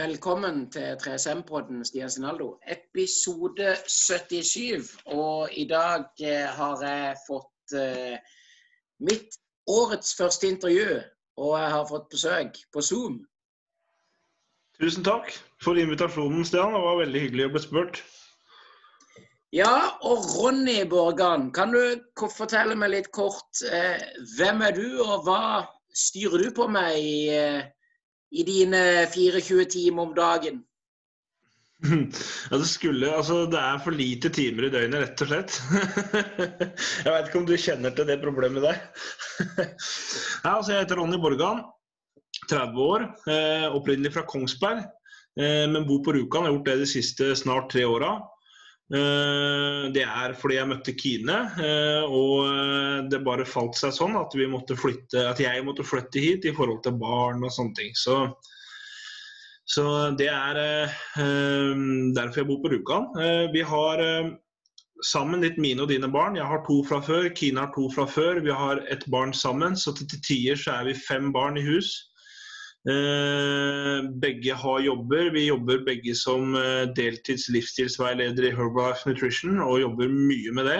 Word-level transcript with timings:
Velkommen 0.00 0.70
til 0.72 0.94
3SM-podden, 0.96 1.84
Stian 1.84 2.10
Sinaldo. 2.10 2.54
Episode 2.72 3.74
77. 3.86 4.94
Og 5.06 5.48
i 5.52 5.66
dag 5.68 6.06
eh, 6.24 6.46
har 6.56 6.84
jeg 6.86 7.16
fått 7.26 7.74
eh, 7.76 8.14
mitt 9.04 9.34
årets 9.68 10.14
første 10.16 10.48
intervju. 10.48 11.02
Og 11.36 11.52
jeg 11.58 11.72
har 11.74 11.84
fått 11.90 12.06
besøk 12.14 12.56
på 12.72 12.84
Zoom. 12.86 13.18
Tusen 14.80 15.04
takk 15.04 15.34
for 15.60 15.76
invitasjonen, 15.76 16.46
Stian. 16.48 16.72
Det 16.72 16.80
var 16.86 16.96
veldig 17.02 17.24
hyggelig 17.26 17.48
å 17.50 17.52
bli 17.56 17.62
spurt. 17.66 18.00
Ja, 19.52 19.74
og 20.00 20.24
Ronny 20.38 20.78
Borgan, 20.88 21.50
kan 21.52 21.76
du 21.76 22.00
fortelle 22.38 22.78
meg 22.78 22.94
litt 22.94 23.12
kort 23.12 23.60
eh, 23.68 24.00
hvem 24.38 24.64
er 24.64 24.80
du, 24.80 24.86
og 25.04 25.28
hva 25.28 25.42
styrer 25.92 26.46
du 26.46 26.56
på 26.56 26.70
med 26.72 26.96
i 27.02 27.12
eh, 27.36 27.68
i 28.30 28.44
dine 28.46 29.06
24 29.10 29.64
timer 29.70 30.08
om 30.08 30.14
dagen? 30.16 30.60
Ja, 31.80 32.58
det 32.60 32.68
skulle 32.68 33.08
Altså, 33.08 33.46
det 33.48 33.58
er 33.58 33.78
for 33.80 33.96
lite 33.96 34.28
timer 34.34 34.68
i 34.68 34.72
døgnet, 34.72 35.00
rett 35.00 35.22
og 35.24 35.30
slett. 35.30 35.58
jeg 37.06 37.08
vet 37.08 37.28
ikke 37.28 37.40
om 37.40 37.46
du 37.48 37.56
kjenner 37.56 37.94
til 37.96 38.08
det 38.10 38.18
problemet 38.20 38.66
der. 38.66 38.80
ja, 40.44 40.56
altså, 40.58 40.74
jeg 40.74 40.82
heter 40.82 41.00
Ronny 41.00 41.20
Borgan. 41.22 41.64
30 42.50 42.82
år. 42.84 43.06
Eh, 43.30 43.66
opprinnelig 43.74 44.12
fra 44.14 44.26
Kongsberg, 44.28 44.84
eh, 45.40 45.64
men 45.70 45.86
bor 45.88 46.02
på 46.04 46.14
Rjukan. 46.16 46.46
Har 46.46 46.54
gjort 46.54 46.68
det 46.68 46.76
de 46.82 46.90
siste 46.90 47.32
snart 47.38 47.70
tre 47.72 47.86
åra. 47.88 48.18
Eh, 48.90 49.84
det 49.94 50.02
er 50.02 50.32
fordi 50.34 50.56
jeg 50.56 50.66
møtte 50.66 50.94
Kine, 50.98 51.36
eh, 51.62 52.02
og 52.10 52.48
eh, 52.48 52.96
det 53.10 53.22
bare 53.22 53.46
falt 53.46 53.78
seg 53.78 53.94
sånn 53.94 54.16
at, 54.18 54.34
måtte 54.50 54.74
flytte, 54.78 55.28
at 55.30 55.38
jeg 55.38 55.62
måtte 55.66 55.86
flytte 55.86 56.22
hit 56.22 56.48
i 56.50 56.54
forhold 56.56 56.82
til 56.82 56.98
barn 56.98 57.44
og 57.46 57.54
sånne 57.54 57.76
ting. 57.78 57.94
Så, 57.94 58.18
så 59.70 59.84
det 60.18 60.26
er 60.34 60.58
derfor 62.16 62.42
jeg 62.42 62.48
bor 62.48 62.58
på 62.64 62.72
Rjukan. 62.72 63.06
Vi 63.54 63.62
har 63.62 64.02
sammen 65.06 65.44
litt 65.44 65.60
mine 65.62 65.84
og 65.84 65.92
dine 65.92 66.10
barn. 66.10 66.34
Jeg 66.34 66.50
har 66.50 66.64
to 66.66 66.80
fra 66.88 66.98
før, 67.06 67.30
Kine 67.38 67.62
har 67.62 67.70
to 67.76 67.86
fra 67.94 68.08
før. 68.10 68.42
Vi 68.42 68.50
har 68.50 68.82
et 68.90 69.06
barn 69.14 69.30
sammen, 69.30 69.78
så 69.78 69.94
til 69.94 70.10
tider 70.18 70.58
så 70.58 70.80
er 70.80 70.90
vi 70.90 70.98
fem 70.98 71.30
barn 71.36 71.62
i 71.62 71.62
hus. 71.62 72.09
Eh, 72.88 74.10
begge 74.20 74.54
har 74.56 74.80
jobber. 74.80 75.30
Vi 75.30 75.46
jobber 75.46 75.82
begge 75.84 76.14
som 76.16 76.54
eh, 76.56 76.86
deltids 76.96 77.50
livsstilsveileder 77.52 78.48
i 78.48 78.54
Herbalife 78.56 79.10
Nutrition 79.10 79.60
og 79.60 79.82
jobber 79.82 80.08
mye 80.08 80.54
med 80.56 80.68
det. 80.70 80.78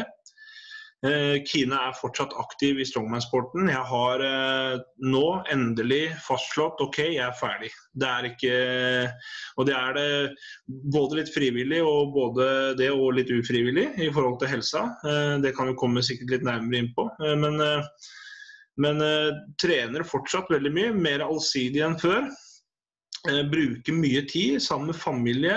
Eh, 1.04 1.36
Kine 1.48 1.76
er 1.76 1.98
fortsatt 1.98 2.32
aktiv 2.40 2.80
i 2.80 2.86
strongman-sporten. 2.88 3.68
Jeg 3.68 3.84
har 3.90 4.24
nå 5.12 5.26
endelig 5.52 6.14
fastslått 6.24 6.80
OK, 6.80 7.02
jeg 7.04 7.24
er 7.26 7.36
ferdig. 7.36 7.70
Det 7.92 8.08
er 8.08 8.28
ikke 8.30 8.54
Og 9.60 9.68
det 9.68 9.76
er 9.76 9.92
det 9.96 10.08
både 10.96 11.20
litt 11.20 11.32
frivillig 11.34 11.82
og 11.84 12.14
både 12.16 12.48
det 12.80 12.88
og 12.94 13.12
litt 13.18 13.32
ufrivillig 13.32 13.90
i 14.00 14.08
forhold 14.08 14.40
til 14.40 14.54
helsa. 14.54 14.86
Det 15.44 15.52
kan 15.56 15.68
vi 15.68 15.76
komme 15.76 16.04
sikkert 16.04 16.38
litt 16.38 16.48
nærmere 16.48 16.80
inn 16.80 16.92
på. 16.96 17.10
Men 17.44 17.60
men 18.78 19.02
uh, 19.02 19.32
trener 19.62 20.06
fortsatt 20.06 20.50
veldig 20.52 20.72
mye, 20.74 20.92
mer 20.94 21.24
allsidig 21.24 21.82
enn 21.84 21.98
før. 22.00 22.28
Uh, 23.28 23.42
bruker 23.50 23.96
mye 23.96 24.24
tid 24.30 24.60
sammen 24.62 24.92
med 24.92 25.00
familie 25.00 25.56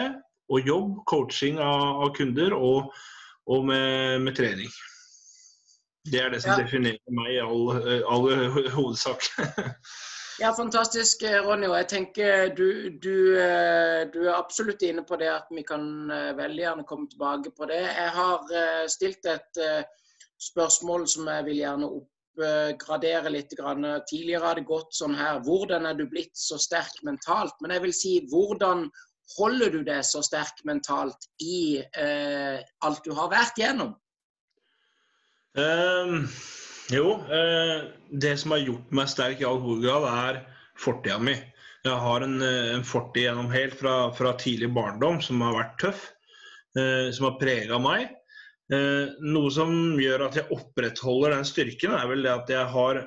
og 0.52 0.68
jobb, 0.68 0.98
coaching 1.10 1.60
av, 1.64 2.04
av 2.04 2.16
kunder 2.18 2.56
og, 2.58 2.90
og 3.50 3.70
med, 3.70 4.24
med, 4.26 4.36
trening. 4.38 4.72
Det 6.04 6.20
er 6.20 6.34
det 6.34 6.42
som 6.44 6.58
ja. 6.58 6.66
definerer 6.66 7.16
meg 7.16 7.30
i 7.32 7.40
all, 7.40 7.70
all 8.12 8.26
hovedsak. 8.74 9.24
ja, 10.44 10.52
fantastisk, 10.52 11.24
Ronny. 11.46 11.70
Og 11.70 11.78
jeg 11.80 11.88
tenker 11.94 12.52
du, 12.58 12.90
du, 13.00 13.16
du, 14.12 14.20
er 14.26 14.34
absolutt 14.36 14.84
inne 14.84 15.06
på 15.08 15.16
det 15.22 15.32
at 15.32 15.48
vi 15.56 15.64
kan 15.64 16.12
veldig 16.12 16.66
gjerne 16.66 16.84
komme 16.90 17.08
tilbake 17.08 17.54
på 17.56 17.72
det. 17.72 17.80
Jeg 17.88 18.12
har 18.20 18.90
stilt 18.92 19.32
et 19.32 19.64
spørsmål 20.44 21.08
som 21.08 21.32
jeg 21.32 21.48
vil 21.48 21.62
gjerne 21.64 21.88
opp 21.88 22.13
oppgradere 22.34 23.30
litt. 23.30 23.54
Tidligere 24.10 24.44
har 24.44 24.56
det 24.56 24.68
gått 24.68 24.94
sånn 24.96 25.16
her 25.16 25.42
Hvordan 25.46 25.86
er 25.86 25.98
du 25.98 26.06
blitt 26.10 26.36
så 26.38 26.58
sterk 26.62 27.04
mentalt? 27.04 27.54
Men 27.62 27.72
jeg 27.76 27.84
vil 27.86 27.94
si 27.94 28.14
hvordan 28.32 28.88
holder 29.38 29.72
du 29.72 29.84
deg 29.84 30.04
så 30.06 30.22
sterk 30.26 30.64
mentalt 30.68 31.30
i 31.42 31.80
eh, 31.80 32.60
alt 32.86 33.06
du 33.06 33.14
har 33.16 33.32
vært 33.32 33.58
gjennom? 33.58 33.94
Um, 35.54 36.28
jo, 36.92 37.20
eh, 37.30 37.90
det 38.10 38.38
som 38.42 38.56
har 38.56 38.66
gjort 38.66 38.92
meg 38.92 39.10
sterk 39.10 39.42
i 39.42 39.48
all 39.48 39.62
hovedgrad, 39.62 40.10
er 40.10 40.42
fortida 40.82 41.20
mi. 41.22 41.36
Jeg 41.84 42.00
har 42.00 42.24
en, 42.26 42.42
eh, 42.42 42.74
en 42.74 42.84
fortid 42.84 43.28
gjennom 43.28 43.52
helt 43.52 43.78
fra, 43.80 44.12
fra, 44.16 44.34
tidlig 44.40 44.74
barndom 44.74 45.22
som 45.22 45.42
har 45.42 45.54
vært 45.54 45.80
tøff. 45.80 46.12
Eh, 46.74 47.12
som 47.14 47.28
har 47.30 47.38
prega 47.38 47.78
meg. 47.78 48.10
Eh, 48.74 49.16
noe 49.26 49.52
som 49.54 49.72
gjør 50.00 50.28
at 50.28 50.38
jeg 50.40 50.50
opprettholder 50.54 51.36
den 51.36 51.48
styrken, 51.48 51.96
er 51.98 52.10
vel 52.10 52.24
det 52.26 52.34
at 52.34 52.52
jeg 52.54 52.68
har 52.76 53.06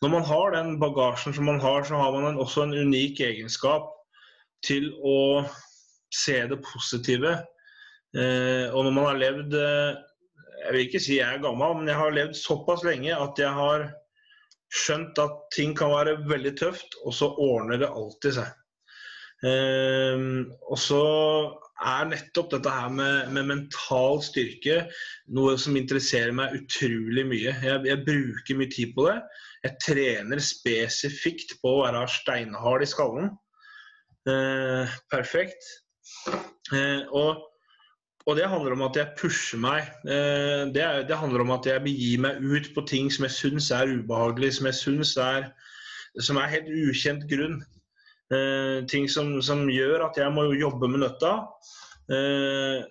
Når 0.00 0.12
man 0.14 0.22
har 0.24 0.52
den 0.54 0.78
bagasjen 0.80 1.34
som 1.36 1.44
man 1.44 1.60
har, 1.60 1.82
så 1.84 1.98
har 2.00 2.12
man 2.14 2.30
en, 2.30 2.38
også 2.40 2.62
en 2.64 2.76
unik 2.86 3.20
egenskap 3.20 3.90
til 4.64 4.86
å 5.04 5.44
se 6.14 6.38
det 6.48 6.56
positive. 6.64 7.34
Eh, 8.16 8.66
og 8.72 8.86
når 8.86 8.94
man 8.96 9.06
har 9.10 9.18
levd 9.20 9.54
eh, 9.54 9.98
Jeg 10.64 10.72
vil 10.74 10.86
ikke 10.86 11.00
si 11.02 11.18
jeg 11.18 11.36
er 11.36 11.42
gammel, 11.44 11.76
men 11.78 11.90
jeg 11.90 11.98
har 12.00 12.16
levd 12.16 12.34
såpass 12.36 12.82
lenge 12.84 13.12
at 13.16 13.38
jeg 13.38 13.52
har 13.56 13.86
skjønt 14.70 15.18
at 15.18 15.36
ting 15.54 15.74
kan 15.76 15.92
være 15.92 16.18
veldig 16.30 16.52
tøft, 16.58 16.96
og 17.04 17.14
så 17.16 17.30
ordner 17.42 17.80
det 17.80 17.90
alltid 17.90 18.38
seg. 18.38 18.50
Eh, 19.50 20.26
og 20.68 20.78
så 20.78 21.04
er 21.80 22.08
nettopp 22.10 22.50
dette 22.52 22.72
her 22.72 22.90
med, 22.92 23.30
med, 23.34 23.46
mental 23.48 24.20
styrke 24.24 24.82
noe 25.36 25.56
som 25.60 25.78
interesserer 25.78 26.34
meg 26.36 26.56
utrolig 26.58 27.24
mye. 27.28 27.54
Jeg, 27.64 27.84
jeg, 27.88 28.02
bruker 28.06 28.58
mye 28.58 28.72
tid 28.72 28.94
på 28.96 29.06
det. 29.08 29.18
Jeg 29.64 29.78
trener 29.84 30.42
spesifikt 30.44 31.56
på 31.62 31.76
å 31.78 31.84
være 31.84 32.06
steinhard 32.12 32.84
i 32.84 32.90
skallen. 32.90 33.30
Eh, 34.28 34.98
perfekt. 35.12 35.64
Eh, 36.74 37.02
og, 37.16 37.40
og, 38.26 38.32
det 38.36 38.48
handler 38.52 38.76
om 38.76 38.86
at 38.88 39.00
jeg 39.00 39.16
pusher 39.20 39.60
meg. 39.60 39.88
Eh, 40.04 40.68
det, 40.74 40.86
det, 41.08 41.18
handler 41.18 41.46
om 41.46 41.56
at 41.56 41.68
jeg 41.68 41.84
begir 41.84 42.24
meg 42.26 42.40
ut 42.44 42.72
på 42.76 42.84
ting 42.88 43.10
som 43.12 43.28
jeg 43.28 43.36
syns 43.38 43.72
er 43.74 43.92
ubehagelig, 43.96 44.54
som 44.58 44.68
jeg 44.70 44.80
syns 44.84 45.16
er 45.20 45.50
som 46.18 46.40
er 46.40 46.50
helt 46.50 46.70
ukjent 46.88 47.28
grunn. 47.30 47.60
Eh, 48.30 48.84
ting 48.86 49.08
som, 49.10 49.32
som, 49.42 49.64
gjør 49.66 50.06
at 50.06 50.18
jeg 50.20 50.30
må 50.34 50.46
jobbe 50.54 50.90
med 50.90 51.02
nøtta. 51.02 51.32
Eh, 52.14 52.84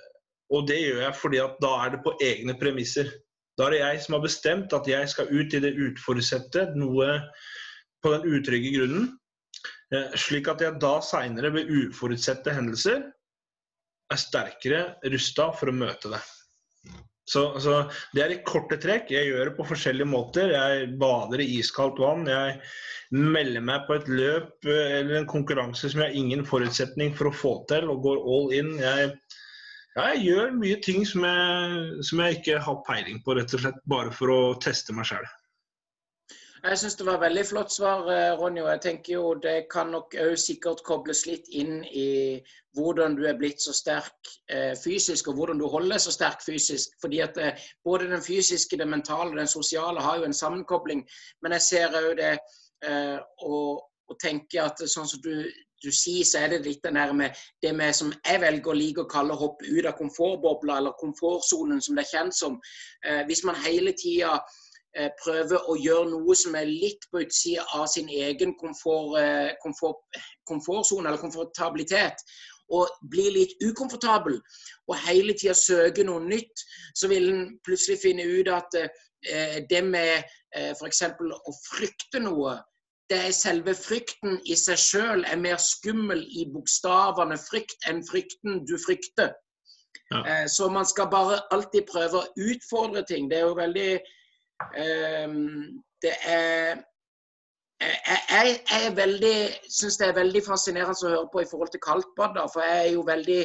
og 0.50 0.66
det 0.68 0.80
gjør 0.82 1.04
jeg 1.06 1.16
fordi 1.20 1.40
at 1.44 1.60
da 1.64 1.72
er 1.86 1.94
det 1.94 2.02
på 2.04 2.16
egne 2.26 2.56
premisser. 2.60 3.12
Da 3.56 3.68
er 3.68 3.76
det 3.76 3.80
jeg 3.84 4.02
som 4.04 4.18
har 4.18 4.26
bestemt 4.26 4.76
at 4.76 4.88
jeg 4.88 5.12
skal 5.12 5.32
ut 5.32 5.56
i 5.56 5.62
det 5.64 5.76
utforutsette, 5.76 6.70
noe 6.80 7.12
på 8.04 8.14
den 8.16 8.28
utrygge 8.36 8.74
grunnen. 8.76 9.08
Eh, 9.96 10.12
slik 10.20 10.50
at 10.52 10.64
jeg 10.64 10.80
da 10.82 10.98
seinere 11.04 11.54
ved 11.56 11.72
uforutsette 11.72 12.54
hendelser 12.56 13.08
er 14.10 14.20
sterkere 14.20 14.84
rusta 15.14 15.50
for 15.56 15.72
å 15.72 15.76
møte 15.76 16.12
det. 16.14 16.22
Så, 17.30 17.44
så, 17.62 17.84
Det 18.16 18.24
er 18.24 18.34
i 18.34 18.44
korte 18.46 18.80
trekk. 18.82 19.12
Jeg 19.14 19.30
gjør 19.30 19.52
det 19.52 19.58
på 19.58 19.68
forskjellige 19.70 20.10
måter. 20.10 20.54
Jeg 20.56 20.94
bader 21.02 21.44
i 21.44 21.50
iskaldt 21.60 22.02
vann. 22.02 22.26
Jeg 22.30 22.58
melder 23.14 23.66
meg 23.66 23.86
på 23.88 23.98
et 23.98 24.10
løp 24.10 24.70
eh, 24.70 25.00
eller 25.00 25.20
en 25.20 25.30
konkurranse 25.30 25.90
som 25.90 26.02
jeg 26.02 26.12
har 26.12 26.18
ingen 26.18 26.46
forutsetning 26.46 27.14
for 27.18 27.30
å 27.30 27.36
få 27.36 27.54
til, 27.72 27.90
og 27.90 28.04
går 28.06 28.24
all 28.34 28.56
in. 28.58 28.72
Jeg, 28.82 29.12
jeg 29.98 30.24
gjør 30.28 30.56
mye 30.58 30.80
ting 30.86 31.06
som 31.10 31.26
jeg, 31.26 32.06
som 32.10 32.24
jeg, 32.24 32.40
ikke 32.40 32.62
har 32.66 32.82
peiling 32.88 33.22
på, 33.26 33.38
rett 33.38 33.54
og 33.58 33.66
slett 33.66 33.82
bare 33.90 34.14
for 34.16 34.34
å 34.34 34.42
teste 34.62 34.96
meg 34.96 35.10
sjøl. 35.10 35.26
Jeg 36.64 36.78
syns 36.78 36.96
det 37.00 37.06
var 37.08 37.22
veldig 37.22 37.44
flott 37.48 37.72
svar, 37.72 38.02
eh, 38.12 38.34
Ronny. 38.40 38.62
og 38.62 38.70
jeg 38.70 38.82
tenker 38.82 39.14
jo 39.14 39.34
Det 39.34 39.68
kan 39.72 39.88
nok 39.88 40.16
òg 40.20 40.36
sikkert 40.38 40.84
kobles 40.84 41.26
litt 41.26 41.48
inn 41.50 41.84
i 41.86 42.42
hvordan 42.76 43.16
du 43.16 43.24
er 43.28 43.38
blitt 43.38 43.62
så 43.62 43.74
sterk 43.74 44.28
eh, 44.50 44.76
fysisk, 44.84 45.28
og 45.28 45.36
hvordan 45.36 45.60
du 45.60 45.68
holder 45.68 45.98
så 45.98 46.12
sterk 46.12 46.44
fysisk. 46.46 46.90
Fordi 47.02 47.20
at 47.20 47.38
eh, 47.38 47.54
Både 47.84 48.10
den 48.12 48.22
fysiske, 48.22 48.78
det 48.78 48.88
mentale 48.88 49.30
og 49.30 49.38
den 49.38 49.48
sosiale 49.48 50.02
har 50.02 50.18
jo 50.18 50.24
en 50.24 50.34
sammenkobling. 50.34 51.08
Men 51.42 51.52
jeg 51.52 51.62
ser 51.62 51.96
òg 51.96 52.18
det 52.18 52.38
eh, 52.84 53.20
og, 53.46 53.86
tenker 54.20 54.64
at 54.66 54.80
sånn 54.90 55.08
som 55.08 55.20
du, 55.22 55.46
du 55.84 55.92
sier, 55.94 56.26
så 56.26 56.40
er 56.42 56.48
det 56.50 56.66
litt 56.66 56.84
den 56.84 56.98
der 56.98 57.12
med 57.14 57.36
det 57.62 57.76
med 57.76 57.94
som 57.94 58.10
jeg 58.26 58.42
velger 58.42 58.72
å 58.72 58.74
like 58.74 59.04
å 59.04 59.12
kalle 59.12 59.36
hopp 59.38 59.62
ut 59.62 59.86
av 59.86 59.94
komfortbobla, 60.00 60.80
eller 60.80 60.98
komfortsonen, 60.98 61.82
som 61.82 61.96
det 61.96 62.08
er 62.08 62.18
kjent 62.18 62.36
som. 62.36 62.58
Eh, 63.06 63.22
hvis 63.30 63.44
man 63.46 63.56
hele 63.64 63.94
tida 63.94 64.40
prøver 65.22 65.68
å 65.72 65.76
gjøre 65.80 66.12
noe 66.12 66.36
som 66.38 66.56
er 66.60 66.70
litt 66.70 67.06
på 67.12 67.24
utsida 67.24 67.66
av 67.78 67.88
sin 67.92 68.10
egen 68.10 68.56
komfort, 68.60 69.18
eh, 69.22 69.52
komfort, 69.64 70.22
komfortsone 70.50 71.08
eller 71.10 71.22
komfortabilitet, 71.22 72.24
og 72.70 72.90
blir 73.10 73.32
litt 73.34 73.56
ukomfortabel 73.66 74.36
og 74.90 74.98
hele 75.08 75.34
tida 75.34 75.56
søker 75.58 76.06
noe 76.06 76.22
nytt, 76.26 76.66
så 76.94 77.10
vil 77.10 77.30
en 77.32 77.46
plutselig 77.66 78.02
finne 78.04 78.26
ut 78.28 78.52
at 78.54 78.78
eh, 78.82 79.62
det 79.70 79.84
med 79.86 80.20
eh, 80.56 80.74
f.eks. 80.76 81.04
å 81.20 81.56
frykte 81.64 82.22
noe 82.24 82.60
det 83.10 83.18
er 83.26 83.34
selve 83.34 83.74
frykten 83.74 84.38
i 84.46 84.56
seg 84.60 84.78
sjøl 84.78 85.24
er 85.26 85.40
mer 85.42 85.58
skummel 85.62 86.22
i 86.30 86.46
bokstavene 86.54 87.40
frykt 87.42 87.88
enn 87.90 88.04
frykten 88.06 88.62
du 88.70 88.76
frykter. 88.78 89.32
Ja. 90.14 90.22
Eh, 90.22 90.46
så 90.50 90.70
man 90.70 90.86
skal 90.86 91.10
bare 91.10 91.42
alltid 91.54 91.88
prøve 91.90 92.22
å 92.22 92.50
utfordre 92.50 93.02
ting. 93.10 93.30
Det 93.30 93.40
er 93.40 93.48
jo 93.48 93.58
veldig 93.58 93.90
eh, 93.98 94.16
Det 96.04 96.16
er 96.26 96.80
jeg, 97.80 98.60
jeg, 98.72 98.92
veldig, 98.96 99.36
syns 99.72 99.98
det 99.98 100.08
er 100.10 100.18
veldig 100.18 100.42
fascinerende 100.44 101.08
å 101.08 101.12
høre 101.14 101.30
på 101.32 101.44
i 101.44 101.50
forhold 101.50 101.72
til 101.72 101.84
kaldtbad. 101.86 102.40
For 102.54 102.66
jeg 102.66 102.88
er 102.88 102.94
jo 102.94 103.06
veldig 103.08 103.42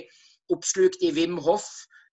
oppslukt 0.55 1.05
i 1.07 1.13
Wim 1.15 1.39
Hoff, 1.47 1.69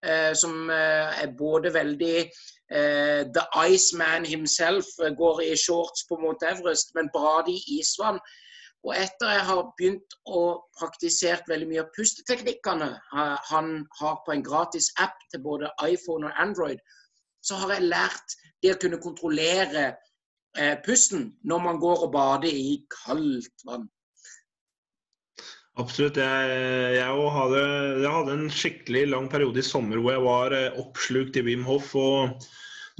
eh, 0.06 0.34
som 0.38 0.70
eh, 0.70 1.24
er 1.24 1.34
både 1.38 1.74
veldig 1.74 2.18
eh, 2.22 3.24
The 3.36 3.46
Iceman 3.66 4.26
himself, 4.26 4.94
eh, 5.02 5.16
går 5.18 5.42
i 5.48 5.58
shorts 5.58 6.06
på 6.10 6.20
Mount 6.22 6.46
Everest, 6.46 6.94
men 6.96 7.10
bader 7.14 7.52
i 7.56 7.80
isvann. 7.80 8.22
Og 8.82 8.96
etter 8.98 9.30
jeg 9.30 9.46
har 9.46 9.66
begynt 9.78 10.16
å 10.26 10.46
praktisere 10.78 11.46
veldig 11.50 11.68
mye 11.70 11.84
av 11.84 11.92
pusteteknikkene 11.94 12.88
han 13.14 13.68
har 14.00 14.16
på 14.26 14.34
en 14.34 14.42
gratis 14.42 14.88
app 14.98 15.20
til 15.30 15.44
både 15.46 15.70
iPhone 15.86 16.26
og 16.26 16.40
Android, 16.42 16.82
så 17.42 17.58
har 17.62 17.76
jeg 17.76 17.90
lært 17.90 18.38
det 18.62 18.76
å 18.76 18.80
kunne 18.82 19.02
kontrollere 19.02 19.88
eh, 20.58 20.78
pusten 20.86 21.32
når 21.48 21.66
man 21.66 21.82
går 21.82 22.06
og 22.06 22.14
bader 22.14 22.52
i 22.52 22.78
kaldt 22.94 23.66
vann. 23.68 23.90
Absolutt. 25.80 26.20
Jeg, 26.20 26.56
jeg, 26.98 27.28
hadde, 27.36 27.62
jeg, 28.04 28.12
hadde, 28.12 28.34
en 28.36 28.50
skikkelig 28.52 29.06
lang 29.14 29.30
periode 29.32 29.62
i 29.62 29.66
sommer 29.66 30.02
hvor 30.02 30.14
jeg 30.14 30.26
var 30.26 30.56
eh, 30.58 30.82
oppslukt 30.82 31.40
i 31.40 31.46
Wim 31.48 31.64
Hof. 31.68 31.94
og 31.96 32.36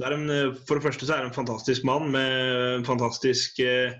det 0.00 0.08
en, 0.16 0.28
For 0.66 0.78
det 0.78 0.86
første 0.86 1.06
så 1.06 1.16
er 1.16 1.22
det 1.22 1.30
en 1.30 1.36
fantastisk 1.36 1.84
mann 1.86 2.08
med 2.14 2.78
en 2.78 2.86
fantastisk 2.88 3.60
eh, 3.62 3.98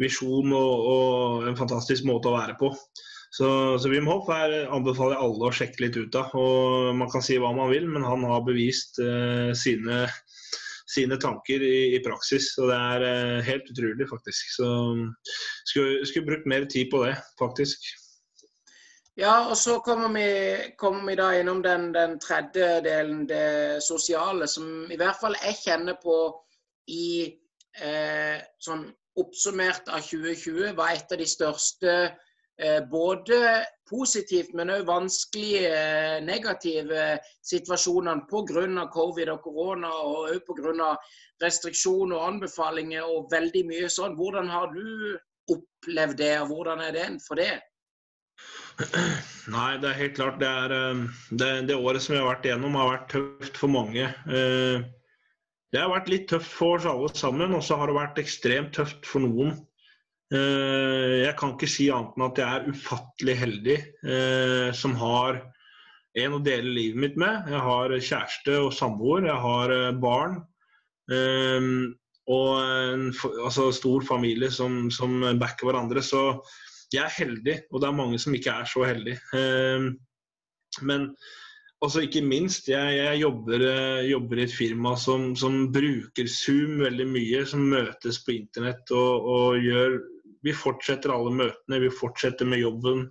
visjon 0.00 0.52
og, 0.56 0.86
og, 0.94 1.48
en 1.48 1.58
fantastisk 1.58 2.06
måte 2.08 2.30
å 2.30 2.38
være 2.38 2.56
på. 2.60 2.72
Så, 3.34 3.78
så 3.82 3.90
Wim 3.90 4.06
Hoff 4.06 4.28
er, 4.30 4.52
anbefaler 4.70 5.16
jeg 5.16 5.26
alle 5.26 5.48
å 5.48 5.54
sjekke 5.58 5.82
litt 5.82 5.96
ut 5.98 6.16
av. 6.18 6.30
og 6.38 6.92
Man 6.94 7.10
kan 7.10 7.24
si 7.24 7.34
hva 7.42 7.50
man 7.56 7.72
vil, 7.72 7.88
men 7.90 8.06
han 8.06 8.22
har 8.30 8.44
bevist 8.46 9.00
eh, 9.02 9.50
sine, 9.58 10.04
sine 10.94 11.18
tanker 11.18 11.64
i, 11.66 11.96
i, 11.96 12.00
praksis. 12.04 12.52
og 12.62 12.70
Det 12.70 12.78
er 12.78 13.06
eh, 13.08 13.42
helt 13.48 13.66
utrolig, 13.72 14.06
faktisk. 14.06 14.54
Så 14.54 14.70
skulle, 15.66 16.06
skulle 16.06 16.28
brukt 16.30 16.46
mer 16.50 16.68
tid 16.70 16.92
på 16.94 17.02
det, 17.08 17.16
faktisk. 17.40 17.90
Ja, 19.18 19.48
og 19.48 19.56
så 19.58 19.80
kommer 19.82 20.14
vi, 20.14 20.28
kommer 20.78 21.02
vi 21.10 21.18
da 21.18 21.32
innom 21.38 21.62
den, 21.62 21.90
den, 21.94 22.20
tredje 22.22 22.80
delen, 22.86 23.24
det 23.30 23.82
sosiale, 23.82 24.46
som 24.50 24.86
i 24.90 24.98
hvert 24.98 25.18
fall 25.18 25.34
jeg 25.42 25.58
kjenner 25.58 25.98
på 26.02 26.20
i 26.90 27.08
eh, 27.82 28.38
sånn 28.62 28.86
oppsummert 29.18 29.90
av 29.90 30.02
2020 30.02 30.74
var 30.78 30.94
et 30.94 31.14
av 31.14 31.22
de 31.22 31.26
største 31.30 31.94
både 32.90 33.64
positivt, 33.90 34.54
men 34.56 34.72
òg 34.72 34.86
vanskelige 34.88 35.68
eh, 35.68 36.22
negative 36.24 37.18
situasjonene 37.44 38.26
pga. 38.30 38.86
covid 38.92 39.30
og 39.34 39.42
korona, 39.44 39.90
og 39.90 40.32
òg 40.32 40.40
pga. 40.48 40.96
restriksjoner 41.42 42.16
og 42.16 42.26
anbefalinger 42.32 43.04
og 43.04 43.30
veldig 43.32 43.64
mye 43.68 43.88
sånn. 43.90 44.16
Hvordan 44.16 44.48
har 44.48 44.72
du 44.72 45.18
opplevd 45.52 46.18
det, 46.18 46.34
og 46.40 46.48
hvordan 46.52 46.80
er 46.80 46.92
det 46.92 47.06
for 47.26 47.36
det? 47.36 47.60
Nei, 49.54 49.76
det 49.78 49.90
er 49.90 50.00
helt 50.00 50.16
klart. 50.16 50.40
Det, 50.40 50.48
er, 50.48 50.72
eh, 50.72 51.04
det, 51.30 51.52
det 51.68 51.76
året 51.76 52.02
som 52.02 52.14
vi 52.14 52.22
har 52.22 52.30
vært 52.32 52.48
igjennom, 52.48 52.78
har 52.80 52.92
vært 52.94 53.10
tøft 53.12 53.60
for 53.60 53.72
mange. 53.72 54.08
Det 54.24 55.80
har 55.82 55.90
vært 55.90 56.08
litt 56.08 56.28
tøft 56.30 56.52
for 56.54 56.78
oss 56.78 56.86
alle 56.86 57.10
sammen, 57.18 57.54
og 57.54 57.62
så 57.66 57.76
har 57.80 57.90
det 57.90 57.98
vært 57.98 58.20
ekstremt 58.22 58.76
tøft 58.78 59.06
for 59.10 59.26
noen. 59.26 59.56
Eh, 60.32 61.24
jeg 61.26 61.34
kan 61.36 61.52
ikke 61.52 61.68
si 61.68 61.90
annet 61.92 62.16
enn 62.16 62.24
at 62.26 62.38
jeg 62.40 62.56
er 62.56 62.70
ufattelig 62.72 63.34
heldig 63.42 63.76
eh, 64.08 64.70
som 64.76 64.94
har 64.96 65.42
en 66.24 66.36
å 66.38 66.40
dele 66.46 66.72
livet 66.72 67.00
mitt 67.02 67.18
med. 67.20 67.50
Jeg 67.50 67.60
har 67.66 67.92
kjæreste 67.98 68.56
og 68.62 68.72
samboer, 68.74 69.28
jeg 69.28 69.42
har 69.44 69.74
eh, 69.74 69.90
barn. 70.00 70.40
Og 72.24 72.50
en 72.56 73.10
altså, 73.44 73.68
stor 73.76 74.04
familie 74.08 74.48
som, 74.48 74.86
som, 74.94 75.18
backer 75.36 75.68
hverandre. 75.68 76.00
Så 76.00 76.22
jeg 76.94 77.02
er 77.04 77.16
heldig, 77.18 77.56
og 77.68 77.82
det 77.82 77.90
er 77.90 77.98
mange 77.98 78.20
som 78.22 78.32
ikke 78.32 78.54
er 78.62 78.70
så 78.70 78.86
heldige. 78.88 79.18
Men 80.88 81.10
også 81.84 82.06
ikke 82.06 82.22
minst, 82.24 82.70
jeg, 82.72 82.96
jeg 82.96 83.20
jobber, 83.20 83.66
jobber, 84.08 84.40
i 84.40 84.46
et 84.46 84.56
firma 84.56 84.94
som, 84.96 85.34
som, 85.36 85.66
bruker 85.74 86.30
Zoom 86.32 86.80
veldig 86.80 87.10
mye, 87.12 87.44
som 87.50 87.68
møtes 87.68 88.22
på 88.24 88.38
internett 88.38 88.88
og, 88.96 89.28
og, 89.34 89.60
gjør 89.60 89.98
Vi 90.44 90.54
fortsetter 90.56 91.12
alle 91.14 91.32
møtene, 91.34 91.80
vi 91.82 91.92
fortsetter 91.92 92.48
med 92.48 92.62
jobben. 92.62 93.06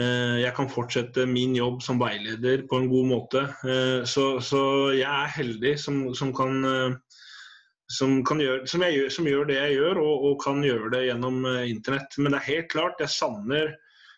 Eh, 0.00 0.40
jeg 0.44 0.54
kan 0.56 0.70
fortsette 0.72 1.26
min 1.28 1.54
jobb 1.58 1.82
som 1.84 2.00
veileder 2.00 2.64
på 2.70 2.80
en 2.80 2.88
god 2.90 3.10
måte. 3.10 3.44
Eh, 3.68 4.00
så, 4.08 4.32
så 4.44 4.62
jeg 4.96 5.08
er 5.08 5.36
heldig 5.36 5.76
som, 5.80 6.02
som 6.16 6.32
kan 6.36 6.96
som, 7.90 8.20
gjøre, 8.22 8.64
som, 8.70 8.82
jeg, 8.86 9.10
som, 9.12 9.26
gjør 9.26 9.48
det 9.50 9.58
jeg 9.58 9.78
gjør, 9.80 10.00
og, 10.00 10.26
og, 10.30 10.34
kan 10.42 10.64
gjøre 10.64 10.92
det 10.94 11.06
gjennom 11.08 11.44
internett. 11.66 12.18
Men 12.18 12.32
det 12.32 12.40
er 12.40 12.52
helt 12.54 12.68
klart, 12.72 13.02
jeg 13.02 13.18
savner 13.18 13.72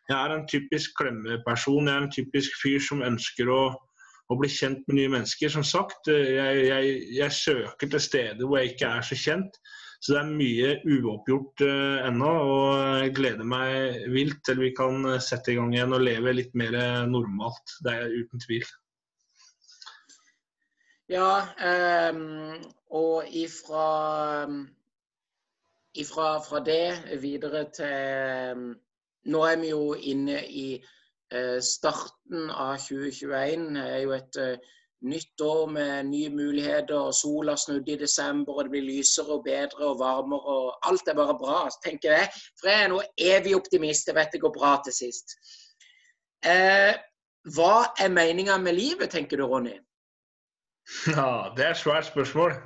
jeg 0.08 0.18
er 0.18 0.34
en 0.34 0.48
typisk 0.48 0.96
klemmeperson. 0.98 1.86
Jeg 1.86 1.94
er 1.94 2.04
en 2.04 2.12
typisk 2.12 2.58
fyr 2.62 2.82
som 2.82 3.04
ønsker 3.06 3.50
å, 3.52 3.60
å 4.28 4.38
bli 4.38 4.50
kjent 4.50 4.82
med 4.88 4.98
nye 4.98 5.12
mennesker. 5.14 5.52
Som 5.52 5.64
sagt, 5.66 6.10
jeg, 6.10 6.64
jeg, 6.66 6.96
jeg, 7.18 7.36
søker 7.38 7.92
til 7.94 8.02
steder 8.02 8.42
hvor 8.42 8.60
jeg 8.60 8.74
ikke 8.74 8.90
er 8.98 9.06
så 9.06 9.18
kjent. 9.18 9.60
Så 10.02 10.16
det 10.16 10.20
er 10.20 10.30
mye 10.34 10.70
uoppgjort 10.96 11.62
uh, 11.62 11.98
ennå, 12.08 12.30
og 12.52 12.70
jeg 13.04 13.14
gleder 13.14 13.46
meg 13.46 14.06
vilt 14.10 14.40
til 14.46 14.58
vi 14.58 14.72
kan 14.74 15.06
sette 15.22 15.52
i 15.52 15.58
gang 15.60 15.74
igjen 15.76 15.94
og 15.94 16.02
leve 16.02 16.34
litt 16.34 16.56
mer 16.58 16.74
normalt. 17.06 17.76
Det 17.86 17.94
er 17.94 18.16
uten 18.18 18.42
tvil. 18.42 18.66
Ja, 21.12 21.44
um, 22.10 22.56
og 22.98 23.28
ifra, 23.36 24.46
ifra 25.94 26.28
fra 26.42 26.62
det 26.66 27.20
videre 27.22 27.66
til 27.76 28.72
nå 29.30 29.42
er 29.46 29.58
vi 29.60 29.70
jo 29.70 29.92
inne 29.94 30.40
i 30.50 30.68
eh, 31.32 31.58
starten 31.62 32.50
av 32.50 32.78
2021. 32.82 33.68
Det 33.76 33.84
er 33.86 34.00
jo 34.02 34.14
et 34.16 34.38
eh, 34.42 34.72
nytt 35.02 35.40
år 35.40 35.70
med 35.70 36.06
nye 36.06 36.30
muligheter. 36.30 36.94
og 36.94 37.14
Sola 37.14 37.56
snudde 37.56 37.92
i 37.92 37.98
desember, 38.00 38.54
og 38.54 38.64
det 38.64 38.74
blir 38.74 38.86
lysere 38.86 39.36
og 39.36 39.44
bedre 39.44 39.90
og 39.90 39.98
varmere. 40.00 40.56
og 40.56 40.90
Alt 40.90 41.08
er 41.08 41.18
bare 41.18 41.38
bra, 41.38 41.68
tenker 41.84 42.16
jeg. 42.16 42.28
For 42.60 42.70
jeg 42.70 42.84
er 42.84 42.92
nå 42.92 43.02
evig 43.18 43.56
optimist. 43.56 44.08
Jeg 44.08 44.18
vet 44.18 44.32
det 44.32 44.42
går 44.44 44.54
bra 44.58 44.76
til 44.84 44.96
sist. 44.96 45.36
Eh, 46.44 46.94
hva 47.54 47.76
er 47.98 48.10
meninga 48.14 48.58
med 48.58 48.78
livet, 48.78 49.10
tenker 49.10 49.36
du, 49.36 49.46
Ronny? 49.46 49.78
Ja, 51.16 51.52
det 51.56 51.64
er 51.64 51.70
et 51.70 51.78
svært 51.78 52.10
spørsmål. 52.10 52.56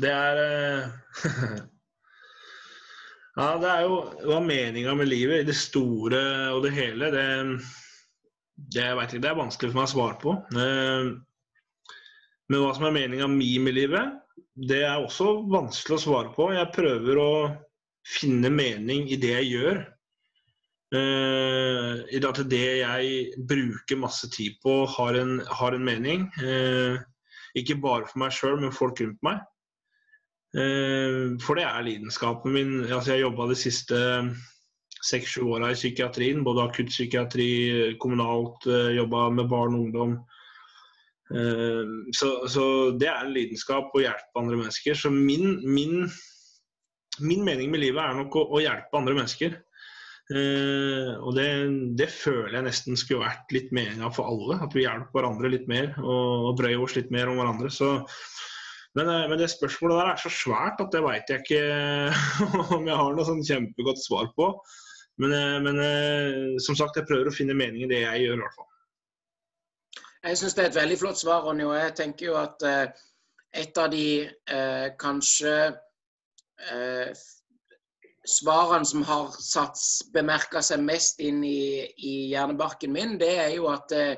Det 0.00 0.10
er 0.10 0.40
eh, 0.42 0.82
Ja, 3.34 3.56
det 3.58 3.70
er 3.70 3.80
jo 3.82 3.94
hva 4.28 4.38
meninga 4.42 4.92
med 4.94 5.08
livet 5.10 5.42
i 5.42 5.46
det 5.48 5.56
store 5.58 6.20
og 6.54 6.62
det 6.62 6.70
hele. 6.76 7.10
Det, 7.10 7.24
det, 8.54 8.84
ikke, 8.86 9.20
det 9.22 9.30
er 9.30 9.38
vanskelig 9.38 9.72
for 9.72 9.80
meg 9.80 9.88
å 9.88 9.92
svare 9.94 10.18
på. 10.22 10.34
Eh, 10.54 11.08
men 12.52 12.60
hva 12.62 12.74
som 12.76 12.86
er 12.88 12.94
meninga 12.94 13.28
mi 13.30 13.50
med 13.62 13.76
livet, 13.78 14.20
det 14.54 14.82
er 14.86 15.00
også 15.00 15.40
vanskelig 15.50 15.98
å 15.98 16.04
svare 16.04 16.34
på. 16.36 16.50
Jeg 16.54 16.74
prøver 16.74 17.20
å 17.20 17.32
finne 18.06 18.52
mening 18.52 19.08
i 19.10 19.18
det 19.20 19.32
jeg 19.38 19.50
gjør. 19.54 19.82
I 20.94 21.00
I 22.14 22.20
at 22.22 22.38
det 22.46 22.66
jeg 22.78 23.40
bruker 23.50 23.98
masse 23.98 24.28
tid 24.30 24.60
på, 24.62 24.84
har 24.86 25.16
en, 25.18 25.40
har 25.42 25.74
en 25.74 25.82
mening. 25.82 26.28
Uh, 26.38 27.00
ikke 27.58 27.80
bare 27.82 28.06
for 28.06 28.20
meg 28.22 28.34
sjøl, 28.36 28.60
men 28.62 28.74
folk 28.74 29.00
rundt 29.02 29.18
meg. 29.26 29.42
Eh, 30.54 31.34
for 31.42 31.58
det 31.58 31.66
er 31.66 31.86
lidenskapen 31.86 32.54
min. 32.54 32.74
Altså, 32.86 33.14
jeg 33.14 33.24
jobba 33.24 33.48
de 33.50 33.58
siste 33.58 34.00
seks-sju 35.04 35.42
åra 35.56 35.72
i 35.72 35.78
psykiatrien. 35.78 36.44
Både 36.46 36.64
akuttpsykiatri, 36.68 37.48
kommunalt, 38.02 38.66
eh, 38.66 38.94
jobba 38.98 39.28
med 39.30 39.50
barn 39.50 39.76
og 39.76 39.84
ungdom. 39.86 40.16
Eh, 41.34 41.82
så, 42.16 42.30
så, 42.48 42.64
det 43.00 43.10
er 43.10 43.24
en 43.24 43.34
lidenskap 43.34 43.94
å 43.94 44.04
hjelpe 44.04 44.40
andre 44.40 44.60
mennesker. 44.62 44.96
Så 44.98 45.12
min, 45.14 45.60
min, 45.64 46.08
min 47.20 47.44
mening 47.46 47.72
med 47.72 47.84
livet 47.84 48.02
er 48.04 48.18
nok 48.18 48.40
å, 48.40 48.48
å 48.56 48.64
hjelpe 48.64 49.00
andre 49.00 49.20
mennesker. 49.20 49.60
og 50.24 51.34
det, 51.36 51.46
det, 52.00 52.06
føler 52.08 52.54
jeg 52.56 52.64
nesten 52.64 52.96
skulle 52.96 53.26
vært 53.26 53.50
litt 53.52 53.74
meninga 53.76 54.08
for 54.08 54.30
alle. 54.30 54.56
At 54.64 54.72
vi 54.72 54.86
hjelper 54.86 55.20
hverandre 55.20 55.50
litt 55.52 55.68
mer 55.68 55.92
og, 56.00 56.48
og 56.48 56.56
brøyer 56.62 56.80
oss 56.80 56.96
litt 56.96 57.12
mer 57.12 57.28
om 57.28 57.36
hverandre. 57.36 57.68
Så 57.68 57.98
men, 58.94 59.10
men, 59.28 59.38
det 59.40 59.50
spørsmålet 59.50 59.98
der 59.98 60.10
er 60.12 60.20
så 60.22 60.30
svært 60.30 60.80
at 60.82 60.92
det 60.94 61.02
veit 61.02 61.30
jeg 61.30 61.42
ikke 61.42 61.62
om 62.76 62.86
jeg 62.86 62.98
har 63.00 63.16
noe 63.16 63.26
sånn 63.26 63.42
kjempegodt 63.46 64.02
svar 64.04 64.30
på. 64.38 64.50
Men, 65.22 65.32
eh, 65.32 65.58
men, 65.62 65.80
eh, 65.80 66.58
som 66.58 66.76
sagt, 66.78 66.96
jeg 66.96 67.06
prøver 67.08 67.30
å 67.30 67.34
finne 67.34 67.54
mening 67.54 67.84
i 67.84 67.90
det 67.90 68.02
jeg 68.02 68.26
gjør, 68.26 68.38
i 68.38 68.44
hvert 68.44 68.58
fall. 68.58 68.70
Jeg 70.24 70.40
syns 70.40 70.54
det 70.56 70.64
er 70.64 70.70
et 70.70 70.80
veldig 70.80 70.98
flott 70.98 71.20
svar, 71.20 71.44
Ronny. 71.44 71.66
Og 71.68 71.76
jeg 71.76 71.94
tenker 71.98 72.30
jo 72.30 72.38
at 72.40 72.64
et 73.54 73.78
av 73.78 73.90
de 73.92 74.06
eh, 74.24 74.86
kanskje 74.98 75.54
eh, 76.70 77.10
svarene 78.26 78.88
som 78.88 79.04
har 79.06 79.34
bemerka 80.14 80.62
seg 80.64 80.82
mest 80.82 81.20
inn 81.22 81.42
i, 81.46 81.84
i, 81.84 82.14
hjernebarken 82.32 82.94
min, 82.94 83.18
det 83.20 83.34
er 83.44 83.52
jo 83.58 83.68
at 83.70 83.94
eh, 83.94 84.16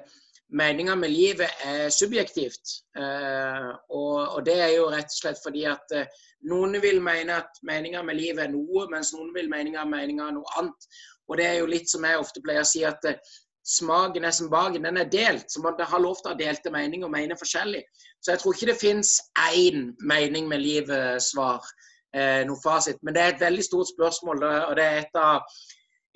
meninga 0.48 0.94
med 0.94 1.10
livet 1.10 1.50
er 1.64 1.88
subjektivt. 1.90 2.72
Eh, 2.98 3.70
og, 3.90 4.44
det 4.46 4.60
er 4.62 4.72
jo 4.76 4.90
rett 4.92 5.10
og 5.10 5.18
slett 5.18 5.42
fordi 5.42 5.64
at 5.70 5.94
eh, 5.94 6.06
noen 6.50 6.78
vil 6.82 7.00
mene 7.02 7.40
at 7.40 7.58
meninga 7.66 8.02
med 8.06 8.18
livet 8.20 8.44
er 8.46 8.52
noe, 8.54 8.86
mens 8.92 9.12
noen 9.14 9.32
vil 9.34 9.50
mene 9.50 9.74
at 9.78 9.90
meninga 9.90 10.28
er 10.28 10.36
noe 10.36 10.58
annet. 10.60 10.88
Og 11.26 11.40
det 11.40 11.48
er 11.48 11.58
jo 11.58 11.70
litt 11.70 11.90
som 11.90 12.06
jeg 12.06 12.20
ofte 12.20 12.42
pleier 12.44 12.62
å 12.62 12.68
si, 12.68 12.84
at 12.86 13.02
eh, 13.10 13.18
smaken 13.66 14.24
er 14.24 14.34
som 14.34 14.50
baken, 14.52 14.86
den 14.86 15.00
er 15.02 15.10
delt. 15.10 15.50
Så 15.50 15.62
man 15.64 15.78
har 15.80 16.02
lov 16.02 16.20
til 16.20 16.30
å 16.30 16.34
ha 16.36 16.38
delte 16.38 16.70
meninger 16.74 17.08
og 17.08 17.14
mene 17.16 17.38
forskjellig. 17.38 17.82
Så 18.22 18.32
jeg 18.32 18.42
tror 18.42 18.54
ikke 18.54 18.70
det 18.70 18.78
fins 18.78 19.16
én 19.48 19.90
mening 20.06 20.46
med 20.50 20.62
livet-svar 20.62 21.66
noe 22.46 22.56
fasit. 22.62 22.96
Men 23.04 23.12
det 23.12 23.20
er 23.22 23.34
et 23.34 23.42
veldig 23.42 23.64
stort 23.66 23.90
spørsmål, 23.90 24.38
og 24.46 24.70
det 24.78 24.84
er 24.86 25.02
et 25.02 25.18
av 25.20 25.42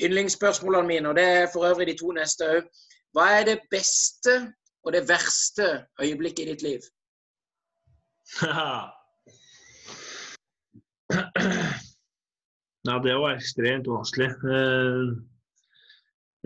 yndlingsspørsmålene 0.00 0.88
mine. 0.88 1.10
Og 1.10 1.18
det 1.18 1.26
er 1.28 1.50
for 1.52 1.66
øvrig 1.68 1.90
de 1.90 1.96
to 1.98 2.14
neste 2.16 2.48
òg. 2.48 2.70
Hva 3.14 3.26
er 3.40 3.44
det 3.48 3.58
beste 3.70 4.54
og 4.86 4.94
det 4.94 5.08
verste 5.08 5.66
øyeblikket 6.02 6.44
i 6.44 6.50
ditt 6.52 6.62
liv? 6.62 6.80
Ja, 12.88 12.94
det 13.04 13.12
var 13.20 13.34
ekstremt 13.34 13.88
vanskelig. 13.90 14.30
Eh, 14.54 15.08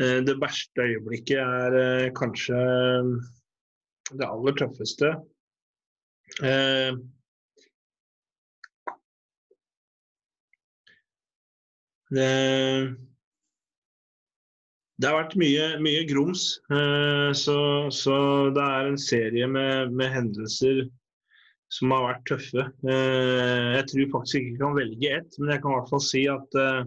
eh, 0.02 0.18
det 0.26 0.34
verste 0.42 0.82
øyeblikket 0.82 1.38
er 1.38 1.76
eh, 1.78 2.12
kanskje 2.16 2.58
det 4.18 4.26
aller 4.26 4.56
tøffeste. 4.58 5.12
Det, 12.14 12.96
det 15.02 15.10
har 15.10 15.16
vært 15.24 15.38
mye, 15.40 15.68
mye 15.82 16.02
grums. 16.06 16.44
Eh, 16.70 17.30
så, 17.36 17.56
så, 17.94 18.16
det 18.54 18.62
er 18.64 18.90
en 18.90 19.00
serie 19.00 19.48
med, 19.50 19.94
med, 19.94 20.12
hendelser 20.14 20.84
som 21.74 21.94
har 21.94 22.06
vært 22.06 22.26
tøffe. 22.30 22.68
Eh, 22.86 23.70
jeg 23.80 23.88
tror 23.90 24.12
faktisk 24.18 24.38
ikke 24.38 24.52
jeg 24.52 24.60
kan 24.62 24.78
velge 24.78 25.14
ett, 25.18 25.40
men 25.40 25.54
jeg 25.54 25.64
kan 25.64 25.74
i 25.74 25.78
hvert 25.80 25.90
fall 25.90 26.04
si 26.04 26.24
at, 26.30 26.58
eh, 26.62 26.82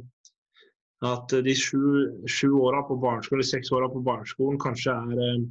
at 1.08 1.38
de 1.44 1.56
sju, 1.60 1.84
sju 2.32 2.50
åra 2.62 2.86
på 2.88 3.00
barneskolen, 3.04 3.44
de 3.44 3.52
seks 3.52 3.74
åra 3.76 3.92
på 3.92 4.04
barneskolen 4.06 4.60
kanskje 4.62 4.96
er 4.96 5.42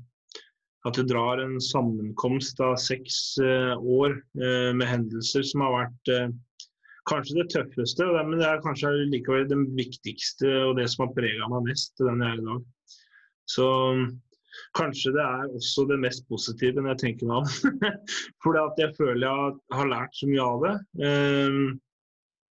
at 0.87 0.95
det 0.95 1.09
drar 1.11 1.41
en 1.43 1.57
sammenkomst 1.63 2.61
av 2.63 2.77
seks 2.79 3.41
år 3.43 4.13
med 4.39 4.87
hendelser 4.87 5.43
som 5.43 5.65
har 5.65 5.73
vært 5.75 6.11
kanskje 7.07 7.41
det 7.41 7.51
tøffeste, 7.55 8.07
men 8.17 8.39
det 8.41 8.47
er 8.49 8.63
kanskje 8.65 8.93
likevel 9.11 9.47
det 9.51 9.59
viktigste 9.79 10.51
og 10.67 10.77
det 10.81 10.89
som 10.93 11.07
har 11.07 11.15
prega 11.17 11.51
meg 11.53 11.69
mest 11.71 11.95
til 11.97 12.11
den 12.11 12.25
jeg 12.25 12.41
i 12.41 12.47
dag. 12.47 12.65
Så 13.47 13.67
kanskje 14.77 15.13
det 15.15 15.25
er 15.25 15.53
også 15.59 15.87
det 15.91 15.99
mest 16.03 16.27
positive 16.31 16.81
når 16.83 16.95
jeg 16.95 17.03
tenker 17.05 17.31
meg 17.31 17.45
om. 17.45 17.75
Fordi 18.45 18.83
jeg 18.83 18.95
føler 18.99 19.27
jeg 19.27 19.59
har 19.79 19.93
lært 19.93 20.19
så 20.19 20.31
mye 20.31 20.47
av 20.47 20.65
det. 20.65 20.75
Ehm, 21.09 21.61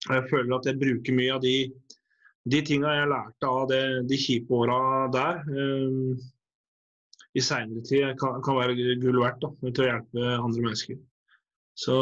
og 0.05 0.13
jeg 0.19 0.27
føler 0.31 0.55
at 0.57 0.69
jeg 0.69 0.81
bruker 0.81 1.17
mye 1.17 1.35
av 1.35 1.41
de, 1.43 1.55
de 2.53 2.61
tinga 2.65 2.93
jeg 2.99 3.11
lærte 3.11 3.49
av 3.49 3.67
det, 3.71 3.83
de 4.11 4.21
kjipe 4.21 4.55
åra 4.55 4.79
der. 5.13 5.41
Ehm, 5.51 6.13
I 7.35 7.43
seinere 7.43 7.83
tid 7.83 8.13
kan, 8.21 8.39
kan 8.45 8.61
være 8.61 8.77
gull 9.01 9.19
verdt 9.19 9.43
da, 9.43 9.51
til 9.65 9.83
å 9.83 9.89
hjelpe 9.89 10.29
andre 10.37 10.67
mennesker. 10.69 11.01
Så 11.75 11.95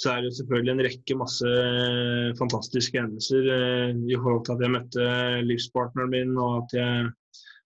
så 0.00 0.14
er 0.14 0.24
det 0.24 0.34
selvfølgelig 0.36 0.72
en 0.72 0.84
rekke 0.86 1.16
masse 1.20 1.48
eh, 1.48 2.28
fantastiske 2.38 2.96
hendelser 2.96 3.48
eh, 3.56 3.90
i 4.08 4.16
forhold 4.16 4.44
til 4.46 4.54
at 4.54 4.62
jeg 4.64 4.74
møtte 4.74 5.08
livspartneren 5.44 6.14
min, 6.14 6.36
og 6.40 6.62
at 6.62 6.76
jeg 6.78 7.10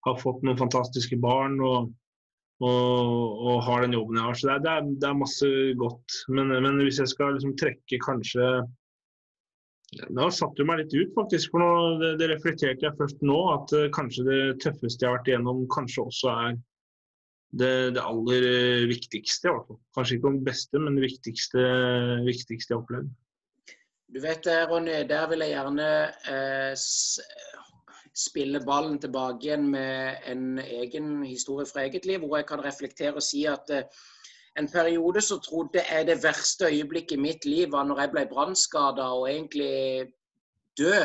har 0.08 0.22
fått 0.22 0.42
noen 0.42 0.58
fantastiske 0.58 1.18
barn 1.22 1.60
og, 1.62 1.92
og, 2.64 3.44
og 3.50 3.60
har 3.68 3.84
den 3.84 3.94
jobben 3.94 4.18
jeg 4.18 4.26
har. 4.26 4.40
Så 4.40 4.48
det 4.50 4.72
er, 4.72 4.88
det 4.98 5.10
er, 5.10 5.20
masse 5.20 5.50
godt. 5.80 6.18
Men, 6.28 6.50
men, 6.66 6.82
hvis 6.82 6.98
jeg 7.04 7.12
skal 7.12 7.36
liksom 7.36 7.54
trekke 7.60 8.00
kanskje 8.04 8.56
Nå 10.10 10.24
satte 10.34 10.58
du 10.58 10.66
meg 10.66 10.80
litt 10.80 10.94
ut, 10.96 11.10
faktisk. 11.14 11.52
For 11.52 11.62
nå, 11.62 11.66
det, 12.00 12.08
det 12.18 12.26
reflekterte 12.32 12.82
jeg 12.82 12.96
først 12.98 13.20
nå, 13.22 13.36
at 13.52 13.74
kanskje 13.94 14.24
det 14.26 14.38
tøffeste 14.64 15.04
jeg 15.04 15.06
har 15.06 15.20
vært 15.20 15.28
igjennom, 15.30 15.60
kanskje 15.70 16.06
også 16.08 16.32
er 16.32 16.56
det, 17.61 17.75
det, 17.96 18.02
aller 18.02 18.46
eh, 18.49 18.87
viktigste. 18.90 19.52
Kanskje 19.96 20.18
ikke 20.18 20.32
det 20.38 20.46
beste, 20.49 20.80
men 20.82 20.99
det 20.99 21.06
viktigste, 21.06 21.66
viktigste 22.26 22.75
jeg 22.75 22.80
opplevd. 22.80 23.12
Du 24.14 24.20
vet, 24.23 24.46
eh, 24.46 24.64
Ronny, 24.70 25.02
der 25.08 25.28
vil 25.30 25.42
jeg 25.42 25.54
gjerne 25.56 25.88
eh, 26.30 26.75
spille 28.14 28.61
ballen 28.62 28.99
tilbake 29.02 29.49
igjen 29.49 29.64
med 29.73 30.26
en 30.30 30.58
egen 30.62 31.25
historie 31.26 31.66
fra 31.66 31.82
eget 31.82 32.06
liv, 32.06 32.23
hvor 32.23 32.38
jeg 32.38 32.46
kan 32.46 32.62
reflektere 32.62 33.18
og 33.18 33.26
si 33.26 33.44
at 33.50 33.70
eh, 33.75 33.88
en 34.58 34.68
periode 34.70 35.20
så 35.20 35.40
trodde 35.42 35.82
jeg 35.82 36.06
det 36.06 36.20
verste 36.23 36.70
øyeblikket 36.70 37.16
i 37.16 37.20
mitt 37.20 37.44
liv 37.44 37.73
var 37.73 37.88
når 37.88 38.04
jeg 38.04 38.12
ble 38.12 38.26
brannskada 38.30 39.08
og 39.16 39.26
egentlig 39.30 40.12
dø. 40.78 40.97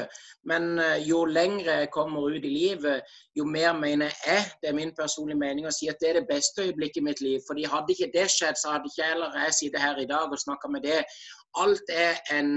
Men 0.50 0.80
eh, 0.80 0.98
jo 1.08 1.24
lengre 1.26 1.80
jeg 1.82 1.92
kommer 1.94 2.28
ut 2.30 2.46
i 2.46 2.52
livet, 2.54 3.06
jo 3.38 3.46
mer 3.46 3.74
mener 3.78 4.14
jeg, 4.26 4.46
det 4.62 4.72
er 4.72 4.78
min 4.78 4.94
personlige 4.98 5.40
mening, 5.40 5.68
å 5.68 5.74
si 5.76 5.90
at 5.92 6.00
det 6.02 6.10
er 6.10 6.20
det 6.22 6.30
beste 6.32 6.68
øyeblikket 6.68 7.02
i 7.02 7.08
mitt 7.10 7.22
liv. 7.22 7.40
fordi 7.48 7.70
hadde 7.70 7.96
ikke 7.96 8.12
det 8.14 8.28
skjedd, 8.32 8.60
så 8.60 8.76
hadde 8.76 8.92
ikke 8.92 9.04
jeg 9.06 9.16
eller 9.16 9.40
jeg 9.44 9.58
sittet 9.60 9.86
her 9.86 9.98
i 10.02 10.10
dag 10.10 10.32
og 10.32 10.44
snakka 10.46 10.72
med 10.74 10.86
det. 10.88 11.02
Alt 11.58 11.96
er 11.96 12.22
en 12.36 12.54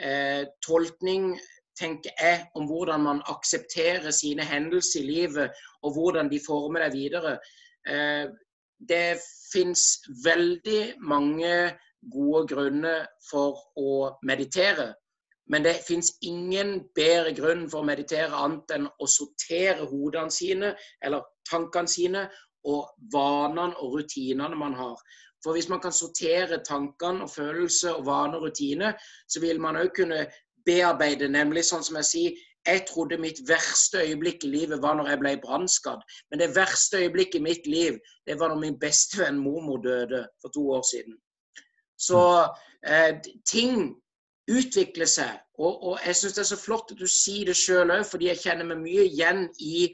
eh, 0.00 0.44
tolkning 0.66 1.36
tenker 1.76 2.10
jeg, 2.20 2.46
om 2.56 2.66
hvordan 2.66 3.02
man 3.04 3.22
aksepterer 3.28 4.10
sine 4.10 4.44
hendelser 4.44 5.02
i 5.02 5.06
livet, 5.06 5.64
og 5.84 5.92
hvordan 5.96 6.30
de 6.32 6.40
former 6.46 6.86
deg 6.86 6.96
videre. 6.96 7.36
Eh, 7.88 8.26
det 8.88 9.18
fins 9.52 9.82
veldig 10.24 10.96
mange 11.00 11.52
gode 12.12 12.46
grunner 12.52 13.06
for 13.30 13.60
å 13.80 14.16
meditere. 14.26 14.92
Men 15.52 15.62
det 15.62 15.76
fins 15.86 16.10
ingen 16.26 16.80
bedre 16.94 17.32
grunn 17.36 17.66
for 17.70 17.82
å 17.82 17.86
meditere 17.86 18.34
annet 18.34 18.72
enn 18.74 18.88
å 18.88 19.06
sortere 19.10 19.86
hodene 19.86 20.34
sine, 20.34 20.72
eller 21.04 21.26
tankene 21.50 21.90
sine, 21.90 22.24
og 22.66 22.90
vanene 23.12 23.76
og 23.78 23.94
rutinene 24.00 24.58
man 24.58 24.74
har. 24.74 24.98
For 25.44 25.54
hvis 25.54 25.68
man 25.70 25.80
kan 25.84 25.94
sortere 25.94 26.58
tankene 26.66 27.22
og 27.22 27.30
følelser 27.30 27.94
og 27.94 28.08
vaner 28.08 28.40
og 28.40 28.48
rutiner, 28.48 28.96
så 29.30 29.42
vil 29.44 29.60
man 29.62 29.78
òg 29.78 29.92
kunne 29.94 30.24
bearbeide, 30.66 31.28
nemlig 31.30 31.62
sånn 31.68 31.84
som 31.86 31.98
jeg 32.00 32.10
sier, 32.10 32.44
jeg 32.66 32.82
trodde 32.88 33.18
mitt 33.22 33.38
verste 33.46 34.00
øyeblikk 34.02 34.44
i 34.44 34.50
livet 34.50 34.82
var 34.82 34.96
når 34.98 35.12
jeg 35.12 35.20
ble 35.20 35.34
brannskadd. 35.44 36.00
Men 36.30 36.42
det 36.42 36.48
verste 36.56 36.98
øyeblikket 37.04 37.38
i 37.38 37.44
mitt 37.44 37.68
liv, 37.70 38.00
det 38.26 38.40
var 38.40 38.50
når 38.50 38.58
min 38.64 38.78
bestevenn 38.82 39.38
mormor 39.38 39.78
døde 39.84 40.24
for 40.42 40.50
to 40.54 40.64
år 40.74 40.82
siden. 40.90 41.14
Så 41.98 42.22
eh, 42.82 43.22
ting 43.46 43.94
utvikle 44.50 45.06
seg. 45.10 45.40
Og, 45.58 45.72
og 45.90 46.04
jeg 46.04 46.16
syns 46.16 46.36
det 46.36 46.44
er 46.44 46.50
så 46.52 46.60
flott 46.60 46.92
at 46.92 47.00
du 47.00 47.08
sier 47.10 47.48
det 47.48 47.56
sjøl 47.58 47.92
òg, 47.94 48.04
fordi 48.08 48.30
jeg 48.30 48.42
kjenner 48.44 48.68
meg 48.68 48.82
mye 48.84 49.08
igjen 49.08 49.46
i 49.58 49.88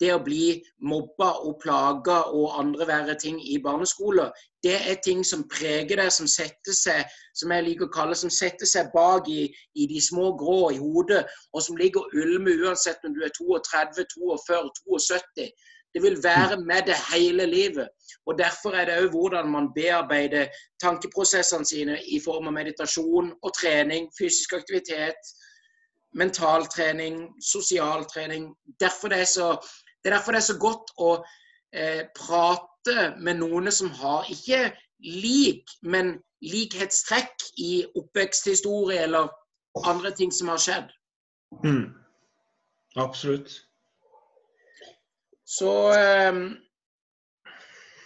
det 0.00 0.14
å 0.14 0.22
bli 0.24 0.54
mobba 0.88 1.28
og 1.44 1.58
plaga 1.60 2.22
og 2.32 2.54
andre 2.60 2.86
verre 2.88 3.16
ting 3.20 3.36
i 3.40 3.58
barneskoler. 3.60 4.30
Det 4.64 4.76
er 4.78 5.00
ting 5.04 5.20
som 5.26 5.44
preger 5.52 6.00
deg, 6.00 6.08
som 6.12 6.28
setter 6.28 6.76
seg 6.76 7.04
som 7.36 7.52
jeg 7.52 7.66
liker 7.66 7.88
å 7.88 7.92
kalle, 7.92 8.16
som 8.16 8.32
setter 8.32 8.68
seg 8.68 8.88
bak 8.94 9.28
i, 9.28 9.44
i 9.76 9.88
de 9.90 10.00
små 10.00 10.32
grå 10.40 10.70
i 10.72 10.80
hodet, 10.80 11.26
og 11.52 11.64
som 11.64 11.76
ligger 11.80 12.04
og 12.04 12.16
ulmer 12.16 12.64
uansett 12.64 13.04
om 13.04 13.16
du 13.16 13.20
er 13.24 13.34
32, 13.36 14.38
42, 14.46 15.02
72. 15.10 15.50
Det 15.94 16.02
vil 16.02 16.18
være 16.22 16.60
med 16.60 16.82
det 16.86 16.96
hele 17.12 17.46
livet. 17.46 17.88
Og 18.26 18.38
Derfor 18.38 18.70
er 18.70 18.84
det 18.84 18.98
òg 19.02 19.10
hvordan 19.10 19.50
man 19.50 19.70
bearbeider 19.74 20.46
tankeprosessene 20.82 21.66
sine 21.66 21.98
i 22.02 22.20
form 22.24 22.46
av 22.46 22.54
meditasjon 22.54 23.32
og 23.42 23.54
trening, 23.58 24.10
fysisk 24.18 24.52
aktivitet, 24.52 25.32
mentaltrening, 26.14 27.28
sosial 27.42 28.04
trening. 28.14 28.54
Derfor 28.80 29.08
det, 29.08 29.20
er 29.20 29.30
så, 29.30 29.48
det 30.04 30.10
er 30.12 30.16
derfor 30.16 30.32
det 30.32 30.42
er 30.42 30.48
så 30.52 30.58
godt 30.58 30.94
å 30.98 31.10
eh, 31.74 32.06
prate 32.16 33.14
med 33.18 33.42
noen 33.42 33.72
som 33.72 33.90
har 33.90 34.30
ikke 34.30 34.70
lik, 35.00 35.70
men 35.82 36.18
likhetstrekk 36.40 37.50
i 37.58 37.84
oppveksthistorie 37.98 39.02
eller 39.06 39.30
andre 39.86 40.10
ting 40.16 40.32
som 40.32 40.48
har 40.48 40.62
skjedd. 40.62 40.94
Mm. 41.64 41.90
Absolutt. 42.96 43.69
Så 45.50 45.70
ehm, 45.92 46.44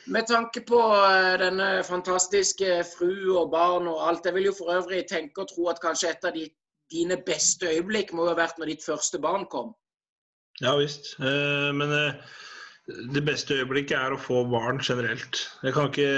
med 0.07 0.27
tanke 0.27 0.63
på 0.65 0.81
eh, 0.81 1.35
denne 1.43 1.69
fantastiske 1.85 2.79
fru 2.89 3.35
og 3.37 3.51
barn 3.53 3.89
og 3.91 4.01
alt, 4.09 4.25
jeg 4.25 4.37
vil 4.39 4.49
jo 4.49 4.55
for 4.57 4.73
øvrig 4.73 5.03
tenke 5.11 5.45
og 5.45 5.51
tro 5.53 5.69
at 5.73 5.83
kanskje 5.83 6.15
et 6.15 6.25
av 6.25 6.33
de, 6.37 6.47
dine 6.93 7.21
beste 7.27 7.69
øyeblikk 7.69 8.15
må 8.17 8.31
ha 8.31 8.39
vært 8.39 8.57
når 8.61 8.73
ditt 8.73 8.87
første 8.87 9.21
barn 9.21 9.45
kom? 9.53 9.75
Ja 10.63 10.73
visst. 10.81 11.15
Eh, 11.21 11.69
men 11.77 11.93
eh, 11.93 12.35
det 13.13 13.27
beste 13.29 13.61
øyeblikket 13.61 13.99
er 13.99 14.17
å 14.17 14.23
få 14.25 14.47
barn 14.49 14.81
generelt. 14.81 15.45
Jeg 15.65 15.77
kan 15.77 15.93
ikke 15.93 16.11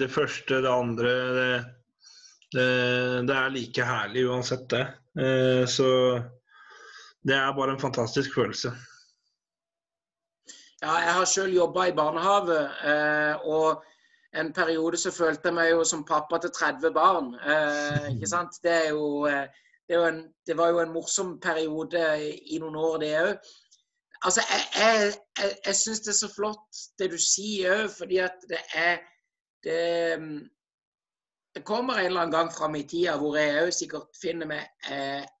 Det 0.00 0.12
første, 0.12 0.60
det 0.60 0.72
andre 0.72 1.18
det, 1.38 1.50
det, 2.52 2.70
det 3.28 3.40
er 3.40 3.54
like 3.56 3.88
herlig 3.88 4.28
uansett, 4.28 4.68
det. 4.72 4.86
Så 5.70 5.86
det 7.24 7.36
er 7.36 7.52
bare 7.56 7.76
en 7.76 7.80
fantastisk 7.80 8.34
følelse. 8.34 8.72
Ja, 10.84 10.94
jeg 11.00 11.12
har 11.16 11.28
sjøl 11.28 11.54
jobba 11.56 11.86
i 11.88 11.92
barnehage, 11.96 12.56
eh, 12.90 13.44
og 13.48 13.84
en 14.36 14.50
periode 14.52 14.98
så 15.00 15.12
følte 15.16 15.48
jeg 15.48 15.56
meg 15.56 15.70
jo 15.70 15.84
som 15.88 16.02
pappa 16.04 16.36
til 16.42 16.52
30 16.52 16.90
barn. 16.92 17.30
Eh, 17.40 18.08
ikke 18.12 18.28
sant? 18.28 18.58
Det, 18.66 18.90
jo, 18.90 19.24
eh, 19.30 19.46
det, 19.88 20.00
en, 20.10 20.18
det, 20.46 20.56
var 20.58 20.74
jo 20.74 20.82
en 20.82 20.92
morsom 20.92 21.38
periode 21.40 22.02
i 22.52 22.60
noen 22.60 22.76
år, 22.76 22.98
det 23.00 23.12
òg. 23.22 23.48
Altså, 24.24 24.44
jeg, 24.50 24.66
jeg, 24.76 25.14
jeg, 25.38 25.56
jeg 25.70 25.78
syns 25.80 26.04
det 26.04 26.12
er 26.12 26.20
så 26.20 26.32
flott 26.34 26.84
det 27.00 27.10
du 27.14 27.16
sier 27.30 27.78
òg, 27.78 27.88
fordi 27.96 28.20
at 28.26 28.44
det 28.52 28.60
er 28.76 29.00
det, 29.64 29.80
det, 31.56 31.64
kommer 31.64 31.96
en 31.96 32.10
eller 32.10 32.26
annen 32.26 32.36
gang 32.36 32.52
fram 32.52 32.76
i 32.76 32.84
tida 32.84 33.16
hvor 33.16 33.40
jeg 33.40 33.56
òg 33.62 33.72
sikkert 33.72 34.20
finner 34.20 34.52
meg 34.52 34.88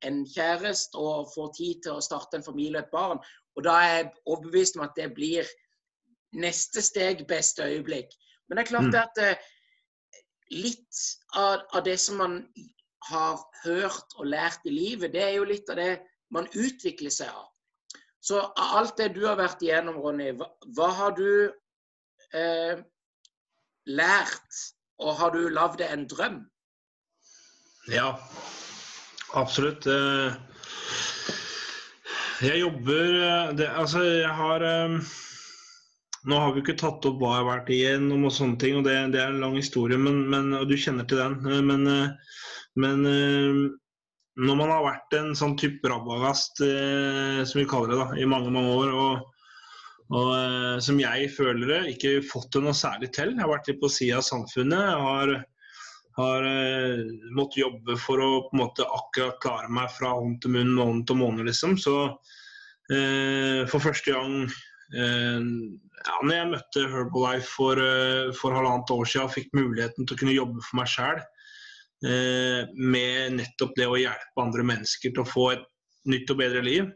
en 0.08 0.22
kjæreste 0.24 0.96
og 0.96 1.28
får 1.34 1.56
tid 1.58 1.82
til 1.84 1.98
å 1.98 2.04
starte 2.04 2.40
en 2.40 2.46
familie 2.46 2.80
og 2.80 2.86
et 2.86 2.94
barn. 2.94 3.26
Og 3.54 3.64
da 3.66 3.74
er 3.80 3.92
jeg 3.94 4.12
overbevist 4.26 4.78
om 4.78 4.84
at 4.86 4.96
det 4.98 5.12
blir 5.14 5.48
neste 6.34 6.82
steg, 6.82 7.26
beste 7.30 7.64
øyeblikk. 7.64 8.14
Men 8.48 8.58
det 8.58 8.64
er 8.64 8.70
klart 8.70 8.90
mm. 8.90 9.00
at 9.00 9.20
eh, 9.22 9.50
litt 10.54 11.02
av, 11.34 11.62
av, 11.72 11.82
det 11.86 11.96
som 12.00 12.18
man 12.20 12.38
har 13.08 13.40
hørt 13.64 14.16
og 14.18 14.26
lært 14.32 14.66
i 14.66 14.74
livet, 14.74 15.12
det 15.14 15.22
er 15.22 15.36
jo 15.38 15.48
litt 15.48 15.70
av 15.70 15.78
det 15.80 15.92
man 16.34 16.48
utvikler 16.52 17.12
seg 17.14 17.30
av. 17.30 17.46
Så 18.24 18.40
av 18.40 18.78
alt 18.80 18.96
det 18.98 19.10
du 19.14 19.24
har 19.28 19.36
vært 19.38 19.62
igjennom, 19.62 20.00
Ronny, 20.00 20.30
hva, 20.38 20.48
hva 20.76 20.88
har 20.98 21.14
du 21.18 21.28
eh, 22.34 22.80
lært? 23.86 24.62
Og 25.02 25.16
har 25.18 25.34
du 25.34 25.48
lagd 25.50 25.80
deg 25.80 25.90
en 25.90 26.04
drøm? 26.08 26.36
Ja, 27.90 28.14
absolutt. 29.36 29.88
Eh, 29.90 30.36
jeg 32.50 32.64
jobber 32.64 33.14
eh, 33.20 33.54
det, 33.58 33.70
Altså, 33.78 34.02
jeg 34.04 34.34
har 34.34 34.64
um, 34.84 34.98
nå 36.24 36.40
har 36.40 36.54
vi 36.54 36.62
ikke 36.62 36.78
tatt 36.80 37.04
opp 37.04 37.18
hva 37.20 37.34
jeg 37.34 37.42
har 37.42 37.48
vært 37.50 37.70
igjennom 37.74 38.24
og 38.24 38.32
sånne 38.32 38.56
ting, 38.60 38.78
og 38.78 38.86
det, 38.86 38.94
det 39.12 39.20
er 39.20 39.32
en 39.34 39.42
lang 39.44 39.56
historie, 39.58 39.98
men, 40.00 40.22
men, 40.32 40.54
og 40.56 40.70
du 40.70 40.76
kjenner 40.80 41.04
til 41.08 41.20
den. 41.20 41.36
Eh, 41.44 41.60
men, 41.68 41.84
eh, 41.90 42.38
men, 42.80 43.04
eh, 43.10 43.58
når 44.44 44.58
man 44.58 44.72
har 44.72 44.86
vært 44.86 45.16
en 45.18 45.34
sånn 45.38 45.54
type 45.60 45.86
rabagast, 45.86 46.58
som 46.58 47.60
vi 47.60 47.66
kaller 47.70 47.92
det, 47.92 47.98
da, 48.00 48.06
i 48.18 48.24
mange 48.26 48.50
mange 48.50 48.72
år, 48.72 48.94
og, 48.98 49.44
og 50.10 50.80
som 50.82 50.98
jeg 50.98 51.28
føler 51.36 51.70
det, 51.70 51.78
ikke 51.92 52.16
fått 52.26 52.48
det 52.56 52.64
noe 52.64 52.74
særlig 52.74 53.12
til. 53.14 53.30
Jeg 53.30 53.44
har 53.44 53.52
vært 53.52 53.70
litt 53.70 53.78
på 53.78 53.92
sida 53.94 54.18
av 54.18 54.26
samfunnet. 54.26 54.88
Jeg 54.88 55.04
har, 55.04 55.34
har 56.14 56.44
måttet 57.34 57.62
jobbe 57.64 57.96
for 57.98 58.22
å 58.22 58.28
på 58.46 58.54
en 58.54 58.60
måte 58.60 58.86
akkurat 58.86 59.40
klare 59.42 59.72
meg 59.72 59.90
fra 59.90 60.12
hånd 60.14 60.36
til 60.42 60.54
munn, 60.54 60.70
måned 60.76 61.08
til 61.08 61.18
måned, 61.18 61.48
liksom. 61.48 61.74
Så 61.80 61.96
eh, 62.92 63.64
for 63.70 63.82
første 63.82 64.14
gang 64.14 64.46
Eh, 64.92 65.40
ja, 66.04 66.16
når 66.22 66.34
jeg 66.36 66.50
møtte 66.52 66.88
Herbalife 66.92 67.48
for, 67.48 67.80
eh, 67.80 68.32
for 68.36 68.54
halvannet 68.54 68.90
år 68.92 69.08
siden 69.08 69.28
og 69.28 69.34
fikk 69.34 69.54
muligheten 69.56 70.06
til 70.06 70.16
å 70.16 70.20
kunne 70.20 70.36
jobbe 70.36 70.64
for 70.66 70.80
meg 70.80 70.90
sjæl 70.92 71.22
eh, 72.04 72.74
med 72.76 73.38
nettopp 73.40 73.72
det 73.78 73.88
å 73.88 73.98
hjelpe 73.98 74.44
andre 74.44 74.66
mennesker 74.74 75.14
til 75.14 75.24
å 75.24 75.28
få 75.28 75.46
et 75.54 75.64
nytt 76.10 76.30
og 76.30 76.42
bedre 76.42 76.64
liv. 76.66 76.90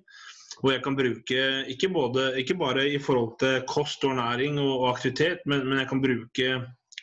Hvor 0.58 0.74
jeg 0.74 0.82
kan 0.84 0.98
bruke, 0.98 1.42
ikke, 1.70 1.88
både, 1.94 2.32
ikke 2.42 2.58
bare 2.58 2.84
i 2.90 2.98
forhold 3.00 3.36
til 3.40 3.62
kost 3.70 4.02
og 4.04 4.16
næring 4.18 4.58
og, 4.58 4.72
og 4.82 4.88
aktivitet, 4.96 5.44
men, 5.46 5.62
men, 5.68 5.78
jeg 5.80 5.90
kan 5.92 6.02
bruke 6.02 6.48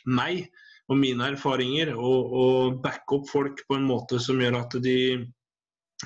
meg 0.06 0.44
og 0.86 0.98
mine 1.00 1.32
erfaringer 1.32 1.92
og, 1.96 2.32
og 2.40 2.80
backe 2.84 3.18
opp 3.18 3.30
folk 3.30 3.62
på 3.66 3.78
en 3.78 3.86
måte 3.88 4.20
som 4.22 4.40
gjør 4.40 4.60
at 4.60 4.76
de, 4.84 4.98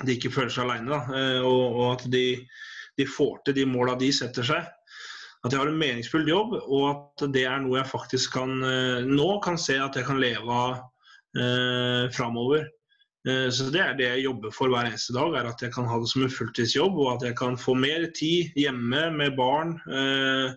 de 0.01 0.15
ikke 0.15 0.33
føler 0.33 0.53
seg 0.53 0.65
alene. 0.65 1.01
Og, 1.45 1.63
og, 1.67 1.85
at 1.93 2.07
de, 2.09 2.25
de 2.97 3.05
får 3.05 3.43
til 3.45 3.59
de 3.59 3.67
måla 3.69 3.97
de 3.99 4.09
setter 4.15 4.47
seg 4.47 4.65
at 5.41 5.53
jeg 5.53 5.57
har 5.57 5.71
en 5.71 5.79
meningsfull 5.79 6.27
jobb, 6.29 6.53
og 6.59 6.83
at 6.91 7.23
det 7.33 7.47
er 7.49 7.63
noe 7.63 7.79
jeg 7.79 7.89
faktisk 7.89 8.35
kan 8.37 8.51
eh, 8.61 9.07
nå 9.09 9.39
kan 9.41 9.57
se 9.57 9.79
at 9.81 9.97
jeg 9.97 10.05
kan 10.05 10.21
leve 10.21 10.45
av 10.53 10.75
eh, 11.33 12.05
framover. 12.13 12.67
Eh, 13.27 13.47
så 13.49 13.71
Det 13.73 13.81
er 13.81 13.97
det 13.97 14.09
jeg 14.09 14.27
jobber 14.27 14.53
for 14.53 14.69
hver 14.69 14.91
eneste 14.91 15.15
dag, 15.17 15.33
er 15.39 15.49
at 15.49 15.63
jeg 15.65 15.73
kan 15.73 15.89
ha 15.89 15.97
det 16.01 16.11
som 16.11 16.25
en 16.25 16.35
fulltidsjobb. 16.35 16.93
Og 16.93 17.09
at 17.15 17.25
jeg 17.25 17.37
kan 17.41 17.57
få 17.57 17.73
mer 17.73 18.05
tid 18.17 18.53
hjemme 18.57 19.07
med 19.17 19.37
barn 19.37 19.79
eh, 19.89 20.53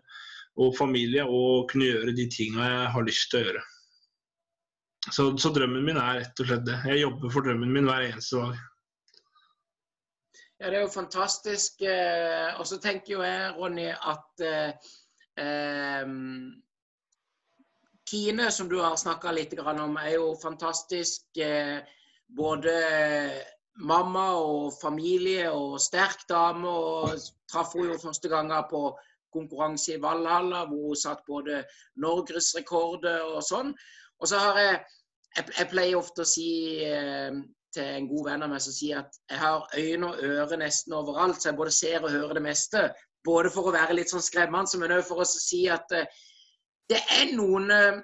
og 0.60 0.76
familie 0.76 1.24
og 1.24 1.70
kunne 1.72 1.88
gjøre 1.88 2.16
de 2.16 2.28
tinga 2.30 2.68
jeg 2.68 2.92
har 2.96 3.08
lyst 3.08 3.30
til 3.32 3.40
å 3.40 3.46
gjøre. 3.48 3.64
Så, 5.12 5.36
så 5.38 5.50
drømmen 5.52 5.84
min 5.84 6.00
er 6.00 6.20
rett 6.22 6.40
og 6.40 6.48
slett 6.48 6.64
det. 6.64 6.78
Jeg 6.88 7.02
jobber 7.04 7.32
for 7.32 7.44
drømmen 7.44 7.72
min 7.72 7.88
hver 7.88 8.06
eneste 8.08 8.40
dag. 8.40 8.60
Ja, 10.60 10.70
Det 10.70 10.76
er 10.78 10.84
jo 10.86 10.92
fantastisk. 10.94 11.82
Eh, 11.82 12.60
og 12.60 12.66
så 12.66 12.78
tenker 12.80 13.12
jo 13.12 13.24
jeg, 13.24 13.50
Ronny, 13.58 13.90
at 13.92 14.44
eh, 14.44 14.92
eh, 15.44 16.06
Kine, 18.08 18.50
som 18.50 18.68
du 18.68 18.78
har 18.80 18.96
snakka 18.96 19.32
litt 19.32 19.58
om, 19.58 19.96
er 19.96 20.14
jo 20.14 20.32
fantastisk. 20.42 21.26
Eh, 21.36 21.80
både 22.36 22.74
mamma 23.76 24.28
og 24.38 24.72
familie 24.80 25.50
og 25.52 25.80
sterk 25.80 26.28
dame. 26.28 26.68
og 26.68 27.18
Traff 27.50 27.74
henne 27.74 27.92
jo 27.92 27.98
første 27.98 28.28
ganger 28.28 28.64
på 28.70 28.86
konkurranse 29.34 29.94
i 29.96 30.00
Valhalla, 30.00 30.64
hvor 30.70 30.88
hun 30.88 30.96
satt 30.96 31.24
både 31.26 31.64
norgesrekorder 31.96 33.34
og 33.34 33.42
sånn. 33.42 33.74
Og 34.22 34.30
så 34.30 34.40
har 34.40 34.60
jeg 34.60 34.76
jeg, 35.34 35.68
pleier 35.70 35.98
ofte 35.98 36.22
å 36.22 36.28
si 36.28 36.48
eh, 36.86 37.34
til 37.74 37.90
en 37.98 38.08
god 38.10 38.28
venn 38.28 38.46
av 38.46 38.52
meg 38.52 38.62
som 38.62 38.74
sier 38.74 39.02
at 39.02 39.18
jeg 39.30 39.40
har 39.40 39.66
øyne 39.80 40.10
og 40.10 40.22
ører 40.22 40.60
nesten 40.60 40.94
overalt, 40.94 41.40
så 41.40 41.50
jeg 41.50 41.58
både 41.58 41.74
ser 41.74 42.04
og 42.04 42.14
hører 42.14 42.38
det 42.38 42.44
meste. 42.44 42.86
Både 43.26 43.50
for 43.50 43.68
å 43.68 43.74
være 43.74 43.96
litt 43.98 44.12
sånn 44.12 44.22
skremmende, 44.22 44.78
men 44.80 44.94
òg 44.94 45.04
for 45.08 45.24
å 45.24 45.28
si 45.28 45.64
at 45.72 45.94
uh, 45.96 46.04
det 46.92 47.00
er 47.16 47.32
noen 47.34 47.72
uh, 47.72 48.02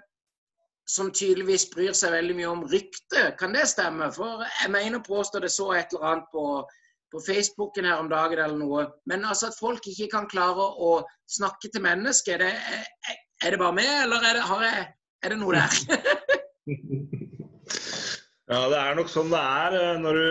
som 0.91 1.13
tydeligvis 1.15 1.69
bryr 1.71 1.95
seg 1.95 2.17
veldig 2.17 2.37
mye 2.39 2.51
om 2.51 2.67
ryktet. 2.73 3.37
Kan 3.39 3.55
det 3.55 3.69
stemme? 3.71 4.09
For 4.17 4.43
jeg 4.43 4.73
mener 4.75 5.05
påstå 5.07 5.45
det 5.45 5.53
så 5.55 5.69
et 5.77 5.93
eller 5.93 6.09
annet 6.09 6.31
på, 6.33 6.47
på 7.13 7.23
Facebooken 7.29 7.87
her 7.87 8.01
om 8.03 8.09
dagen 8.11 8.41
eller 8.41 8.59
noe. 8.59 8.87
Men 9.07 9.29
altså 9.29 9.53
at 9.53 9.61
folk 9.61 9.87
ikke 9.87 10.09
kan 10.17 10.27
klare 10.33 10.67
å 10.89 10.97
snakke 11.31 11.71
til 11.71 11.85
mennesker, 11.85 12.43
det, 12.43 12.51
er, 12.57 13.21
er 13.45 13.55
det 13.55 13.61
bare 13.63 13.77
meg, 13.77 13.93
eller 14.07 14.27
er 14.33 14.41
det, 14.41 14.49
jeg, 14.67 14.89
er 15.25 15.35
det 15.35 15.41
noe 15.41 15.57
der? 15.59 15.71
Ja, 18.51 18.65
det 18.67 18.79
er 18.81 18.97
nok 18.99 19.11
sånn 19.13 19.29
det 19.31 19.39
er 19.39 19.75
eh, 19.79 19.99
når 20.03 20.17
du 20.19 20.31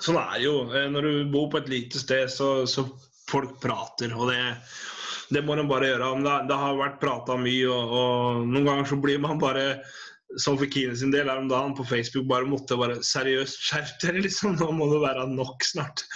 Sånn 0.00 0.16
er 0.16 0.36
det 0.38 0.44
jo. 0.46 0.54
Eh, 0.72 0.86
når 0.88 1.06
du 1.06 1.32
bor 1.32 1.50
på 1.52 1.58
et 1.60 1.68
lite 1.68 2.00
sted, 2.00 2.30
så, 2.32 2.62
så 2.70 2.86
folk 3.28 3.58
prater. 3.60 4.14
Og 4.16 4.30
det, 4.30 4.38
det 5.34 5.42
må 5.44 5.58
de 5.58 5.66
bare 5.68 5.90
gjøre. 5.90 6.12
Det, 6.48 6.56
har 6.62 6.78
vært 6.78 7.00
prata 7.02 7.36
mye, 7.36 7.66
og, 7.68 7.92
og, 7.98 8.46
noen 8.48 8.68
ganger 8.70 8.88
så 8.88 8.96
blir 9.02 9.20
man 9.20 9.42
bare 9.42 9.66
som 10.38 10.54
for 10.56 10.70
Kine 10.70 10.94
sin 10.96 11.10
del 11.10 11.28
her 11.28 11.42
om 11.42 11.50
dagen 11.50 11.74
på 11.74 11.84
Facebook 11.90 12.28
bare 12.30 12.46
måtte 12.46 12.78
bare 12.78 13.00
seriøst 13.04 13.60
skjerp 13.66 13.96
dere, 14.00 14.24
liksom. 14.24 14.56
Nå 14.56 14.70
må 14.78 14.88
det 14.92 15.02
være 15.02 15.26
nok 15.34 15.66
snart. 15.66 16.06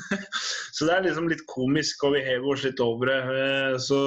så 0.76 0.88
det 0.88 0.96
er 0.96 1.06
liksom 1.06 1.30
litt 1.30 1.46
komisk, 1.48 2.04
og 2.04 2.18
vi 2.18 2.26
hever 2.26 2.52
oss 2.52 2.66
litt 2.66 2.82
over 2.84 3.14
det. 3.14 3.20
Eh, 3.46 3.80
så, 3.80 4.02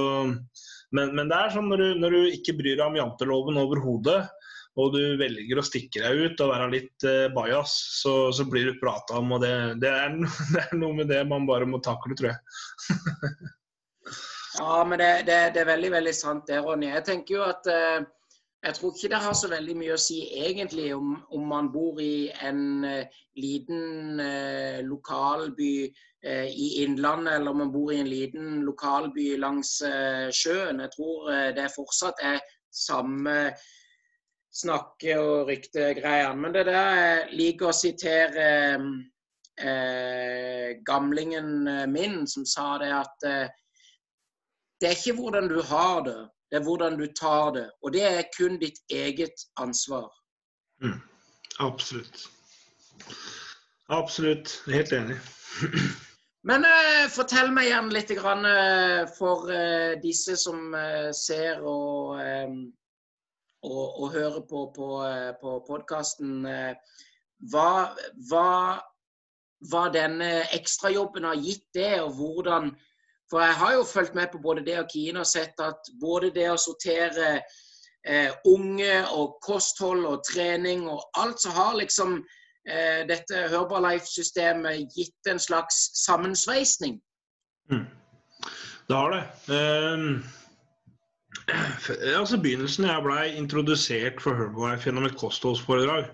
men, 0.93 1.13
men, 1.17 1.29
det 1.31 1.37
er 1.37 1.53
sånn 1.55 1.69
når 1.71 1.81
du, 1.81 1.87
når 2.01 2.15
du 2.15 2.33
ikke 2.35 2.57
bryr 2.57 2.75
deg 2.77 2.85
om 2.85 2.97
janteloven 2.99 3.61
overhodet, 3.61 4.19
og 4.75 4.91
du 4.91 5.01
velger 5.19 5.59
å 5.59 5.63
stikke 5.63 6.01
deg 6.03 6.21
ut 6.25 6.41
og 6.43 6.51
være 6.51 6.71
litt 6.73 7.05
eh, 7.07 7.27
bajas, 7.35 7.75
så, 8.01 8.15
så, 8.35 8.43
blir 8.49 8.67
du 8.67 8.79
prata 8.81 9.21
om. 9.21 9.31
Og 9.37 9.43
det, 9.43 9.53
det, 9.83 9.91
er, 9.91 10.17
det, 10.53 10.65
er, 10.65 10.73
noe 10.79 10.97
med 10.97 11.11
det 11.11 11.21
man 11.29 11.47
bare 11.47 11.67
må 11.69 11.79
takle, 11.83 12.17
tror 12.19 12.33
jeg. 12.33 12.39
ja, 14.59 14.81
men 14.83 14.99
det, 14.99 15.11
det, 15.29 15.63
er 15.63 15.71
veldig, 15.71 15.93
veldig 15.95 16.15
sant 16.17 16.51
det, 16.51 16.59
Ronny. 16.65 16.91
Jeg 16.91 17.07
tenker 17.07 17.37
jo 17.37 17.45
at 17.47 17.71
uh, 17.71 18.03
jeg 18.65 18.75
tror 18.75 18.95
ikke 18.95 19.11
det 19.13 19.21
har 19.21 19.35
så 19.37 19.49
veldig 19.51 19.75
mye 19.77 19.93
å 19.95 20.01
si 20.01 20.19
egentlig 20.41 20.89
om, 20.95 21.15
om 21.35 21.45
man 21.51 21.69
bor 21.73 22.01
i 22.01 22.31
en 22.43 22.83
uh, 22.85 23.21
liten 23.37 24.19
uh, 24.19 24.81
lokalby 24.87 25.87
uh, 25.91 26.47
i 26.49 26.67
Innlandet, 26.83 27.37
eller 27.37 27.53
om 27.53 27.63
man 27.65 27.73
bor 27.73 27.93
i 27.93 28.01
en 28.01 28.09
liten 28.09 28.61
lokalby 28.65 29.35
langs 29.37 29.77
sjøen. 30.33 30.81
Jeg 30.81 30.93
tror 30.97 31.29
det 31.55 31.71
fortsatt 31.75 32.21
er 32.25 32.41
samme 32.73 33.53
snakke- 34.55 35.19
og 35.19 35.47
ryktegreiene. 35.47 36.41
Men 36.41 36.53
det 36.53 36.63
er 36.65 36.71
der 36.71 36.95
jeg 36.99 37.27
liker 37.39 37.69
å 37.69 37.75
sitere 37.75 38.47
eh, 39.59 40.69
gamlingen 40.87 41.67
min, 41.91 42.23
som 42.27 42.45
sa 42.47 42.75
det 42.81 42.91
at 42.95 43.27
eh, 43.27 43.47
det 44.81 44.89
er 44.89 44.97
ikke 44.97 45.19
hvordan 45.19 45.49
du 45.51 45.61
har 45.63 46.01
det, 46.07 46.21
det 46.51 46.59
er 46.59 46.63
hvordan 46.63 46.97
du 46.99 47.05
tar 47.19 47.51
det. 47.55 47.65
Og 47.83 47.93
det 47.93 48.03
er 48.05 48.31
kun 48.37 48.59
ditt 48.61 48.79
eget 48.91 49.45
ansvar. 49.57 50.09
Mm. 50.83 51.01
Absolutt. 51.59 52.27
Absolutt. 53.89 54.61
Helt 54.67 54.93
enig. 54.93 55.19
Men 56.49 56.65
eh, 56.65 57.05
fortell 57.09 57.49
meg 57.53 57.71
gjerne 57.71 57.93
litt 57.95 58.11
grann, 58.19 58.45
eh, 58.45 59.05
for 59.17 59.49
eh, 59.49 59.95
disse 60.01 60.35
som 60.37 60.73
eh, 60.77 61.09
ser 61.17 61.63
og 61.65 62.19
og, 63.65 64.01
og 64.01 64.11
hører 64.11 64.41
på, 64.49 64.71
på, 64.75 64.89
på 65.41 65.53
podkasten. 65.67 66.45
Eh, 66.45 66.73
hva, 67.51 67.69
hva, 68.29 68.49
hva 69.69 69.85
denne 69.93 70.29
ekstrajobben 70.55 71.27
har 71.27 71.41
gitt 71.41 71.65
det, 71.77 71.93
og 72.03 72.15
hvordan 72.19 72.71
For 73.31 73.41
jeg 73.41 73.57
har 73.57 73.73
jo 73.73 73.83
fulgt 73.89 74.15
med 74.15 74.27
på 74.31 74.41
både 74.43 74.65
det 74.65 74.77
og 74.79 74.89
Kine 74.93 75.23
og 75.23 75.29
sett 75.29 75.59
at 75.63 75.89
både 76.01 76.29
det 76.35 76.45
å 76.51 76.59
sortere 76.61 77.39
eh, 78.05 78.31
unge 78.45 78.99
og 79.17 79.39
kosthold 79.45 80.05
og 80.05 80.23
trening 80.29 80.85
og 80.89 81.01
alt, 81.17 81.41
så 81.41 81.53
har 81.55 81.79
liksom 81.79 82.19
eh, 82.69 83.01
dette 83.09 83.47
Herbalife-systemet 83.49 84.93
gitt 84.93 85.31
en 85.31 85.41
slags 85.41 85.89
sammensveisning. 86.05 86.99
Mm. 87.71 87.85
Det 88.87 88.95
har 88.95 89.15
det. 89.17 89.23
Um, 91.45 92.17
altså 92.17 92.37
Begynnelsen 92.41 92.87
jeg 92.87 93.03
blei 93.05 93.25
introdusert 93.37 94.21
for 94.23 94.37
Herbalife 94.37 94.87
gjennom 94.87 95.05
et 95.05 95.17
kostholdsforedrag. 95.19 96.07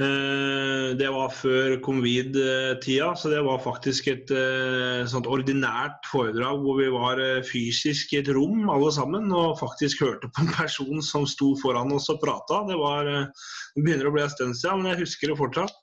Uh, 0.00 0.96
det 0.96 1.08
var 1.12 1.28
før 1.36 1.74
covid-tida, 1.84 3.10
så 3.12 3.28
det 3.28 3.42
var 3.44 3.58
faktisk 3.60 4.06
et 4.08 4.30
uh, 4.32 5.04
sånt 5.04 5.26
ordinært 5.28 6.06
foredrag 6.08 6.62
hvor 6.64 6.78
vi 6.78 6.86
var 6.94 7.20
uh, 7.20 7.42
fysisk 7.44 8.14
i 8.14 8.22
et 8.22 8.30
rom 8.32 8.70
alle 8.72 8.88
sammen 8.96 9.28
og 9.36 9.58
faktisk 9.60 10.00
hørte 10.06 10.30
på 10.32 10.46
en 10.46 10.52
person 10.54 11.04
som 11.04 11.26
sto 11.28 11.50
foran 11.60 11.92
oss 11.92 12.08
og 12.08 12.22
prata. 12.24 12.62
Det, 12.70 12.78
var, 12.80 13.04
det 13.04 13.84
begynner 13.84 14.08
å 14.08 14.14
bli 14.14 14.24
en 14.24 14.32
stund 14.32 14.56
siden, 14.56 14.80
men 14.80 14.94
jeg 14.94 15.02
husker 15.04 15.28
det 15.32 15.40
fortsatt. 15.42 15.76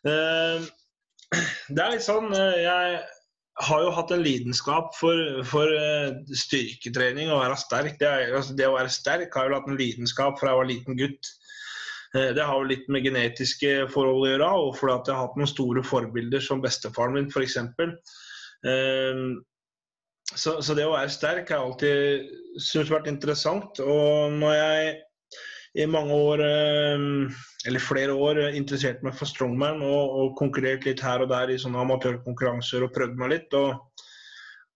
Det 1.70 1.78
er 1.78 1.92
litt 1.92 2.02
sånn 2.02 2.32
jeg 2.34 3.02
har 3.68 3.82
jo 3.84 3.90
hatt 3.94 4.10
en 4.10 4.22
lidenskap 4.24 4.96
for, 4.96 5.44
for 5.46 5.68
styrketrening 6.34 7.28
og 7.30 7.44
være 7.44 7.58
sterk. 7.60 8.00
Det, 8.00 8.08
altså 8.32 8.56
det, 8.58 8.66
å 8.66 8.74
være 8.74 8.90
sterk 8.90 9.36
har 9.36 9.46
jeg 9.46 9.60
hatt 9.60 9.68
en 9.70 9.78
lidenskap 9.78 10.40
fra 10.40 10.50
jeg 10.50 10.60
var 10.62 10.70
liten 10.72 10.98
gutt. 10.98 11.30
Uh, 12.16 12.30
det 12.36 12.46
har 12.46 12.56
jo 12.58 12.70
litt 12.70 12.88
med 12.92 13.04
genetiske 13.06 13.86
forhold 13.92 14.24
å 14.24 14.30
gjøre, 14.32 14.48
og 14.64 14.72
fordi 14.78 14.96
at 14.96 15.10
jeg 15.10 15.16
har 15.16 15.28
hatt 15.28 15.38
noen 15.38 15.52
store 15.52 15.84
forbilder 15.86 16.42
som 16.44 16.62
bestefaren 16.64 17.16
min 17.16 17.30
f.eks. 17.30 17.58
Uh, 18.66 19.38
så, 20.30 20.58
så 20.62 20.76
det 20.78 20.86
å 20.86 20.94
være 20.94 21.10
sterk 21.10 21.50
har 21.50 21.64
alltid 21.64 22.28
syntes 22.56 22.92
vært 22.92 23.08
interessant. 23.10 23.80
Og 23.82 24.36
når 24.38 24.58
jeg 24.58 24.90
i 25.80 25.86
mange 25.86 26.14
år, 26.14 26.40
eller 27.66 27.82
flere 27.82 28.14
år, 28.14 28.40
interesserte 28.58 29.06
meg 29.06 29.14
for 29.18 29.30
strongman 29.30 29.82
og, 29.86 30.14
og 30.18 30.32
konkurrerte 30.38 30.88
litt 30.88 31.02
her 31.02 31.22
og 31.22 31.30
der 31.30 31.52
i 31.54 31.58
sånne 31.62 31.82
amatørkonkurranser 31.82 32.86
og 32.86 32.94
prøvde 32.94 33.18
meg 33.22 33.30
litt. 33.36 33.54
og 33.58 33.78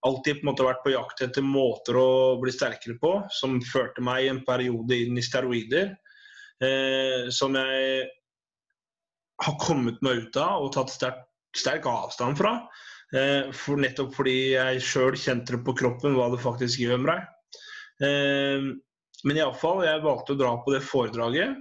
alltid 0.05 0.39
på 0.39 0.45
en 0.45 0.51
måte 0.51 0.65
vært 0.65 0.83
på 0.85 0.93
jakt 0.93 1.21
etter 1.25 1.45
måter 1.45 1.97
å 1.97 2.09
bli 2.41 2.53
sterkere 2.53 2.97
på, 3.01 3.13
som 3.33 3.57
førte 3.65 4.03
meg 4.05 4.25
i 4.25 4.31
en 4.33 4.43
periode 4.45 4.99
inn 5.01 5.17
i 5.17 5.25
steroider. 5.25 5.95
Eh, 6.63 7.27
som 7.35 7.55
jeg 7.59 8.05
har 9.43 9.57
kommet 9.59 9.99
meg 10.05 10.23
ut 10.23 10.37
av 10.39 10.63
og 10.63 10.71
tatt 10.75 10.93
sterk, 10.93 11.25
sterk 11.55 11.87
avstand 11.89 12.39
fra. 12.39 12.55
Eh, 13.15 13.51
for 13.55 13.79
nettopp 13.79 14.15
fordi 14.15 14.55
jeg 14.55 14.83
sjøl 14.83 15.17
kjente 15.19 15.55
det 15.55 15.63
på 15.67 15.75
kroppen 15.77 16.15
hva 16.15 16.29
det 16.33 16.41
faktisk 16.43 16.81
gjør 16.83 17.01
med 17.03 17.11
deg. 17.11 17.61
Eh, 18.07 18.69
men 19.25 19.39
iallfall, 19.39 19.83
jeg 19.85 20.03
valgte 20.03 20.35
å 20.35 20.39
dra 20.39 20.53
på 20.63 20.75
det 20.75 20.83
foredraget 20.85 21.55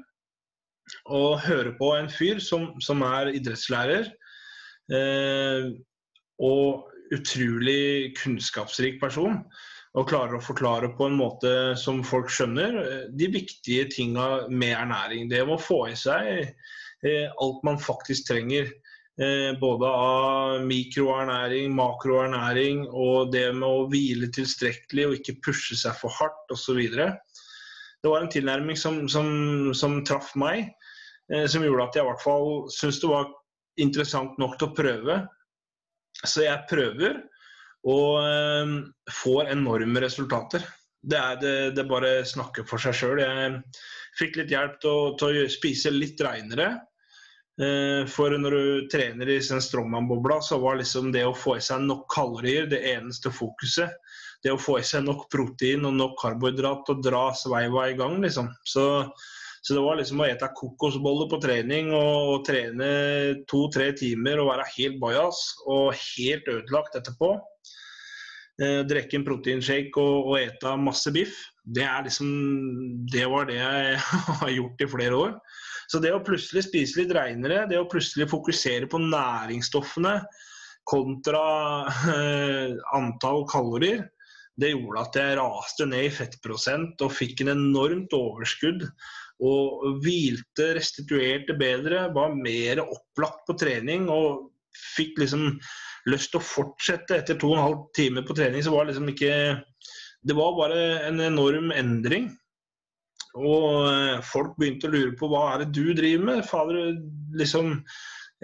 og 1.09 1.41
høre 1.47 1.73
på 1.79 1.95
en 1.97 2.11
fyr 2.13 2.41
som, 2.45 2.75
som 2.85 3.01
er 3.07 3.33
idrettslærer. 3.35 4.11
Eh, 4.93 5.71
og 6.45 6.91
utrolig 7.15 8.15
kunnskapsrik 8.19 9.01
person. 9.01 9.39
Og 9.95 10.09
klarer 10.11 10.39
å 10.39 10.43
forklare 10.43 10.91
på 10.99 11.07
en 11.07 11.19
måte 11.19 11.51
som 11.79 12.01
folk 12.07 12.33
skjønner 12.33 12.79
eh, 12.81 13.03
de 13.15 13.29
viktige 13.31 13.87
tinga 13.93 14.49
med 14.51 14.75
ernæring. 14.75 15.29
Det 15.31 15.45
å 15.47 15.59
få 15.61 15.85
i 15.93 15.95
seg 15.99 16.31
eh, 16.41 17.29
alt 17.31 17.63
man 17.67 17.79
faktisk 17.79 18.27
trenger. 18.33 18.73
Eh, 19.23 19.53
både 19.61 19.87
av 19.87 20.65
mikroernæring, 20.67 21.71
makroernæring 21.79 22.89
og 22.91 23.31
det 23.31 23.47
med 23.55 23.69
å 23.69 23.85
hvile 23.93 24.33
tilstrekkelig 24.35 25.07
og 25.07 25.15
ikke 25.21 25.39
pushe 25.47 25.79
seg 25.79 25.95
for 26.01 26.15
hardt 26.19 26.51
osv 26.57 26.83
det 28.05 28.11
var 28.11 28.21
en 28.21 28.29
tilnærming 28.29 28.77
som, 28.77 28.99
som, 29.09 29.29
som 29.73 29.95
traff 30.05 30.35
meg. 30.37 30.75
Som 31.49 31.63
gjorde 31.65 31.87
at 31.87 31.95
jeg 31.97 32.05
i 32.05 32.09
hvert 32.11 32.21
fall 32.21 32.51
syntes 32.69 32.99
det 33.01 33.09
var 33.09 33.31
interessant 33.81 34.35
nok 34.37 34.59
til 34.61 34.69
å 34.69 34.75
prøve. 34.77 35.15
Så 36.21 36.45
jeg 36.45 36.67
prøver 36.69 37.23
og 37.85 38.23
eh, 38.25 38.73
får 39.23 39.53
enorme 39.53 40.03
resultater. 40.05 40.65
Det, 41.05 41.21
er, 41.21 41.37
det, 41.41 41.55
det 41.77 41.85
bare 41.91 42.17
snakker 42.27 42.67
for 42.69 42.81
seg 42.81 42.97
sjøl. 42.97 43.21
Jeg 43.21 43.61
fikk 44.19 44.41
litt 44.41 44.53
hjelp 44.55 44.81
til 44.81 44.91
å, 44.91 45.07
til 45.21 45.45
å 45.45 45.47
spise 45.53 45.93
litt 45.93 46.21
reinere. 46.25 46.71
Eh, 47.61 48.03
for 48.11 48.35
når 48.41 48.57
du 48.57 48.89
trener 48.93 49.31
i 49.31 49.41
strongman-bobla, 49.45 50.41
så 50.43 50.59
var 50.63 50.81
liksom 50.81 51.13
det 51.15 51.27
å 51.29 51.37
få 51.37 51.59
i 51.61 51.65
seg 51.65 51.85
nok 51.85 52.09
kalorier 52.13 52.71
det 52.71 52.83
eneste 52.97 53.33
fokuset 53.35 53.93
det 54.45 54.53
å 54.53 54.61
få 54.61 54.79
i 54.79 54.85
seg 54.85 55.07
nok 55.07 55.25
protein 55.33 55.87
og 55.89 55.97
nok 55.97 56.19
karbohydrat 56.21 56.91
og 56.93 57.01
dra 57.05 57.25
sveiva 57.37 57.89
i 57.89 57.97
gang, 57.97 58.19
liksom. 58.23 58.51
Så, 58.69 58.85
så, 59.65 59.73
det 59.73 59.81
var 59.81 59.97
liksom 59.97 60.21
å 60.21 60.27
ete 60.29 60.51
kokosboller 60.59 61.29
på 61.33 61.41
trening 61.41 61.89
og, 61.97 62.43
trene 62.45 62.89
to-tre 63.49 63.89
timer 63.97 64.43
og 64.43 64.51
være 64.51 64.69
helt 64.75 64.99
bajas 65.01 65.41
og 65.65 65.95
helt 65.97 66.51
ødelagt 66.53 66.99
etterpå. 67.01 67.31
Eh, 68.61 68.83
drikke 68.87 69.19
en 69.19 69.25
proteinshake 69.27 69.97
og, 69.99 70.29
og 70.29 70.37
ete 70.43 70.75
masse 70.79 71.09
biff. 71.17 71.39
Det, 71.65 71.87
liksom, 72.05 72.29
det 73.09 73.25
var 73.33 73.49
det 73.49 73.57
jeg 73.57 74.03
har 74.43 74.53
gjort 74.53 74.85
i 74.85 74.91
flere 74.99 75.23
år. 75.23 75.33
Så 75.89 76.01
det 76.01 76.13
å 76.13 76.23
plutselig 76.25 76.67
spise 76.69 77.01
litt 77.01 77.15
reinere, 77.17 77.65
det 77.71 77.81
å 77.81 77.89
plutselig 77.89 78.29
fokusere 78.31 78.89
på 78.93 79.01
næringsstoffene 79.01 80.19
kontra 80.89 81.45
eh, 82.13 82.77
antall 83.01 83.47
kalorier, 83.49 84.05
det 84.61 84.71
gjorde 84.71 85.03
at 85.03 85.17
jeg 85.19 85.37
raste 85.41 85.87
ned 85.91 86.07
i 86.07 86.15
fettprosent 86.15 87.03
og 87.03 87.15
fikk 87.15 87.43
en 87.43 87.55
enormt 87.57 88.15
overskudd. 88.15 88.85
Og 89.45 89.99
hvilte, 90.05 90.69
restituerte 90.79 91.57
bedre, 91.59 92.07
var 92.15 92.37
mer 92.39 92.85
opplagt 92.85 93.43
på 93.49 93.57
trening 93.59 94.07
og 94.13 94.53
fikk 94.95 95.19
liksom 95.23 95.49
lyst 96.11 96.33
til 96.33 96.41
å 96.41 96.47
fortsette 96.47 97.19
etter 97.19 97.39
to 97.41 97.51
og 97.51 97.59
en 97.59 97.67
halv 97.67 97.83
time 97.97 98.23
på 98.27 98.37
trening. 98.39 98.63
Så 98.63 98.75
var 98.75 98.87
det 98.87 98.95
liksom 98.95 99.11
ikke 99.11 99.35
Det 100.25 100.33
var 100.39 100.55
bare 100.57 100.81
en 101.11 101.21
enorm 101.21 101.73
endring. 101.75 102.31
Og 103.35 104.23
folk 104.25 104.55
begynte 104.57 104.89
å 104.89 104.95
lure 104.95 105.13
på 105.19 105.29
hva 105.29 105.43
er 105.51 105.65
det 105.65 105.75
du 105.75 105.91
driver 105.93 106.25
med? 106.31 106.45
Fader, 106.47 106.95
liksom 107.37 107.81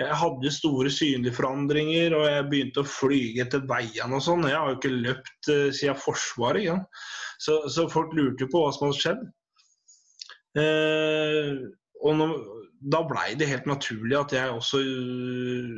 jeg 0.00 0.16
hadde 0.16 0.52
store 0.54 0.90
synlige 0.92 1.36
forandringer, 1.36 2.14
og 2.16 2.24
jeg 2.28 2.46
begynte 2.48 2.82
å 2.82 2.88
flyge 2.88 3.44
etter 3.44 3.66
veiene 3.68 4.16
og 4.16 4.24
sånn. 4.24 4.46
Jeg 4.48 4.56
har 4.56 4.70
jo 4.72 4.78
ikke 4.78 4.94
løpt 4.94 5.50
uh, 5.52 5.66
siden 5.76 5.98
Forsvaret. 6.00 6.64
Ja. 6.64 6.78
Så, 7.40 7.60
så, 7.72 7.88
folk 7.92 8.14
lurte 8.16 8.46
jo 8.46 8.52
på 8.52 8.62
hva 8.64 8.72
som 8.76 8.88
hadde 8.88 9.00
skjedd. 9.00 9.26
Uh, 10.56 11.68
og 12.00 12.16
når, 12.16 12.32
da 12.90 13.02
blei 13.04 13.34
det 13.38 13.50
helt 13.50 13.68
naturlig 13.68 14.16
at 14.16 14.32
jeg 14.34 14.54
også 14.56 14.80
uh, 14.80 15.68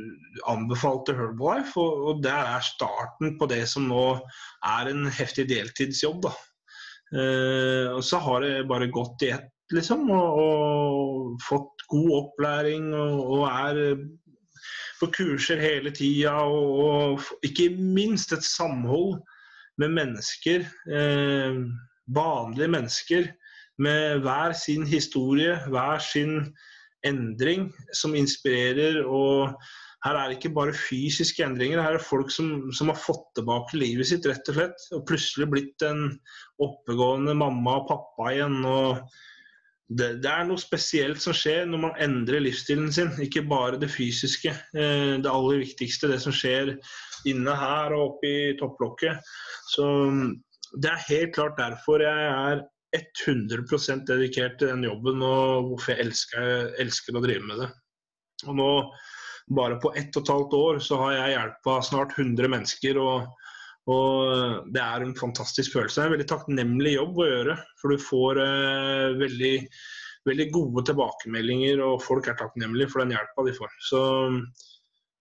anbefalte 0.53 1.15
Herbalife. 1.17 1.75
Og, 1.83 2.07
og 2.13 2.23
det 2.23 2.33
er 2.33 2.67
starten 2.69 3.35
på 3.41 3.49
det 3.51 3.65
som 3.71 3.89
nå 3.91 4.05
er 4.71 4.93
en 4.93 5.07
heftig 5.11 5.49
deltidsjobb. 5.51 6.29
da. 6.29 6.35
og 7.93 8.01
så 8.01 8.17
har 8.23 8.41
det 8.41 8.67
bare 8.71 8.87
gått 8.89 9.27
i 9.27 9.33
ett, 9.35 9.51
liksom. 9.75 10.07
Og, 10.15 10.39
og 10.43 11.43
fått 11.43 11.72
god 11.89 12.09
opplæring 12.19 12.93
og, 12.95 13.23
og 13.37 13.45
er 13.47 13.79
eh, 13.83 14.03
på 14.99 15.09
kurser 15.17 15.61
hele 15.61 15.91
tida. 15.91 16.31
Og, 16.31 16.79
og, 16.85 17.21
ikke 17.43 17.69
minst 17.77 18.33
et 18.33 18.43
samhold 18.43 19.21
med 19.77 19.95
mennesker, 19.95 20.67
eh, 20.99 21.63
vanlige 22.07 22.67
mennesker, 22.67 23.31
med 23.77 24.19
hver 24.21 24.53
sin 24.53 24.85
historie, 24.87 25.57
hver 25.69 25.99
sin 26.13 26.53
endring, 27.03 27.71
som 27.93 28.15
inspirerer. 28.15 29.03
og 29.05 29.55
her 30.03 30.17
er 30.19 30.27
det 30.27 30.37
ikke 30.37 30.55
bare 30.55 30.75
fysiske 30.75 31.43
endringer, 31.45 31.81
her 31.81 31.93
er 31.95 31.97
det 31.97 32.05
folk 32.05 32.31
som, 32.31 32.71
som, 32.75 32.89
har 32.91 32.99
fått 32.99 33.29
tilbake 33.37 33.77
livet 33.79 34.09
sitt, 34.09 34.25
rett 34.27 34.49
og 34.51 34.57
slett. 34.57 34.87
Og 34.97 35.05
plutselig 35.07 35.47
blitt 35.51 35.85
en 35.87 36.09
oppegående 36.63 37.35
mamma 37.39 37.77
og 37.79 37.87
pappa 37.91 38.33
igjen. 38.33 38.59
og 38.67 38.99
det, 39.91 40.07
det, 40.23 40.29
er 40.31 40.45
noe 40.47 40.61
spesielt 40.61 41.21
som 41.21 41.35
skjer 41.35 41.65
når 41.67 41.81
man 41.81 41.97
endrer 42.01 42.43
livsstilen 42.43 42.91
sin, 42.93 43.11
ikke 43.21 43.43
bare 43.49 43.79
det 43.81 43.91
fysiske. 43.91 44.53
Eh, 44.77 45.15
det 45.21 45.29
aller 45.29 45.63
viktigste, 45.63 46.09
det 46.11 46.21
som 46.23 46.35
skjer 46.35 46.75
inne 47.29 47.55
her 47.57 47.95
og 47.95 48.13
oppe 48.13 48.29
i 48.29 48.53
topplokket. 48.59 49.33
Så 49.73 49.85
det 50.79 50.91
er 50.91 51.09
helt 51.09 51.35
klart 51.35 51.59
derfor 51.59 52.03
jeg 52.03 52.29
er 52.31 52.63
100% 52.93 54.05
dedikert 54.07 54.59
til 54.59 54.69
den 54.69 54.85
jobben 54.85 55.21
og 55.25 55.69
hvorfor 55.69 55.93
jeg 55.93 56.07
elsker, 56.07 56.73
elsker, 56.81 57.17
å 57.17 57.23
drive 57.23 57.45
med 57.49 57.63
det. 57.63 57.69
Og 58.47 58.57
nå, 58.57 58.71
bare 59.53 59.79
på 59.81 59.91
ett 59.99 60.15
og 60.15 60.23
et 60.23 60.33
halvt 60.33 60.57
år, 60.57 60.81
så 60.83 60.99
har 61.01 61.15
jeg 61.17 61.35
hjelpa 61.35 61.79
snart 61.85 62.15
100 62.17 62.51
mennesker. 62.55 62.99
og 63.01 63.27
og 63.91 64.69
det 64.71 64.79
er 64.79 65.03
en 65.03 65.15
fantastisk 65.17 65.73
følelse. 65.75 65.97
Det 65.97 66.03
er 66.03 66.11
en 66.11 66.15
veldig 66.15 66.29
takknemlig 66.31 66.93
jobb 66.95 67.19
å 67.19 67.27
gjøre. 67.27 67.55
For 67.81 67.91
du 67.91 68.05
får 68.05 68.39
eh, 68.45 69.17
veldig 69.19 69.53
veldig 70.27 70.49
gode 70.53 70.85
tilbakemeldinger, 70.87 71.81
og 71.83 72.03
folk 72.03 72.27
er 72.27 72.37
takknemlige 72.39 72.91
for 72.91 73.03
den 73.03 73.15
hjelpa 73.15 73.45
de 73.47 73.55
får. 73.57 73.73
Så, 73.89 74.03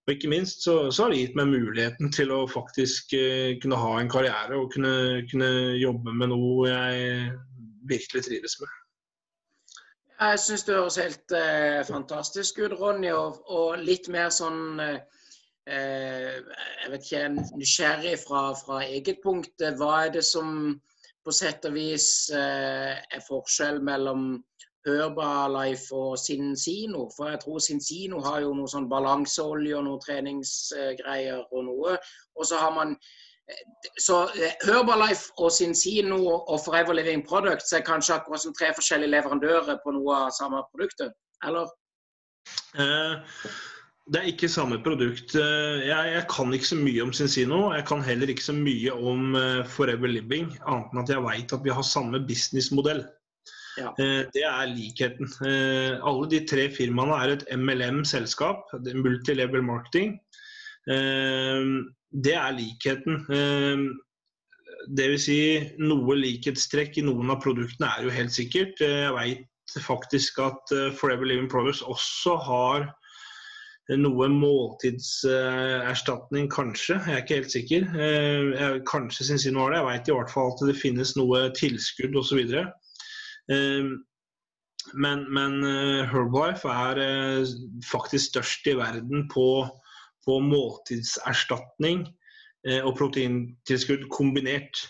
og 0.06 0.12
ikke 0.14 0.30
minst 0.30 0.66
så, 0.66 0.76
så, 0.90 1.04
har 1.04 1.12
det 1.12 1.22
gitt 1.22 1.38
meg 1.38 1.50
muligheten 1.52 2.12
til 2.14 2.34
å 2.34 2.44
faktisk 2.50 3.14
eh, 3.18 3.56
kunne 3.62 3.80
ha 3.80 3.96
en 3.98 4.12
karriere 4.12 4.58
og 4.58 4.70
kunne, 4.74 5.24
kunne, 5.30 5.50
jobbe 5.78 6.14
med 6.14 6.32
noe 6.34 6.70
jeg 6.70 7.32
virkelig 7.90 8.24
trives 8.28 8.58
med. 8.62 8.78
Jeg 10.22 10.38
syns 10.38 10.62
det 10.68 10.76
høres 10.78 11.00
helt 11.02 11.34
eh, 11.34 11.80
fantastisk 11.88 12.62
ut, 12.62 12.76
Ronny. 12.78 13.10
Og, 13.10 13.42
og 13.50 13.82
litt 13.82 14.06
mer 14.12 14.30
sånn 14.30 14.78
uh, 14.78 15.00
jeg 15.66 16.88
vet 16.90 17.04
ikke, 17.06 17.26
nysgjerrig 17.58 18.16
fra, 18.18 18.48
fra, 18.58 18.80
eget 18.82 19.20
punkt. 19.22 19.62
Hva 19.78 19.92
er 20.06 20.16
det 20.16 20.24
som 20.26 20.72
på 21.22 21.34
sett 21.34 21.62
og 21.68 21.76
vis 21.76 22.08
er 22.34 23.22
forskjell 23.28 23.78
mellom 23.86 24.40
Herbalife 24.86 25.94
og 25.94 26.18
Sinsino. 26.18 27.08
For 27.16 27.30
jeg 27.30 27.40
tror 27.44 27.58
Sinsino 27.58 28.20
har 28.24 28.40
jo 28.42 28.54
noe 28.56 28.70
sånn 28.70 28.88
balanseolje 28.90 29.76
og 29.78 29.84
noe 29.86 30.02
treningsgreier 30.02 31.44
og 31.44 31.68
noe. 31.68 31.98
Og 32.38 32.48
så 32.48 32.58
har 32.58 32.74
man 32.74 32.96
så 34.00 34.22
Herbalife 34.64 35.34
og 35.38 35.52
Sinsino 35.52 36.20
og 36.30 36.58
Forever 36.64 36.96
Living 36.98 37.24
Products 37.26 37.72
er 37.72 37.84
kanskje 37.86 38.16
akkurat 38.16 38.42
som 38.42 38.54
tre 38.58 38.72
forskjellige 38.74 39.12
leverandører 39.12 39.80
på 39.84 39.94
noe 39.94 40.18
av 40.26 40.34
samme 40.36 40.62
produktet, 40.72 41.12
eller? 41.46 41.70
Eh, 42.78 43.38
det 44.10 44.18
er 44.18 44.30
ikke 44.32 44.50
samme 44.50 44.80
produkt. 44.82 45.36
Eh, 45.38 45.86
jeg, 45.86 46.12
jeg, 46.16 46.24
kan 46.30 46.52
ikke 46.54 46.70
så 46.72 46.78
mye 46.80 47.02
om 47.04 47.12
Sinsino. 47.14 47.60
Jeg 47.76 47.86
kan 47.86 48.02
heller 48.02 48.30
ikke 48.32 48.44
så 48.44 48.54
mye 48.56 48.94
om 48.98 49.36
eh, 49.38 49.64
Forever 49.70 50.10
Living, 50.10 50.48
annet 50.66 50.90
enn 50.90 51.02
at 51.04 51.12
jeg 51.12 51.22
vet 51.22 51.54
at 51.54 51.62
vi 51.62 51.74
har 51.76 51.86
samme 51.86 52.22
businessmodell. 52.26 53.04
Ja. 53.78 53.92
Eh, 54.02 54.24
det 54.34 54.42
er 54.48 54.72
likheten. 54.72 55.30
Alle 56.02 56.30
de 56.32 56.40
tre 56.50 56.66
firmaene 56.74 57.18
er 57.22 57.36
et 57.36 57.44
MLM-selskap, 57.54 58.74
Multilevel 58.98 59.62
Marketing. 59.64 60.16
Det 60.82 62.34
er 62.34 62.56
likheten. 62.56 63.22
Det 64.90 65.06
vil 65.12 65.20
si, 65.22 65.38
noe 65.78 66.16
likhetstrekk 66.18 66.98
i 66.98 67.04
noen 67.06 67.30
av 67.30 67.38
produktene 67.44 67.86
er 67.86 68.08
jo 68.08 68.16
helt 68.18 68.34
sikkert. 68.34 68.82
Jeg 68.82 69.14
veit 69.14 69.76
faktisk 69.86 70.42
at 70.42 70.74
Forever 70.98 71.30
Living 71.30 71.46
Products 71.48 71.84
også 71.86 72.34
har 72.50 72.90
noe 73.90 74.28
måltidserstatning, 74.30 76.46
kanskje. 76.52 77.00
Jeg 77.02 77.14
er 77.14 77.18
ikke 77.24 77.40
helt 77.40 77.56
sikker. 77.56 77.82
Kanskje 78.88 79.24
Sinsino 79.26 79.58
har 79.64 79.70
det. 79.72 79.78
Jeg 79.80 79.88
veit 79.88 80.08
i 80.08 80.16
hvert 80.16 80.32
fall 80.32 80.48
at 80.52 80.60
det 80.68 80.76
finnes 80.78 81.10
noe 81.18 81.38
tilskudd 81.58 82.14
osv. 82.20 82.40
Ehm, 83.50 83.90
men, 84.94 85.32
men 85.32 85.64
eh, 85.64 86.10
Herbalife 86.10 86.68
er 86.68 86.98
eh, 87.02 87.46
faktisk 87.86 88.30
størst 88.32 88.66
i 88.70 88.74
verden 88.78 89.28
på, 89.32 89.66
på 90.26 90.38
måltidserstatning 90.42 92.06
eh, 92.66 92.82
og 92.82 92.96
proteintilskudd 92.98 94.08
kombinert. 94.12 94.88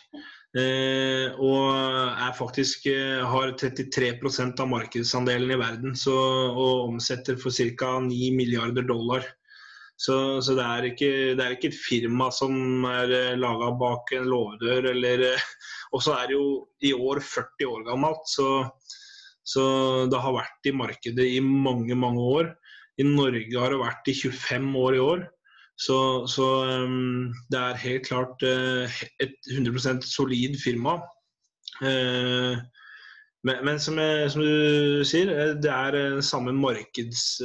Eh, 0.52 1.32
og 1.40 1.68
er 1.72 2.34
faktisk 2.36 2.90
har 3.24 3.54
33% 3.56 4.58
av 4.60 4.68
markedsandelen 4.68 5.54
i 5.54 5.60
verden 5.60 5.94
så, 5.96 6.16
og 6.52 6.90
omsetter 6.90 7.38
for 7.40 7.54
ca. 7.54 7.94
9 8.04 8.34
milliarder 8.36 8.84
dollar. 8.88 9.24
Så, 10.02 10.16
så 10.42 10.56
det, 10.58 10.64
er 10.66 10.86
ikke, 10.88 11.10
det, 11.38 11.44
er 11.44 11.54
ikke, 11.54 11.70
et 11.70 11.78
firma 11.78 12.26
som 12.34 12.84
er 12.90 13.36
laga 13.38 13.70
bak 13.78 14.10
en 14.16 14.26
låvedør 14.32 14.88
eller 14.90 15.22
og 15.94 16.02
så 16.02 16.16
er 16.16 16.30
det 16.30 16.38
jo 16.38 16.46
i 16.82 16.92
år 16.96 17.20
40 17.22 17.68
år 17.68 17.84
gammelt, 17.86 18.24
så, 18.26 18.48
så, 19.44 19.64
det 20.10 20.22
har 20.24 20.34
vært 20.34 20.68
i 20.68 20.74
markedet 20.74 21.28
i 21.36 21.38
mange, 21.44 21.94
mange 21.94 22.24
år. 22.38 22.50
I 23.00 23.06
Norge 23.06 23.60
har 23.60 23.72
det 23.72 23.82
vært 23.84 24.10
i 24.10 24.16
25 24.18 24.74
år 24.82 24.96
i 24.96 25.04
år. 25.04 25.22
Så, 25.76 26.26
så 26.26 26.64
um, 26.84 27.34
det 27.50 27.58
er 27.58 27.82
helt 27.82 28.06
klart 28.06 28.42
uh, 28.44 29.02
et 29.22 29.34
100% 29.50 30.02
solid 30.06 30.56
firma. 30.62 31.00
Uh, 31.82 32.56
men, 33.42 33.64
men 33.66 33.80
som, 33.82 33.98
som, 34.30 34.42
du 34.44 35.02
sier, 35.08 35.54
det 35.58 35.70
er 35.70 35.96
den 35.96 36.22
samme 36.22 36.52
markeds, 36.54 37.42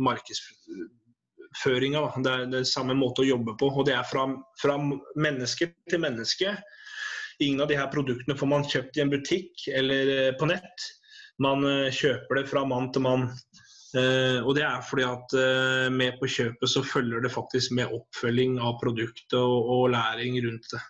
markedsføringa. 0.00 2.06
Det 2.24 2.32
er 2.32 2.46
den 2.54 2.64
samme 2.64 2.96
måte 2.96 3.20
å 3.20 3.28
jobbe 3.28 3.52
på. 3.60 3.68
Og 3.68 3.84
det 3.84 3.92
er 3.98 4.06
fra, 4.08 4.24
fra 4.62 4.78
menneske 4.80 5.68
til 5.92 6.00
menneske. 6.00 6.56
Ingen 7.44 7.60
av 7.60 7.68
de 7.68 7.76
her 7.76 7.92
produktene 7.92 8.32
får 8.38 8.48
man 8.48 8.64
kjøpt 8.64 8.96
i 8.96 9.04
en 9.04 9.12
butikk 9.12 9.68
eller 9.76 10.32
på 10.40 10.48
nett. 10.48 10.88
Man 11.44 11.68
kjøper 11.92 12.40
det 12.40 12.48
fra 12.48 12.64
mann 12.64 12.88
til 12.96 13.04
mann. 13.04 13.28
Uh, 13.92 14.40
og 14.46 14.54
det 14.56 14.64
er 14.64 14.84
fordi 14.88 15.04
at 15.04 15.34
uh, 15.36 15.88
med 15.92 16.16
på 16.20 16.28
kjøpet 16.30 16.70
så 16.70 16.80
følger 16.86 17.20
det 17.20 17.32
faktisk 17.34 17.74
med 17.76 17.92
oppfølging 17.92 18.56
av 18.56 18.78
produktet 18.80 19.36
og, 19.36 19.68
og 19.74 19.90
læring 19.92 20.38
rundt 20.46 20.70
det. 20.72 20.80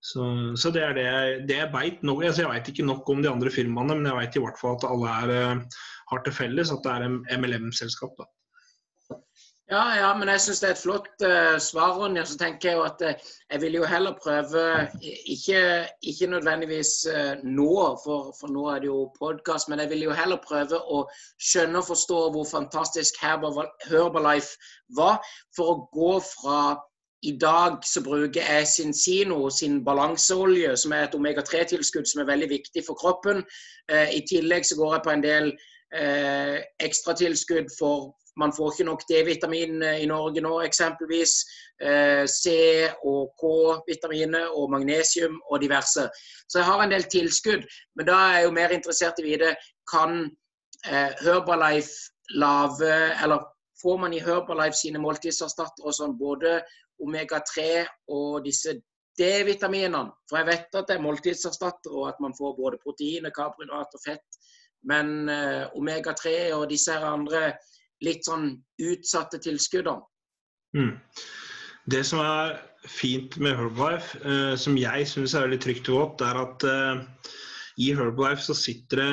Så, 0.00 0.24
så, 0.56 0.70
det 0.72 0.84
er 0.86 0.94
det 0.96 1.56
jeg, 1.56 1.68
veit 1.74 2.04
nå. 2.06 2.14
Altså, 2.22 2.44
jeg 2.44 2.52
veit 2.52 2.70
ikke 2.72 2.86
nok 2.86 3.08
om 3.12 3.20
de 3.20 3.28
andre 3.28 3.52
firmaene, 3.52 3.98
men 3.98 4.08
jeg 4.08 4.18
veit 4.20 4.38
i 4.38 4.42
hvert 4.46 4.60
fall 4.60 4.78
at 4.78 4.88
alle 4.88 5.14
er, 5.20 5.34
uh, 5.58 5.80
har 6.12 6.24
til 6.24 6.36
felles 6.38 6.72
at 6.72 6.84
det 6.86 6.96
er 6.96 7.40
MLM-selskap. 7.42 8.16
da. 8.16 8.28
Ja, 9.70 9.82
ja, 10.00 10.14
men 10.16 10.30
jeg 10.32 10.40
syns 10.40 10.62
det 10.62 10.68
er 10.70 10.74
et 10.74 10.80
flott 10.80 11.24
uh, 11.28 11.58
svar, 11.60 11.98
Ronja. 11.98 12.22
Så 12.24 12.38
tenker 12.40 12.70
jeg 12.70 12.78
jo 12.78 12.84
at 12.86 13.02
uh, 13.04 13.32
jeg 13.52 13.60
vil 13.60 13.74
jo 13.76 13.84
heller 13.84 14.14
prøve, 14.22 14.62
ikke, 15.28 15.60
ikke 16.00 16.28
nødvendigvis 16.32 16.92
uh, 17.12 17.34
nå, 17.44 17.74
for, 18.00 18.30
for, 18.40 18.48
nå 18.48 18.62
er 18.72 18.78
det 18.80 18.88
jo 18.88 19.02
podkast, 19.18 19.68
men 19.68 19.82
jeg 19.84 19.90
vil 19.90 20.06
jo 20.06 20.14
heller 20.16 20.40
prøve 20.40 20.80
å 20.80 21.02
skjønne 21.50 21.82
og 21.82 21.88
forstå 21.90 22.20
hvor 22.32 22.48
fantastisk 22.48 23.20
Herbalife 23.20 24.72
var, 24.96 25.20
for 25.56 25.74
å 25.74 25.82
gå 25.92 26.14
fra 26.24 26.60
i 27.28 27.34
dag 27.36 27.82
så 27.84 28.00
bruker 28.06 28.40
jeg 28.40 28.70
Sinsino 28.70 29.50
sin 29.52 29.82
balanseolje, 29.84 30.70
som 30.80 30.94
er 30.96 31.10
et 31.10 31.16
omega-3-tilskudd 31.18 32.08
som 32.08 32.22
er 32.22 32.30
veldig 32.30 32.48
viktig 32.54 32.84
for 32.86 32.96
kroppen. 32.96 33.42
I 33.90 34.20
tillegg 34.30 34.68
så 34.68 34.78
går 34.78 34.94
jeg 34.94 35.04
på 35.04 35.12
en 35.16 35.24
del 35.26 35.50
ekstratilskudd 36.86 37.74
for 37.74 38.12
man 38.38 38.52
får 38.56 38.72
ikke 38.72 38.86
nok 38.86 39.02
D-vitamin 39.08 39.82
eh, 39.82 40.02
i 40.02 40.06
Norge 40.06 40.42
nå, 40.44 40.52
eksempelvis. 40.66 41.34
Eh, 41.82 42.24
C 42.30 42.54
og 43.06 43.32
K-vitaminer 43.40 44.54
og 44.54 44.70
magnesium 44.70 45.38
og 45.50 45.62
diverse. 45.62 46.08
Så 46.48 46.60
jeg 46.60 46.66
har 46.70 46.82
en 46.82 46.94
del 46.94 47.06
tilskudd. 47.10 47.66
Men 47.96 48.10
da 48.10 48.18
er 48.18 48.34
jeg 48.36 48.48
jo 48.48 48.56
mer 48.58 48.74
interessert 48.74 49.18
i 49.18 49.26
å 49.26 49.28
vite 49.28 49.54
kan 49.90 50.20
eh, 50.86 51.10
Herbalife 51.24 52.12
lave 52.36 52.92
Eller 53.24 53.46
får 53.82 53.96
man 54.04 54.14
i 54.14 54.20
Herbalife 54.22 54.76
sine 54.76 55.00
måltidserstattere 55.02 55.94
sånn 55.96 56.18
både 56.18 56.60
omega-3 57.02 57.86
og 58.14 58.44
disse 58.46 58.76
D-vitaminene? 59.18 60.12
For 60.30 60.40
jeg 60.40 60.50
vet 60.50 60.78
at 60.78 60.90
det 60.90 60.98
er 60.98 61.06
måltidserstattere, 61.06 61.94
og 61.94 62.12
at 62.12 62.22
man 62.22 62.36
får 62.38 62.54
både 62.58 62.78
proteiner, 62.84 63.34
karbohydrat 63.34 63.98
og 63.98 64.04
fett. 64.04 64.38
Men 64.86 65.28
eh, 65.32 65.66
omega-3 65.74 66.52
og 66.54 66.68
disse 66.70 66.94
her 66.94 67.06
andre 67.08 67.56
litt 68.04 68.26
sånn 68.28 68.52
utsatte 68.82 69.40
tilskudd. 69.42 69.90
Mm. 70.76 70.94
Det 71.88 72.04
som 72.04 72.20
er 72.20 72.58
fint 72.88 73.36
med 73.42 73.56
Herbalife, 73.58 74.18
eh, 74.22 74.54
som 74.60 74.76
jeg 74.78 75.06
syns 75.08 75.34
er 75.34 75.46
veldig 75.46 75.60
trygt 75.64 75.90
og 75.92 76.00
godt, 76.02 76.24
er 76.28 76.40
at 76.42 76.66
eh, 76.68 77.32
i 77.78 77.90
Herbalife 77.96 78.44
så 78.44 78.56
sitter 78.58 79.00
det 79.00 79.10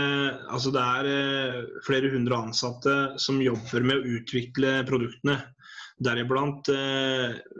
altså 0.53 0.73
det 0.75 0.83
er 0.83 1.09
eh, 1.11 1.59
flere 1.85 2.11
hundre 2.13 2.39
ansatte 2.47 2.95
som 3.21 3.43
jobber 3.43 3.85
med 3.85 4.01
å 4.01 4.17
utvikle 4.19 4.79
produktene. 4.89 5.39
Deriblant 6.03 6.67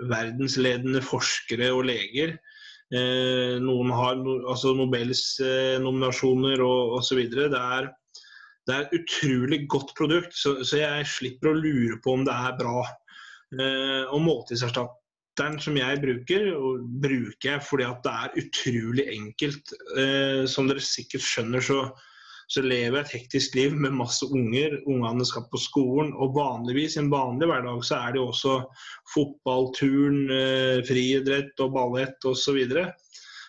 verdensledende 0.10 1.00
forskere 1.00 1.70
og 1.72 1.86
leger. 1.88 2.34
Noen 3.64 3.94
har 3.96 4.18
no, 4.20 4.34
altså 4.52 4.74
Nobels 4.76 5.38
nominasjoner 5.80 6.60
og 6.60 6.98
osv. 6.98 7.22
Det 7.32 7.48
er 7.48 7.88
det 8.66 8.74
er 8.76 8.86
et 8.86 8.96
utrolig 9.00 9.60
godt 9.70 9.94
produkt, 9.98 10.34
så, 10.34 10.58
så, 10.66 10.80
jeg 10.82 11.10
slipper 11.10 11.52
å 11.52 11.58
lure 11.58 12.00
på 12.02 12.16
om 12.18 12.26
det 12.26 12.34
er 12.34 12.56
bra. 12.58 12.82
Eh, 13.56 14.04
og 14.10 14.24
måltidserstatteren 14.26 15.60
som 15.62 15.78
jeg 15.78 16.02
bruker, 16.02 16.50
bruker 17.04 17.52
jeg 17.52 17.64
fordi 17.68 17.86
at 17.88 18.02
det 18.06 18.16
er 18.24 18.42
utrolig 18.42 19.08
enkelt. 19.14 19.76
Eh, 20.02 20.44
som 20.50 20.70
dere 20.72 20.82
sikkert 20.82 21.28
skjønner, 21.28 21.66
så, 21.66 21.80
så 22.50 22.66
lever 22.66 22.98
jeg 22.98 23.06
et 23.06 23.16
hektisk 23.20 23.60
liv 23.60 23.78
med 23.78 23.98
masse 24.02 24.26
unger. 24.26 24.80
Ungene 24.90 25.30
skal 25.30 25.46
på 25.52 25.62
skolen. 25.62 26.16
Og 26.18 26.34
vanligvis 26.38 26.98
i 26.98 27.04
en 27.04 27.14
vanlig 27.14 27.52
hverdag 27.52 27.86
så 27.86 28.02
er 28.02 28.18
det 28.18 28.26
også 28.26 28.58
fotball, 29.14 29.70
turn, 29.78 30.24
eh, 30.34 30.82
friidrett 30.90 31.62
og 31.62 31.78
ballett 31.78 32.30
osv. 32.34 32.66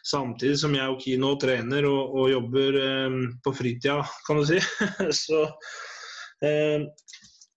Samtidig 0.07 0.61
som 0.61 0.75
jeg 0.77 0.87
og 0.92 1.01
Kino 1.03 1.33
trener 1.42 1.87
og, 1.88 2.14
og 2.14 2.31
jobber 2.31 2.79
eh, 2.79 3.21
på 3.42 3.53
fritida, 3.57 4.01
kan 4.27 4.38
du 4.38 4.47
si. 4.47 4.61
så, 5.25 5.40
eh, 6.47 6.87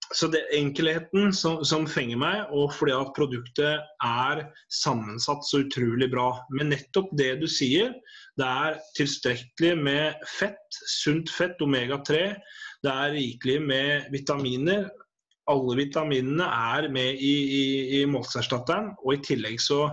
så 0.10 0.30
det 0.34 0.42
enkelheten 0.58 1.30
som, 1.36 1.60
som, 1.68 1.86
fenger 1.90 2.18
meg, 2.22 2.40
og 2.50 2.74
fordi 2.74 2.96
at 2.98 3.14
produktet 3.18 3.84
er 4.06 4.42
sammensatt 4.74 5.46
så 5.46 5.62
utrolig 5.62 6.10
bra. 6.10 6.32
Men 6.56 6.74
nettopp 6.74 7.12
det 7.20 7.36
du 7.44 7.46
sier, 7.50 7.94
det 8.40 8.50
er 8.50 8.80
tilstrekkelig 8.98 9.76
med 9.78 10.30
fett, 10.40 10.82
sunt 10.90 11.30
fett, 11.30 11.62
omega-3. 11.62 12.24
Det 12.82 12.96
er 12.96 13.14
rikelig 13.14 13.60
med 13.62 14.10
vitaminer. 14.14 14.88
Alle 15.50 15.76
vitaminene 15.78 16.46
er 16.74 16.90
med 16.94 17.22
i, 17.22 17.36
i, 17.60 17.66
i 18.00 18.06
målserstatteren. 18.10 18.96
Og 19.04 19.20
i 19.20 19.22
tillegg 19.30 19.62
så 19.62 19.86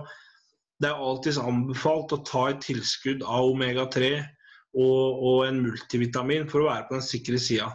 det 0.81 0.89
er 0.89 1.03
alltid 1.09 1.39
anbefalt 1.41 2.13
å 2.13 2.23
ta 2.27 2.43
et 2.51 2.61
tilskudd 2.65 3.23
av 3.25 3.49
omega-3 3.53 4.11
og, 4.77 5.23
og, 5.23 5.39
en 5.47 5.61
multivitamin 5.63 6.45
for 6.51 6.63
å 6.63 6.69
være 6.69 6.85
på 6.89 6.97
den 6.97 7.05
sikre 7.05 7.39
sida. 7.41 7.71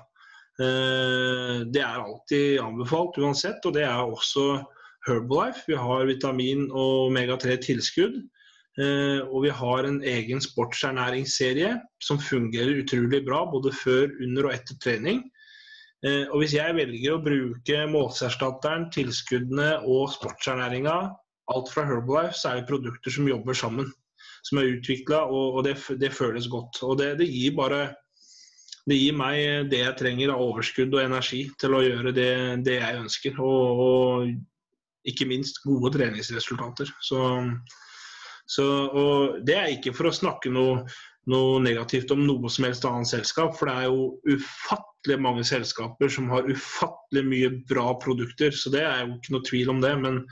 Eh, 0.62 1.64
det 1.72 1.82
er 1.82 1.98
alltid 2.04 2.60
anbefalt 2.62 3.18
uansett, 3.18 3.64
og 3.66 3.74
det 3.74 3.88
er 3.88 4.04
også 4.04 4.62
Herbalife. 5.08 5.64
Vi 5.66 5.74
har 5.74 6.06
vitamin 6.06 6.68
og 6.70 7.08
omega-3 7.08 7.58
tilskudd. 7.64 8.20
Eh, 8.80 9.20
og 9.26 9.42
vi 9.44 9.50
har 9.52 9.84
en 9.84 9.98
egen 10.06 10.40
sportsernæringsserie 10.40 11.74
som 12.00 12.20
fungerer 12.22 12.80
utrolig 12.80 13.20
bra 13.26 13.42
både 13.50 13.74
før, 13.76 14.06
under 14.24 14.48
og 14.48 14.54
etter 14.54 14.78
trening. 14.80 15.24
Eh, 16.06 16.24
og 16.30 16.40
hvis 16.40 16.54
jeg 16.56 16.78
velger 16.78 17.16
å 17.16 17.22
bruke 17.24 17.82
målserstatteren, 17.90 18.88
tilskuddene 18.94 19.74
og 19.82 20.08
sportsernæringa, 20.14 20.96
alt 21.52 21.72
fra 21.72 21.84
Herbalife, 21.88 22.36
så 22.38 22.50
er 22.50 22.60
det 22.60 22.70
produkter 22.70 23.14
som 23.14 23.28
jobber 23.28 23.56
sammen. 23.56 23.90
Som 24.42 24.58
er 24.58 24.72
utvikla, 24.74 25.24
og, 25.30 25.58
og 25.58 25.66
det, 25.66 25.76
det, 26.00 26.14
føles 26.14 26.48
godt. 26.50 26.80
Og 26.82 26.96
det, 26.98 27.12
det 27.20 27.30
gir 27.30 27.54
bare 27.58 27.82
det 28.90 28.96
gir 28.98 29.14
meg 29.14 29.68
det 29.70 29.78
jeg 29.84 29.98
trenger 30.00 30.32
av 30.34 30.40
overskudd 30.42 30.94
og 30.96 31.04
energi 31.04 31.44
til 31.60 31.76
å 31.78 31.84
gjøre 31.84 32.10
det, 32.16 32.32
det 32.66 32.80
jeg 32.80 32.98
ønsker. 33.04 33.38
Og, 33.38 33.82
og, 33.84 34.32
ikke 35.08 35.26
minst 35.26 35.60
gode 35.66 35.90
treningsresultater. 35.96 36.90
Så, 37.02 37.20
så, 38.46 38.66
og 38.86 39.40
det 39.46 39.56
er 39.58 39.72
ikke 39.72 39.94
for 39.96 40.10
å 40.10 40.14
snakke 40.14 40.52
noe, 40.54 40.84
noe, 41.30 41.60
negativt 41.62 42.12
om 42.14 42.22
noe 42.26 42.50
som 42.52 42.68
helst 42.68 42.86
annet 42.86 43.10
selskap, 43.10 43.56
for 43.58 43.70
det 43.70 43.74
er 43.80 43.88
jo 43.90 44.36
ufattelig 44.36 45.18
mange 45.22 45.46
selskaper 45.46 46.12
som 46.12 46.30
har 46.30 46.46
ufattelig 46.46 47.24
mye 47.26 47.52
bra 47.70 47.88
produkter. 48.02 48.54
Så 48.54 48.70
det 48.74 48.84
er 48.86 49.02
jo 49.04 49.16
ikke 49.16 49.36
noe 49.36 49.48
tvil 49.48 49.74
om 49.74 49.82
det. 49.82 49.94
Men, 50.04 50.22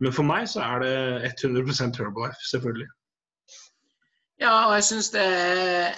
men 0.00 0.12
for 0.12 0.28
meg 0.28 0.48
så 0.50 0.62
er 0.64 0.84
det 0.84 0.94
100% 1.42 1.98
Herbalife, 2.00 2.48
selvfølgelig. 2.50 2.88
Ja, 4.36 4.66
og 4.68 4.74
jeg 4.76 4.84
syns 4.84 5.08
det, 5.14 5.24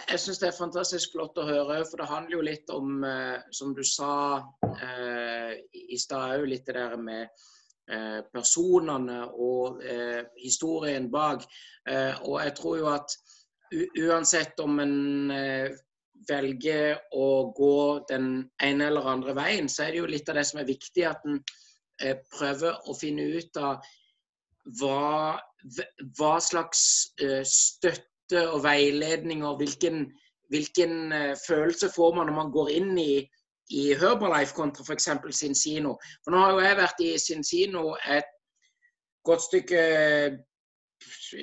det, 0.07 0.47
er 0.47 0.55
fantastisk 0.55 1.17
flott 1.17 1.41
å 1.43 1.47
høre. 1.49 1.81
For 1.89 1.99
det 1.99 2.07
handler 2.07 2.37
jo 2.37 2.45
litt 2.47 2.71
om, 2.71 3.01
eh, 3.03 3.41
som 3.51 3.73
du 3.75 3.83
sa 3.83 4.39
eh, 4.69 5.57
i 5.75 5.99
stad 5.99 6.37
òg, 6.37 6.47
litt 6.47 6.69
det 6.69 6.77
der 6.79 6.95
med 7.03 7.27
eh, 7.91 8.21
personene 8.31 9.25
og 9.35 9.83
eh, 9.83 10.23
historien 10.39 11.11
bak. 11.11 11.43
Eh, 11.91 12.15
og 12.23 12.39
jeg 12.45 12.55
tror 12.61 12.79
jo 12.79 12.89
at 12.93 13.19
uansett 13.99 14.63
om 14.63 14.79
en 14.87 14.97
eh, 15.35 15.75
velger 16.29 16.95
å 17.19 17.29
gå 17.59 17.77
den 18.07 18.31
ene 18.63 18.87
eller 18.93 19.11
andre 19.17 19.35
veien, 19.35 19.67
så 19.67 19.89
er 19.89 19.97
det 19.97 20.05
jo 20.05 20.13
litt 20.15 20.31
av 20.31 20.39
det 20.39 20.47
som 20.47 20.63
er 20.63 20.71
viktig, 20.71 21.05
at 21.11 21.27
en 21.27 21.43
prøver 22.31 22.77
å 22.87 22.95
finne 22.95 23.25
ut 23.39 23.57
av 23.59 23.83
hva, 24.79 25.39
hva 26.19 26.35
slags 26.45 26.83
støtte 27.49 28.07
støtte 28.29 28.51
og 28.53 28.65
veiledning, 28.65 29.45
og 29.45 29.57
hvilken, 29.57 30.13
hvilken 30.49 31.13
uh, 31.13 31.35
følelse 31.47 31.91
får 31.95 32.15
man 32.15 32.27
når 32.27 32.35
man 32.35 32.53
går 32.53 32.71
inn 32.71 32.99
i, 32.99 33.29
i 33.71 33.95
Herbalife 33.95 34.55
kontra 34.55 34.85
f.eks. 34.85 35.09
Sinsino. 35.31 35.97
For 36.25 36.33
nå 36.33 36.39
har 36.39 36.53
jo 36.53 36.61
jeg 36.61 36.77
vært 36.77 37.01
i 37.01 37.19
Sinsino 37.19 37.97
et 38.09 38.29
godt 39.25 39.43
stykke 39.43 39.83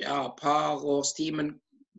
ja, 0.00 0.28
par 0.40 0.84
års 0.84 1.12
tid, 1.16 1.34
men 1.34 1.54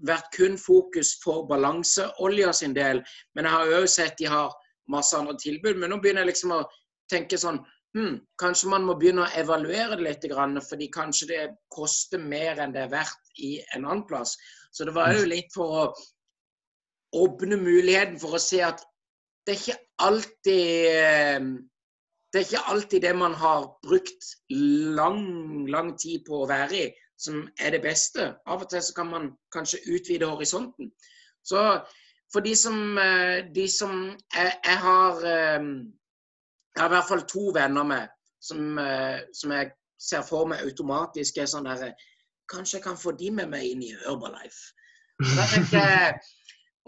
vært 0.08 0.30
kun 0.36 0.58
fokus 0.58 1.16
for 1.24 1.48
balanseolja 1.48 2.54
sin 2.54 2.76
del. 2.76 3.02
Men 3.36 3.46
jeg 3.46 3.54
har 3.54 3.78
òg 3.80 3.88
sett 3.90 4.18
de 4.20 4.28
har 4.28 4.54
masse 4.88 5.16
andre 5.18 5.36
tilbud. 5.40 5.80
Men 5.80 5.90
nå 5.90 6.00
begynner 6.00 6.24
jeg 6.24 6.34
liksom 6.34 6.54
å 6.54 6.66
tenke 7.12 7.40
sånn 7.40 7.60
hmm, 7.96 8.20
Kanskje 8.40 8.72
man 8.74 8.86
må 8.88 8.98
begynne 9.00 9.26
å 9.26 9.32
evaluere 9.40 9.96
det 9.96 10.06
litt, 10.08 10.28
fordi 10.70 10.90
kanskje 10.94 11.30
det 11.32 11.42
koster 11.74 12.20
mer 12.20 12.60
enn 12.64 12.76
det 12.76 12.86
er 12.86 12.94
verdt 12.94 13.34
i 13.38 13.58
en 13.76 13.86
annen 13.86 14.06
plass. 14.10 14.36
Så 14.72 14.86
det 14.86 14.96
var 14.96 15.14
jo 15.16 15.26
litt 15.26 15.54
for 15.56 15.80
å 15.82 15.88
åpne 17.18 17.58
muligheten 17.58 18.20
for 18.20 18.36
å 18.36 18.42
se 18.42 18.62
at 18.66 18.84
det 19.48 19.56
er 19.56 19.62
ikke 19.62 19.82
alltid 20.04 20.88
eh, 20.92 21.52
det 22.34 22.42
er 22.42 22.46
ikke 22.46 22.72
alltid 22.74 23.02
det 23.02 23.14
man 23.16 23.34
har 23.34 23.64
brukt 23.82 24.26
lang, 24.50 25.22
lang 25.72 25.94
tid 25.98 26.26
på 26.28 26.42
å 26.44 26.50
være 26.50 26.76
i, 26.76 26.90
som 27.18 27.46
er 27.58 27.72
det 27.74 27.80
beste. 27.86 28.28
Av 28.46 28.62
og 28.62 28.70
til 28.70 28.84
så 28.84 28.94
kan 28.98 29.08
man 29.10 29.30
kanskje 29.56 29.80
utvide 29.96 30.28
horisonten. 30.28 30.92
Så 31.42 31.64
for 32.34 32.44
de 32.44 32.54
som, 32.60 32.98
eh, 33.00 33.48
de 33.56 33.68
som 33.72 33.94
jeg, 34.36 34.52
jeg, 34.66 34.78
har 34.84 35.24
eh, 35.32 35.70
Jeg 36.78 36.84
har 36.84 36.92
i 36.92 36.94
hvert 36.94 37.10
fall 37.10 37.24
to 37.26 37.50
venner 37.56 37.86
med 37.90 38.12
som, 38.46 38.78
som 39.34 39.54
jeg 39.56 39.72
ser 39.98 40.22
for 40.22 40.46
meg 40.46 40.62
automatisk 40.62 41.40
er 41.42 41.50
sånn 41.50 41.66
derre 41.66 41.90
Kanskje 42.48 42.78
jeg 42.78 42.84
kan 42.86 43.00
få 43.02 43.12
de 43.18 43.32
med 43.34 43.50
meg 43.52 43.66
inn 43.68 43.82
i 43.84 43.90
Herbalife. 44.06 44.70
Og 45.20 45.34
da 45.36 45.48
tenker 45.52 45.90
jeg, 45.90 46.12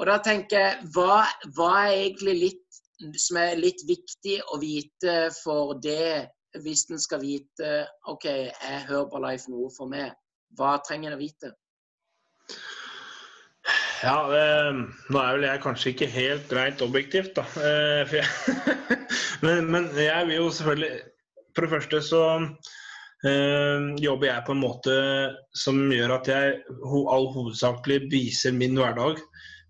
da 0.08 0.18
tenker 0.24 0.62
jeg 0.62 0.92
hva, 0.96 1.16
hva, 1.58 1.72
er 1.82 1.96
egentlig 2.06 2.36
litt 2.38 3.18
som 3.20 3.40
er 3.42 3.60
litt 3.60 3.82
viktig 3.88 4.38
å 4.54 4.60
vite 4.62 5.16
for 5.42 5.74
det, 5.84 6.30
hvis 6.64 6.86
en 6.94 7.02
skal 7.02 7.20
vite 7.26 7.74
OK, 8.08 8.30
er 8.30 8.86
Herbalife 8.88 9.52
noe 9.52 9.68
for 9.76 9.92
meg? 9.92 10.14
Hva 10.56 10.78
trenger 10.86 11.12
en 11.12 11.18
å 11.18 11.22
vite? 11.26 11.52
Ja, 14.00 14.18
eh, 14.32 14.82
nå 15.12 15.22
er 15.22 15.38
vel 15.38 15.48
jeg 15.50 15.64
kanskje 15.64 15.94
ikke 15.94 16.12
helt 16.14 16.52
rent 16.56 16.84
objektivt, 16.86 17.34
da. 17.36 17.44
Eh, 17.60 18.14
jeg, 18.20 18.28
men, 19.46 19.68
men, 19.72 19.90
jeg 19.98 20.28
vil 20.30 20.38
jo 20.40 20.52
selvfølgelig 20.56 21.00
For 21.56 21.66
det 21.66 21.74
første 21.74 22.02
så 22.06 22.22
Eh, 23.20 23.96
jobber 24.00 24.30
jeg 24.30 24.44
på 24.48 24.54
en 24.56 24.62
måte 24.64 24.94
som 25.52 25.80
gjør 25.92 26.14
at 26.16 26.30
jeg 26.32 26.60
all 27.12 27.28
hovedsakelig 27.34 28.06
viser 28.14 28.56
min 28.56 28.80
hverdag. 28.80 29.20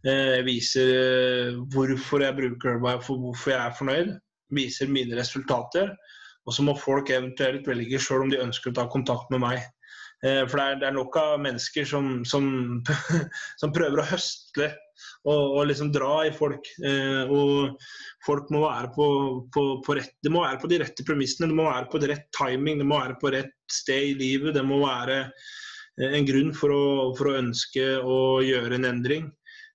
Jeg 0.06 0.46
viser 0.46 1.58
hvorfor 1.74 2.24
jeg 2.24 2.38
bruker 2.38 2.76
Herbalife, 2.76 3.18
hvorfor 3.20 3.52
jeg 3.52 3.60
er 3.60 3.76
fornøyd. 3.76 4.14
Viser 4.56 4.92
mine 4.92 5.18
resultater. 5.18 5.92
Og 6.46 6.56
så 6.56 6.64
må 6.64 6.78
folk 6.78 7.10
eventuelt 7.12 7.68
velge 7.68 8.00
sjøl 8.02 8.28
om 8.28 8.32
de 8.32 8.40
ønsker 8.42 8.72
å 8.72 8.78
ta 8.78 8.86
kontakt 8.90 9.34
med 9.34 9.44
meg. 9.44 9.66
For 10.20 10.60
det 10.60 10.64
er, 10.66 10.78
det 10.82 10.88
er 10.90 10.96
nok 10.98 11.14
av 11.16 11.38
mennesker 11.40 11.86
som, 11.88 12.08
som, 12.28 12.46
som 13.62 13.72
prøver 13.72 14.02
å 14.02 14.08
høstle 14.10 14.68
og, 15.24 15.44
og, 15.56 15.62
liksom 15.70 15.94
dra 15.96 16.26
i 16.28 16.34
folk. 16.36 16.68
og 17.32 17.78
folk 18.26 18.52
må 18.52 18.66
være 18.66 18.92
på, 18.96 19.08
på, 19.54 19.64
på, 19.86 19.96
rett, 19.96 20.12
det 20.24 20.32
må 20.34 20.44
være 20.44 20.60
på 20.60 20.70
de 20.72 20.82
rette 20.82 21.06
premissene, 21.08 21.48
det 21.48 21.56
må 21.56 21.70
være 21.70 21.88
på 21.92 22.02
rett 22.04 22.28
timing, 22.36 22.82
det 22.82 22.88
må 22.90 23.00
være 23.00 23.16
på 23.22 23.32
rett 23.36 23.56
sted 23.72 24.12
i 24.12 24.18
livet. 24.18 24.54
Det 24.58 24.66
må 24.66 24.82
være 24.84 25.20
eh, 26.00 26.16
en 26.18 26.28
grunn 26.28 26.54
for 26.58 26.74
å, 26.74 26.84
for 27.18 27.32
å 27.32 27.38
ønske 27.40 27.86
å 28.02 28.20
gjøre 28.46 28.80
en 28.80 28.90
endring. 28.92 29.30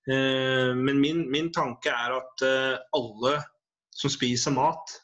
Eh, 0.05 0.71
men 0.77 1.01
min, 1.01 1.25
min 1.31 1.51
tanke 1.55 1.93
er 1.93 2.17
at 2.19 2.45
eh, 2.45 2.77
alle 2.97 3.37
som 3.95 4.11
spiser 4.11 4.55
mat, 4.55 4.99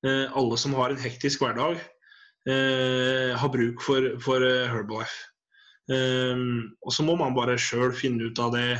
alle 0.00 0.56
som 0.56 0.72
har 0.78 0.94
en 0.94 1.00
hektisk 1.02 1.42
hverdag, 1.42 1.80
har 2.48 3.50
bruk 3.52 3.82
for, 3.84 4.06
for 4.24 4.40
Herbalife. 4.40 5.28
og 5.90 6.92
så 6.94 7.04
må 7.04 7.16
man 7.20 7.34
bare 7.36 7.58
sjøl 7.60 7.92
finne 7.92 8.30
ut 8.30 8.40
av 8.40 8.54
det. 8.54 8.78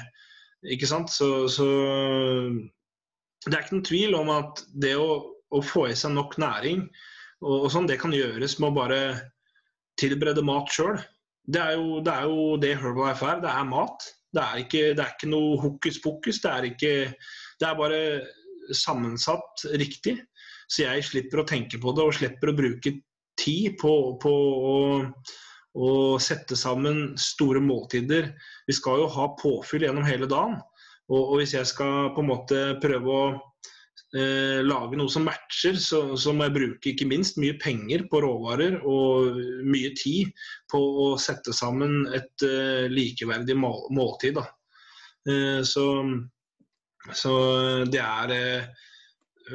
Ikke 0.72 0.88
sant? 0.88 1.12
Så, 1.12 1.48
så 1.52 1.66
det 3.46 3.54
er 3.54 3.62
ikke 3.64 3.78
noen 3.78 3.88
tvil 3.88 4.16
om 4.18 4.32
at 4.34 4.64
det 4.82 4.94
å, 5.00 5.12
å 5.48 5.62
få 5.64 5.86
i 5.88 5.96
seg 5.96 6.12
nok 6.16 6.36
næring, 6.40 6.84
og, 7.40 7.54
og, 7.54 7.68
sånn, 7.72 7.88
det 7.88 8.00
kan 8.02 8.12
gjøres 8.12 8.58
med 8.60 8.70
å 8.70 8.76
bare 8.76 9.00
tilberede 10.00 10.44
mat 10.44 10.68
sjøl. 10.72 10.98
Det, 11.50 11.62
det, 12.04 12.12
er 12.12 12.26
jo 12.28 12.56
det 12.60 12.74
Herbalife 12.82 13.26
er. 13.26 13.40
Det 13.42 13.52
er 13.52 13.68
mat. 13.68 14.08
Det 14.30 14.42
er 14.42 14.60
ikke, 14.62 14.82
det 14.94 15.04
er 15.04 15.14
ikke 15.14 15.30
noe 15.32 15.56
hokus 15.62 15.98
pokus. 16.04 16.40
Det 16.44 16.50
er, 16.52 16.68
ikke, 16.68 16.92
det 17.60 17.66
er 17.66 17.78
bare 17.78 18.02
sammensatt 18.76 19.64
riktig. 19.80 20.18
Så 20.70 20.84
jeg 20.84 21.06
slipper 21.08 21.42
å 21.42 21.48
tenke 21.48 21.80
på 21.82 21.94
det 21.96 22.04
og 22.04 22.14
slipper 22.14 22.52
å 22.52 22.58
bruke 22.60 22.92
tid 23.40 23.76
på, 23.80 23.92
på 24.22 24.32
å, 24.70 24.78
å 25.80 25.92
sette 26.22 26.58
sammen 26.58 27.14
store 27.20 27.62
måltider. 27.64 28.32
Vi 28.68 28.76
skal 28.76 29.04
jo 29.04 29.12
ha 29.16 29.30
påfyll 29.40 29.86
gjennom 29.86 30.06
hele 30.06 30.28
dagen. 30.30 30.58
Og, 31.10 31.22
og, 31.22 31.36
hvis 31.40 31.56
jeg 31.56 31.66
skal 31.66 32.12
på 32.14 32.22
en 32.22 32.30
måte 32.30 32.58
prøve 32.82 33.14
å 33.14 33.22
eh, 34.14 34.60
lage 34.62 34.98
noe 34.98 35.10
som 35.10 35.26
matcher, 35.26 35.78
så, 35.82 36.04
så, 36.14 36.34
må 36.34 36.46
jeg 36.46 36.56
bruke 36.58 36.92
ikke 36.92 37.08
minst 37.10 37.40
mye 37.42 37.58
penger 37.62 38.06
på 38.10 38.22
råvarer 38.22 38.78
og 38.86 39.40
mye 39.66 39.90
tid 39.98 40.30
på 40.70 40.80
å 41.06 41.08
sette 41.18 41.54
sammen 41.56 42.04
et 42.14 42.46
eh, 42.46 42.86
likeverdig 42.92 43.58
mål, 43.58 43.88
måltid. 43.96 44.38
Eh, 45.26 45.64
så, 45.66 45.86
så, 47.10 47.34
det 47.90 48.04
er 48.04 48.36
eh, 48.36 48.86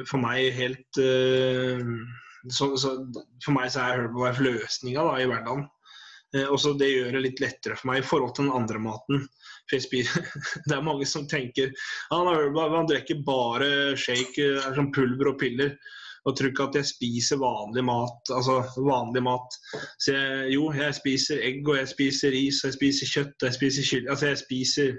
for 0.04 0.20
meg 0.20 0.52
helt 0.56 1.00
uh, 1.00 1.80
så, 2.52 2.76
så, 2.76 2.96
For 3.44 3.56
meg 3.56 3.72
så 3.72 3.82
er 3.82 4.02
Herbalife 4.02 4.44
løsninga 4.44 5.04
i 5.20 5.26
hverdagen. 5.28 5.66
Eh, 6.34 6.46
og 6.46 6.58
så 6.60 6.74
Det 6.78 6.88
gjør 6.90 7.12
det 7.16 7.24
litt 7.24 7.42
lettere 7.42 7.76
for 7.78 7.90
meg 7.90 8.02
i 8.02 8.06
forhold 8.06 8.34
til 8.36 8.48
den 8.48 8.56
andre 8.60 8.82
maten. 8.82 9.28
Det 9.70 10.74
er 10.76 10.84
mange 10.86 11.06
som 11.10 11.26
tenker 11.26 11.72
han, 12.12 12.28
Herbalife, 12.30 12.76
han 12.76 12.90
drikker 12.90 13.22
bare 13.26 13.70
shake, 13.98 14.50
er 14.62 14.76
sånn 14.76 14.92
pulver 14.94 15.32
og 15.32 15.40
piller. 15.42 15.76
Og 16.26 16.34
tror 16.34 16.50
ikke 16.50 16.64
at 16.66 16.76
jeg 16.80 16.88
spiser 16.90 17.38
vanlig 17.38 17.84
mat. 17.86 18.32
Altså 18.34 18.58
vanlig 18.82 19.22
mat. 19.22 19.58
Så 20.02 20.16
jeg, 20.16 20.56
jo, 20.56 20.72
jeg 20.74 20.96
spiser 20.98 21.42
egg, 21.46 21.60
og 21.70 21.78
jeg 21.78 21.90
spiser 21.92 22.34
ris, 22.34 22.64
og 22.64 22.72
jeg 22.72 22.78
spiser 22.80 23.12
kjøtt, 23.12 23.36
og 23.36 23.46
jeg 23.46 23.58
spiser 23.60 23.86
kylling. 23.90 24.08
Altså 24.10 24.32
jeg 24.32 24.40
spiser, 24.40 24.96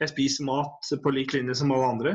jeg 0.00 0.12
spiser 0.14 0.48
mat 0.48 0.94
på 1.04 1.12
lik 1.12 1.36
linje 1.36 1.58
som 1.60 1.74
alle 1.76 1.90
andre 1.92 2.14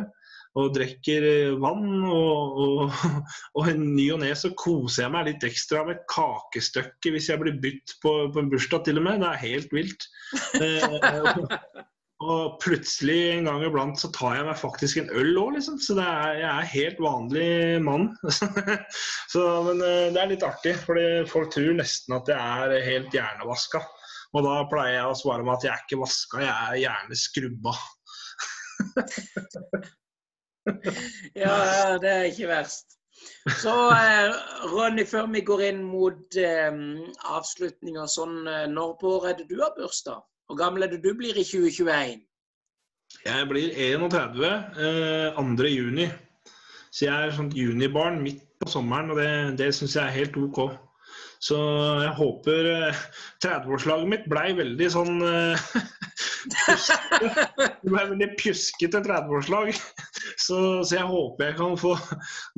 og 0.58 0.74
drikker 0.76 1.26
eh, 1.28 1.58
vann. 1.62 1.90
Og, 2.06 2.62
og, 2.64 3.04
og 3.60 3.72
en 3.72 3.84
ny 3.96 4.10
og 4.16 4.24
ne 4.24 4.32
så 4.38 4.54
koser 4.58 5.06
jeg 5.06 5.14
meg 5.16 5.30
litt 5.32 5.48
ekstra 5.48 5.84
med 5.88 6.06
kakestykke 6.12 7.14
hvis 7.14 7.30
jeg 7.32 7.42
blir 7.44 7.60
bytt 7.64 7.98
på, 8.04 8.16
på, 8.32 8.42
en 8.42 8.54
bursdag, 8.54 8.88
til 8.88 9.02
og 9.02 9.08
med. 9.08 9.22
Det 9.24 9.34
er 9.34 9.46
helt 9.46 9.76
vilt. 9.76 10.08
Eh, 10.62 11.44
og 12.26 12.58
plutselig 12.64 13.20
en 13.36 13.50
gang 13.50 13.66
iblant 13.68 14.02
så 14.02 14.10
tar 14.16 14.40
jeg 14.40 14.48
meg 14.48 14.62
faktisk 14.62 15.02
en 15.02 15.12
øl 15.14 15.34
òg, 15.44 15.52
liksom. 15.60 15.78
Så 15.84 15.98
er, 16.02 16.40
jeg 16.42 16.50
er 16.54 16.72
helt 16.74 17.04
vanlig 17.04 17.52
mann. 17.86 18.10
så, 19.34 19.44
men 19.70 19.84
eh, 19.86 20.08
det 20.16 20.24
er 20.24 20.34
litt 20.34 20.48
artig, 20.48 20.78
for 20.88 21.30
folk 21.30 21.54
tror 21.54 21.78
nesten 21.78 22.18
at 22.18 22.34
jeg 22.34 22.40
er 22.42 22.90
helt 22.90 23.14
hjernevaska. 23.14 23.84
Og 24.36 24.44
da 24.44 24.58
pleier 24.68 24.98
jeg 24.98 25.12
å 25.12 25.16
svare 25.16 25.46
med 25.46 25.56
at 25.56 25.64
jeg 25.66 25.72
er 25.72 25.86
ikke 25.86 26.02
vaska, 26.02 26.42
jeg 26.44 26.52
er 26.52 26.82
gjerne 26.82 27.22
skrubba. 27.22 27.78
ja, 31.44 31.98
det 32.02 32.14
er 32.14 32.30
ikke 32.32 32.52
verst. 32.52 32.98
Så 33.62 33.74
eh, 33.96 34.34
Ronny, 34.72 35.06
før 35.08 35.28
vi 35.32 35.42
går 35.46 35.64
inn 35.70 35.84
mot 35.88 36.38
eh, 36.40 36.80
avslutninga 37.32 38.06
sånn, 38.12 38.42
eh, 38.52 38.66
når 38.72 38.96
på 39.02 39.14
året 39.18 39.34
er 39.34 39.38
det 39.42 39.50
du 39.52 39.62
har 39.64 39.76
bursdag? 39.78 40.24
Hvor 40.48 40.60
gammel 40.60 40.86
er 40.86 40.94
det 40.94 41.02
du 41.04 41.14
blir 41.18 41.36
i 41.36 41.46
2021? 41.48 42.24
Jeg 43.26 43.48
blir 43.50 43.72
31. 43.74 44.44
Eh, 44.44 45.40
2. 45.40 45.70
juni. 45.72 46.10
Så 46.92 47.08
jeg 47.08 47.14
er 47.16 47.34
sånt 47.36 47.56
junibarn 47.56 48.22
midt 48.24 48.44
på 48.62 48.70
sommeren, 48.72 49.12
og 49.12 49.20
det, 49.22 49.58
det 49.60 49.74
syns 49.76 49.96
jeg 49.96 50.06
er 50.06 50.16
helt 50.18 50.38
OK. 50.40 50.62
Så 51.44 51.58
jeg 52.02 52.14
håper 52.18 52.70
30-årslaget 53.44 54.06
eh, 54.08 54.12
mitt 54.16 54.30
blei 54.32 54.52
veldig 54.58 54.88
sånn 54.92 55.20
Det 57.28 57.92
er 57.92 57.94
veldig 57.94 58.30
pjuskete 58.40 59.02
30-årslag. 59.06 59.74
Så, 60.38 60.58
så, 60.84 60.96
jeg 60.96 61.06
håper 61.10 61.52
jeg 61.52 61.58
kan 61.60 61.76
få 61.80 61.94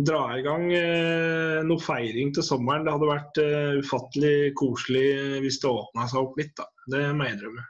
dra 0.10 0.22
i 0.38 0.43
gang 0.45 0.70
eh, 0.76 1.60
noe 1.68 1.84
feiring 1.84 2.32
til 2.36 2.45
sommeren. 2.45 2.86
Det 2.88 2.95
hadde 2.95 3.12
vært 3.12 3.41
eh, 3.43 3.82
ufattelig 3.84 4.53
koselig 4.60 5.10
hvis 5.43 5.60
det 5.64 5.74
åpna 5.74 6.07
seg 6.12 6.24
opp 6.24 6.39
litt. 6.39 6.55
da. 6.60 6.70
Det 6.93 7.03
må 7.14 7.28
jeg 7.28 7.38
innrømme. 7.38 7.68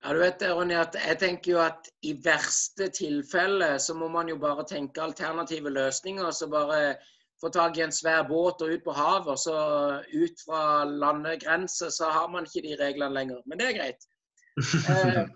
Ja, 0.00 0.14
du 0.16 0.22
vet, 0.22 0.42
Ronny, 0.48 0.76
at 0.80 0.94
jeg 0.96 1.20
tenker 1.20 1.52
jo 1.52 1.58
at 1.60 1.88
i 2.08 2.14
verste 2.24 2.88
tilfelle 2.96 3.74
så 3.84 3.92
må 3.98 4.08
man 4.08 4.30
jo 4.32 4.38
bare 4.40 4.64
tenke 4.68 5.02
alternative 5.04 5.72
løsninger. 5.74 6.30
Så 6.32 6.48
bare 6.52 6.94
få 7.40 7.50
tak 7.52 7.76
i 7.76 7.84
en 7.84 7.92
svær 7.92 8.24
båt 8.28 8.62
og 8.64 8.72
ut 8.72 8.84
på 8.84 8.94
havet, 8.96 9.28
og 9.34 9.38
så 9.40 9.56
ut 10.00 10.44
fra 10.44 10.84
landegrense, 10.84 11.90
så 11.92 12.08
har 12.12 12.32
man 12.32 12.48
ikke 12.48 12.64
de 12.64 12.80
reglene 12.80 13.16
lenger. 13.16 13.44
Men 13.46 13.60
det 13.60 13.68
er 13.68 13.76
greit. 13.78 14.09
Eh, 14.56 15.26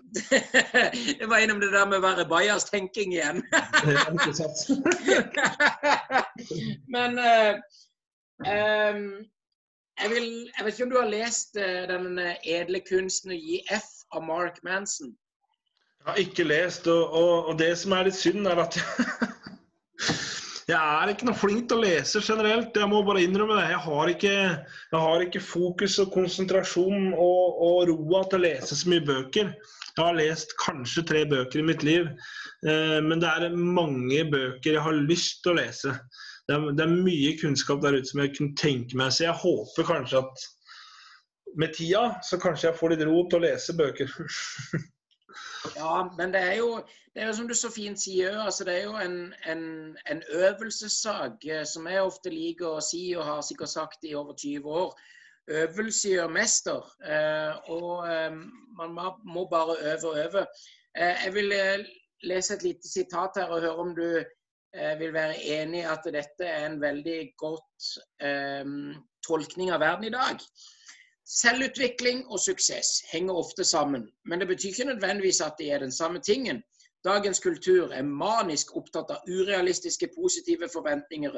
jeg 1.19 1.29
var 1.29 1.37
innom 1.37 1.59
det 1.59 1.71
der 1.73 1.85
med 1.87 2.01
å 2.01 2.05
være 2.05 2.27
bajas-tenking 2.29 3.15
igjen. 3.15 3.41
Men 6.95 7.19
uh, 7.19 7.55
um, 8.43 9.05
jeg, 10.01 10.11
vil, 10.11 10.27
jeg, 10.51 10.65
vet 10.65 10.73
ikke 10.73 10.87
om 10.87 10.93
du 10.93 10.99
har 10.99 11.11
lest 11.13 11.59
uh, 11.59 11.85
den 11.91 12.19
edle 12.43 12.83
kunsten 12.87 13.35
å 13.35 13.39
gi 13.39 13.61
F 13.71 13.87
av 14.15 14.25
Mark 14.27 14.59
Manson? 14.67 15.15
Jeg 16.03 16.11
har 16.11 16.21
ikke 16.21 16.45
lest, 16.45 16.87
og, 16.91 17.03
og, 17.09 17.49
og 17.49 17.59
det 17.59 17.71
som 17.81 17.95
er 17.97 18.09
litt 18.09 18.19
synd, 18.19 18.45
er 18.45 18.61
at 18.67 18.77
Jeg 20.65 20.81
er 20.81 21.11
ikke 21.11 21.27
noe 21.27 21.37
flink 21.37 21.67
til 21.69 21.77
å 21.77 21.83
lese 21.83 22.19
generelt, 22.25 22.73
jeg 22.73 22.89
må 22.89 23.03
bare 23.05 23.21
innrømme 23.21 23.53
det. 23.59 23.67
Jeg 23.69 23.81
har 23.83 24.09
ikke, 24.09 24.31
jeg 24.33 25.01
har 25.03 25.25
ikke 25.25 25.41
fokus 25.45 25.99
og 26.01 26.09
konsentrasjon 26.15 27.11
og, 27.11 27.59
og, 27.67 27.75
roa 27.91 28.23
til 28.31 28.39
å 28.39 28.45
lese 28.47 28.77
så 28.79 28.89
mye 28.89 29.03
bøker. 29.05 29.51
Jeg 29.91 30.01
har 30.01 30.17
lest 30.17 30.55
kanskje 30.63 31.05
tre 31.11 31.21
bøker 31.29 31.61
i 31.61 31.67
mitt 31.67 31.85
liv, 31.85 32.09
eh, 32.65 32.97
men 33.05 33.21
det 33.21 33.29
er 33.29 33.53
mange 33.53 34.23
bøker 34.31 34.73
jeg 34.73 34.83
har 34.87 35.05
lyst 35.05 35.43
til 35.45 35.53
å 35.53 35.59
lese. 35.59 35.93
Det 36.49 36.57
er, 36.57 36.65
det 36.73 36.87
er, 36.87 36.97
mye 36.97 37.37
kunnskap 37.43 37.85
der 37.85 37.99
ute 37.99 38.09
som 38.09 38.25
jeg 38.25 38.33
kunne 38.33 38.57
tenke 38.57 38.97
meg, 38.97 39.13
så 39.13 39.27
jeg 39.27 39.41
håper 39.45 39.89
kanskje 39.93 40.25
at 40.25 40.49
med 41.61 41.77
tida 41.77 42.07
så 42.25 42.41
kanskje 42.41 42.71
jeg 42.71 42.79
får 42.81 42.95
litt 42.95 43.05
ro 43.05 43.21
til 43.29 43.37
å 43.37 43.45
lese 43.45 43.77
bøker. 43.77 44.17
Ja, 45.75 46.09
men 46.17 46.33
det 46.33 46.41
er 46.41 46.55
jo, 46.57 46.69
det 47.13 47.23
er 47.23 47.27
jo 47.27 47.33
som 47.33 47.47
du 47.47 47.55
så 47.57 47.71
fint 47.71 47.99
sier, 47.99 48.37
altså 48.39 48.65
det 48.67 48.77
er 48.77 48.83
jo 48.83 48.95
en, 48.99 49.33
en, 49.49 49.65
en 50.11 50.23
øvelsessak 50.29 51.45
eh, 51.47 51.65
som 51.65 51.87
jeg 51.87 52.03
ofte 52.03 52.33
liker 52.33 52.77
å 52.77 52.83
si 52.83 53.03
og 53.15 53.27
har 53.27 53.43
sikkert 53.45 53.73
sagt 53.73 54.07
i 54.07 54.15
over 54.15 54.37
20 54.37 54.79
år. 54.83 54.93
Øvelse 55.47 56.15
gjør 56.15 56.31
mester. 56.33 56.87
Eh, 57.05 57.71
og 57.73 58.07
eh, 58.09 58.39
man 58.77 58.97
må 59.23 59.45
bare 59.51 59.77
øve 59.93 60.11
og 60.11 60.19
øve. 60.25 60.45
Jeg 60.95 61.33
vil 61.35 61.51
lese 62.23 62.55
et 62.55 62.63
lite 62.63 62.87
sitat 62.87 63.35
her 63.35 63.51
og 63.51 63.61
høre 63.61 63.83
om 63.83 63.95
du 63.95 64.07
vil 64.99 65.11
være 65.13 65.35
enig 65.57 65.81
i 65.81 65.87
at 65.91 66.07
dette 66.11 66.47
er 66.47 66.65
en 66.65 66.77
veldig 66.81 67.19
godt 67.39 67.89
tolkning 69.27 69.73
av 69.75 69.83
verden 69.83 70.07
i 70.07 70.13
dag. 70.13 70.39
Selvutvikling 71.27 72.27
og 72.27 72.39
suksess 72.39 73.01
henger 73.11 73.33
ofte 73.33 73.63
sammen, 73.63 74.09
men 74.25 74.39
det 74.39 74.47
betyr 74.47 74.69
ikke 74.69 74.83
nødvendigvis 74.83 75.41
at 75.41 75.53
de 75.59 75.69
er 75.69 75.79
den 75.79 75.91
samme 75.91 76.19
tingen. 76.19 76.63
Dagens 77.05 77.39
kultur 77.39 77.91
er 77.93 78.05
manisk 78.05 78.71
opptatt 78.77 79.11
av 79.13 79.27
urealistiske 79.29 80.07
positive 80.15 80.69
forventninger. 80.73 81.35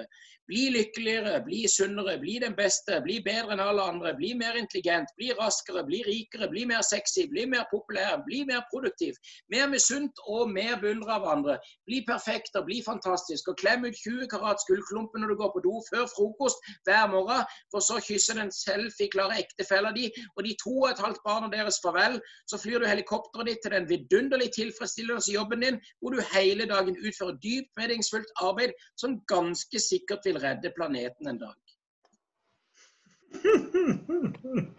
Bli 0.48 0.70
lykkeligere, 0.72 1.42
bli 1.44 1.66
sunnere, 1.68 2.14
bli 2.22 2.38
den 2.40 2.56
beste, 2.56 3.02
bli 3.04 3.18
bedre 3.26 3.52
enn 3.56 3.64
alle 3.64 3.84
andre, 3.84 4.14
bli 4.16 4.30
mer 4.40 4.56
intelligent, 4.56 5.12
bli 5.20 5.34
raskere, 5.36 5.84
bli 5.90 6.00
rikere, 6.08 6.48
bli 6.54 6.64
mer 6.70 6.86
sexy, 6.88 7.26
bli 7.28 7.44
mer 7.52 7.66
populær, 7.72 8.22
bli 8.28 8.46
mer 8.48 8.64
produktiv. 8.72 9.18
Mer 9.52 9.68
misunt 9.72 10.22
og 10.28 10.54
mer 10.54 10.80
beundra 10.80 11.18
av 11.18 11.28
andre. 11.34 11.58
Bli 11.90 12.00
perfekt 12.08 12.56
og 12.56 12.70
bli 12.70 12.80
fantastisk. 12.86 13.52
Og 13.52 13.60
klem 13.60 13.84
ut 13.90 14.00
20 14.06 14.32
karat 14.32 14.64
gullklumper 14.70 15.20
når 15.20 15.34
du 15.34 15.40
går 15.42 15.52
på 15.58 15.66
do 15.68 15.76
før 15.90 16.08
frokost 16.14 16.64
hver 16.88 17.12
morgen, 17.12 17.44
for 17.74 17.84
så 17.84 18.00
kysser 18.00 18.18
kysse 18.18 18.38
den 18.40 18.52
selfie-klare 18.52 19.38
ektefella 19.44 19.92
di 19.96 20.08
og 20.36 20.44
de 20.46 20.56
to 20.64 20.74
og 20.84 20.90
et 20.92 21.04
halvt 21.04 21.22
barna 21.26 21.52
deres 21.52 21.80
farvel. 21.84 22.18
Så 22.50 22.60
flyr 22.62 22.80
du 22.80 22.88
helikopteret 22.90 23.52
ditt 23.52 23.62
til 23.64 23.76
den 23.76 23.90
vidunderlig 23.90 24.50
tilfredsstillende 24.56 25.34
jobben 25.34 25.57
jobben 25.58 25.74
din, 25.74 25.82
hvor 26.00 26.10
du 26.10 26.22
hele 26.34 26.66
dagen 26.66 26.98
utfører 26.98 27.38
dypt 27.44 27.72
meningsfullt 27.78 28.32
arbeid 28.42 28.72
som 28.98 29.22
ganske 29.28 29.80
sikkert 29.80 30.20
vil 30.26 30.38
redde 30.40 30.72
planeten 30.76 31.28
en 31.28 31.40
dag. 31.40 31.56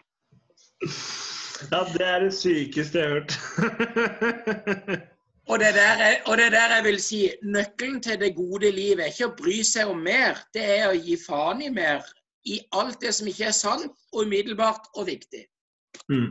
Ja, 1.72 1.82
det 1.90 2.06
er 2.06 2.20
det 2.22 2.34
sykeste 2.34 2.98
jeg 2.98 3.08
har 3.08 3.14
hørt. 3.14 3.32
og, 5.50 5.58
det 5.58 5.66
er, 5.74 6.22
og 6.26 6.36
det 6.38 6.44
er 6.46 6.50
der 6.50 6.74
jeg 6.74 6.84
vil 6.84 7.00
si 7.02 7.30
nøkkelen 7.42 8.02
til 8.02 8.20
det 8.20 8.36
gode 8.36 8.70
livet 8.70 9.02
er 9.02 9.10
ikke 9.10 9.26
å 9.26 9.34
bry 9.40 9.56
seg 9.66 9.90
om 9.90 9.98
mer, 10.06 10.38
det 10.54 10.62
er 10.62 10.86
å 10.86 10.94
gi 10.94 11.16
faen 11.18 11.64
i 11.66 11.72
mer. 11.74 12.06
I 12.46 12.60
alt 12.78 13.00
det 13.02 13.10
som 13.14 13.26
ikke 13.26 13.50
er 13.50 13.58
sant 13.58 13.90
og 14.12 14.22
umiddelbart 14.22 14.86
og 14.94 15.10
viktig. 15.10 15.42
Mm. 16.06 16.30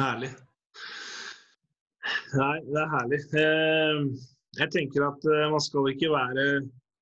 Herlig. 0.00 0.32
Nei, 2.38 2.58
det 2.66 2.78
er 2.82 2.92
herlig. 2.94 3.18
Eh, 3.38 4.04
jeg 4.60 4.72
tenker 4.74 5.08
at 5.08 5.26
eh, 5.26 5.48
man 5.52 5.62
skal 5.62 5.90
ikke 5.90 6.12
være 6.12 6.46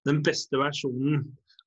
den 0.08 0.22
beste 0.24 0.60
versjonen 0.60 1.26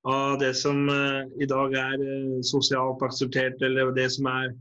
av 0.09 0.39
det 0.41 0.53
som 0.57 0.89
eh, 0.89 1.29
i 1.43 1.47
dag 1.49 1.75
er 1.77 2.03
sosialt 2.47 3.03
akseptert, 3.05 3.61
eller 3.65 3.93
det 3.97 4.09
som 4.17 4.29
er 4.31 4.53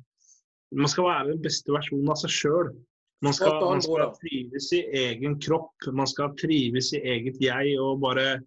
Man 0.71 0.87
skal 0.87 1.09
være 1.09 1.33
den 1.33 1.41
beste 1.43 1.73
versjonen 1.75 2.13
av 2.13 2.19
seg 2.21 2.31
sjøl. 2.31 2.69
Man, 3.27 3.35
man, 3.35 3.81
skal 3.83 4.13
trives 4.21 4.69
i 4.73 4.85
egen 5.01 5.35
kropp, 5.43 5.89
man 5.91 6.07
skal 6.07 6.31
trives 6.39 6.93
i 6.95 7.01
eget 7.17 7.41
jeg 7.43 7.73
og 7.83 7.99
bare 8.05 8.39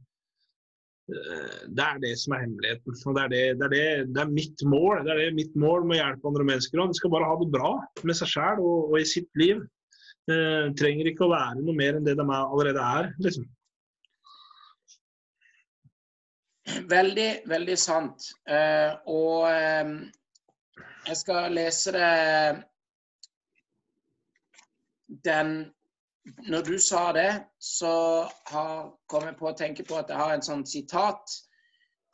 det 1.03 1.84
er 1.84 1.99
det 1.99 2.13
som 2.15 2.31
er 2.31 2.45
hemmeligheten. 2.45 2.95
og 2.95 3.17
det 3.17 3.23
er, 3.25 3.27
det, 3.34 3.41
det, 3.59 3.65
er 3.65 3.73
det, 3.73 4.13
det 4.15 4.21
er, 4.23 4.31
mitt 4.31 4.63
mål. 4.63 5.03
Det 5.03 5.11
er 5.11 5.19
det 5.19 5.36
mitt 5.36 5.55
mål 5.59 5.84
med 5.84 5.97
å 5.97 5.99
hjelpe 5.99 6.31
andre 6.31 6.45
mennesker. 6.47 6.79
Og 6.79 6.93
de 6.93 6.99
skal 7.01 7.11
bare 7.11 7.27
ha 7.27 7.36
det 7.41 7.49
bra 7.51 7.73
med 8.07 8.15
seg 8.15 8.31
sjøl 8.31 8.61
og, 8.63 8.93
og, 8.93 8.95
i 9.01 9.09
sitt 9.11 9.27
liv. 9.36 9.59
Eh, 10.32 10.69
trenger 10.80 11.09
ikke 11.09 11.26
å 11.26 11.34
være 11.34 11.59
noe 11.59 11.76
mer 11.76 11.97
enn 11.97 12.05
det 12.07 12.15
de 12.15 12.26
allerede 12.32 12.84
er. 12.99 13.11
liksom. 13.26 13.47
Veldig, 16.89 17.30
veldig 17.51 17.78
sant. 17.78 18.30
Eh, 18.47 18.91
og 19.11 19.49
eh, 19.51 19.89
jeg 21.09 21.19
skal 21.19 21.51
lese 21.57 21.91
det 21.95 22.11
den 25.28 25.57
når 26.47 26.61
du 26.63 26.78
sa 26.80 27.11
det, 27.11 27.32
så 27.59 28.24
har, 28.47 28.93
kom 29.11 29.26
jeg 29.28 29.36
på 29.36 29.49
å 29.49 29.57
tenke 29.59 29.84
på 29.84 29.97
at 29.99 30.11
jeg 30.11 30.21
har 30.21 30.38
en 30.38 30.45
sånn 30.45 30.63
sitat. 30.63 31.34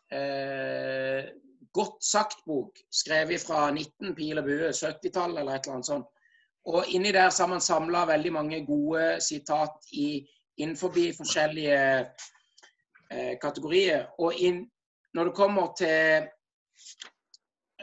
Eh, 0.10 1.30
godt 1.78 2.01
sagt-bok, 2.01 2.82
skrevet 2.89 3.43
fra 3.45 3.68
19 3.70 4.16
pil 4.18 4.41
og 4.41 4.49
bue, 4.49 4.72
70-tallet 4.74 5.43
eller 5.43 5.60
et 5.60 5.68
eller 5.68 5.78
annet 5.78 5.91
sånt. 5.91 6.10
Og 6.70 6.86
inni 6.88 7.11
der 7.11 7.32
har 7.41 7.47
man 7.47 7.61
samla 7.61 8.05
veldig 8.05 8.34
mange 8.34 8.65
gode 8.65 9.22
sitat 9.22 9.89
i, 9.91 10.28
innenfor 10.57 10.93
forskjellige 11.17 11.80
eh, 13.11 13.38
kategorier. 13.41 14.05
Og 14.20 14.34
inn, 14.38 14.67
når 15.13 15.24
det 15.24 15.36
kommer 15.36 15.74
til 15.78 16.28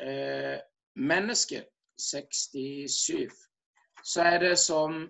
eh, 0.07 0.59
mennesket, 0.95 1.67
67, 1.99 3.33
så 4.05 4.23
er 4.23 4.39
det 4.39 4.59
som 4.59 5.09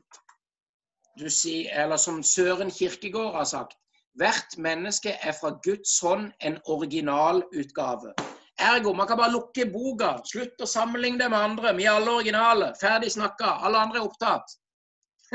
du 1.20 1.28
sier, 1.30 1.82
eller 1.82 1.96
som 1.96 2.22
Søren 2.22 2.70
Kirkegård 2.70 3.34
har 3.34 3.44
sagt 3.44 3.76
Hvert 4.16 4.56
menneske 4.58 5.10
er 5.10 5.34
fra 5.40 5.58
Guds 5.64 5.98
hånd 6.00 6.30
en 6.40 6.58
originalutgave. 6.64 8.14
Ergo, 8.57 8.94
man 8.96 9.07
kan 9.07 9.18
bare 9.20 9.34
lukke 9.34 9.66
boka. 9.68 10.14
Slutt 10.24 10.62
å 10.64 10.68
sammenligne 10.68 11.20
det 11.20 11.28
med 11.32 11.38
andre. 11.38 11.74
Vi 11.76 11.84
er 11.84 11.98
alle 11.98 12.14
originale. 12.20 12.70
Ferdig 12.80 13.11
snakka. 13.12 13.59
Alle 13.66 13.82
andre 13.84 14.00
er 14.00 14.07
opptatt. 14.07 14.54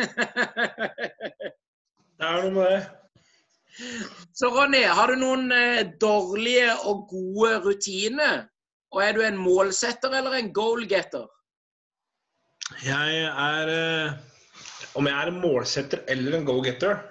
det 2.17 2.25
er 2.25 2.41
noe 2.41 2.55
med 2.55 2.65
det. 2.71 2.81
Så 4.35 4.49
Ronny, 4.51 4.81
har 4.83 5.13
du 5.13 5.21
noen 5.21 5.51
eh, 5.55 5.83
dårlige 6.01 6.73
og 6.89 7.05
gode 7.11 7.59
rutiner? 7.65 8.41
Og 8.91 9.03
er 9.05 9.15
du 9.15 9.21
en 9.23 9.39
målsetter 9.39 10.11
eller 10.17 10.35
en 10.35 10.51
goalgetter? 10.53 11.29
Jeg 12.83 13.23
er 13.27 13.71
eh, 13.75 14.11
Om 14.95 15.07
jeg 15.07 15.15
er 15.17 15.31
en 15.31 15.39
målsetter 15.43 16.03
eller 16.11 16.37
en 16.37 16.45
go-getter 16.47 17.01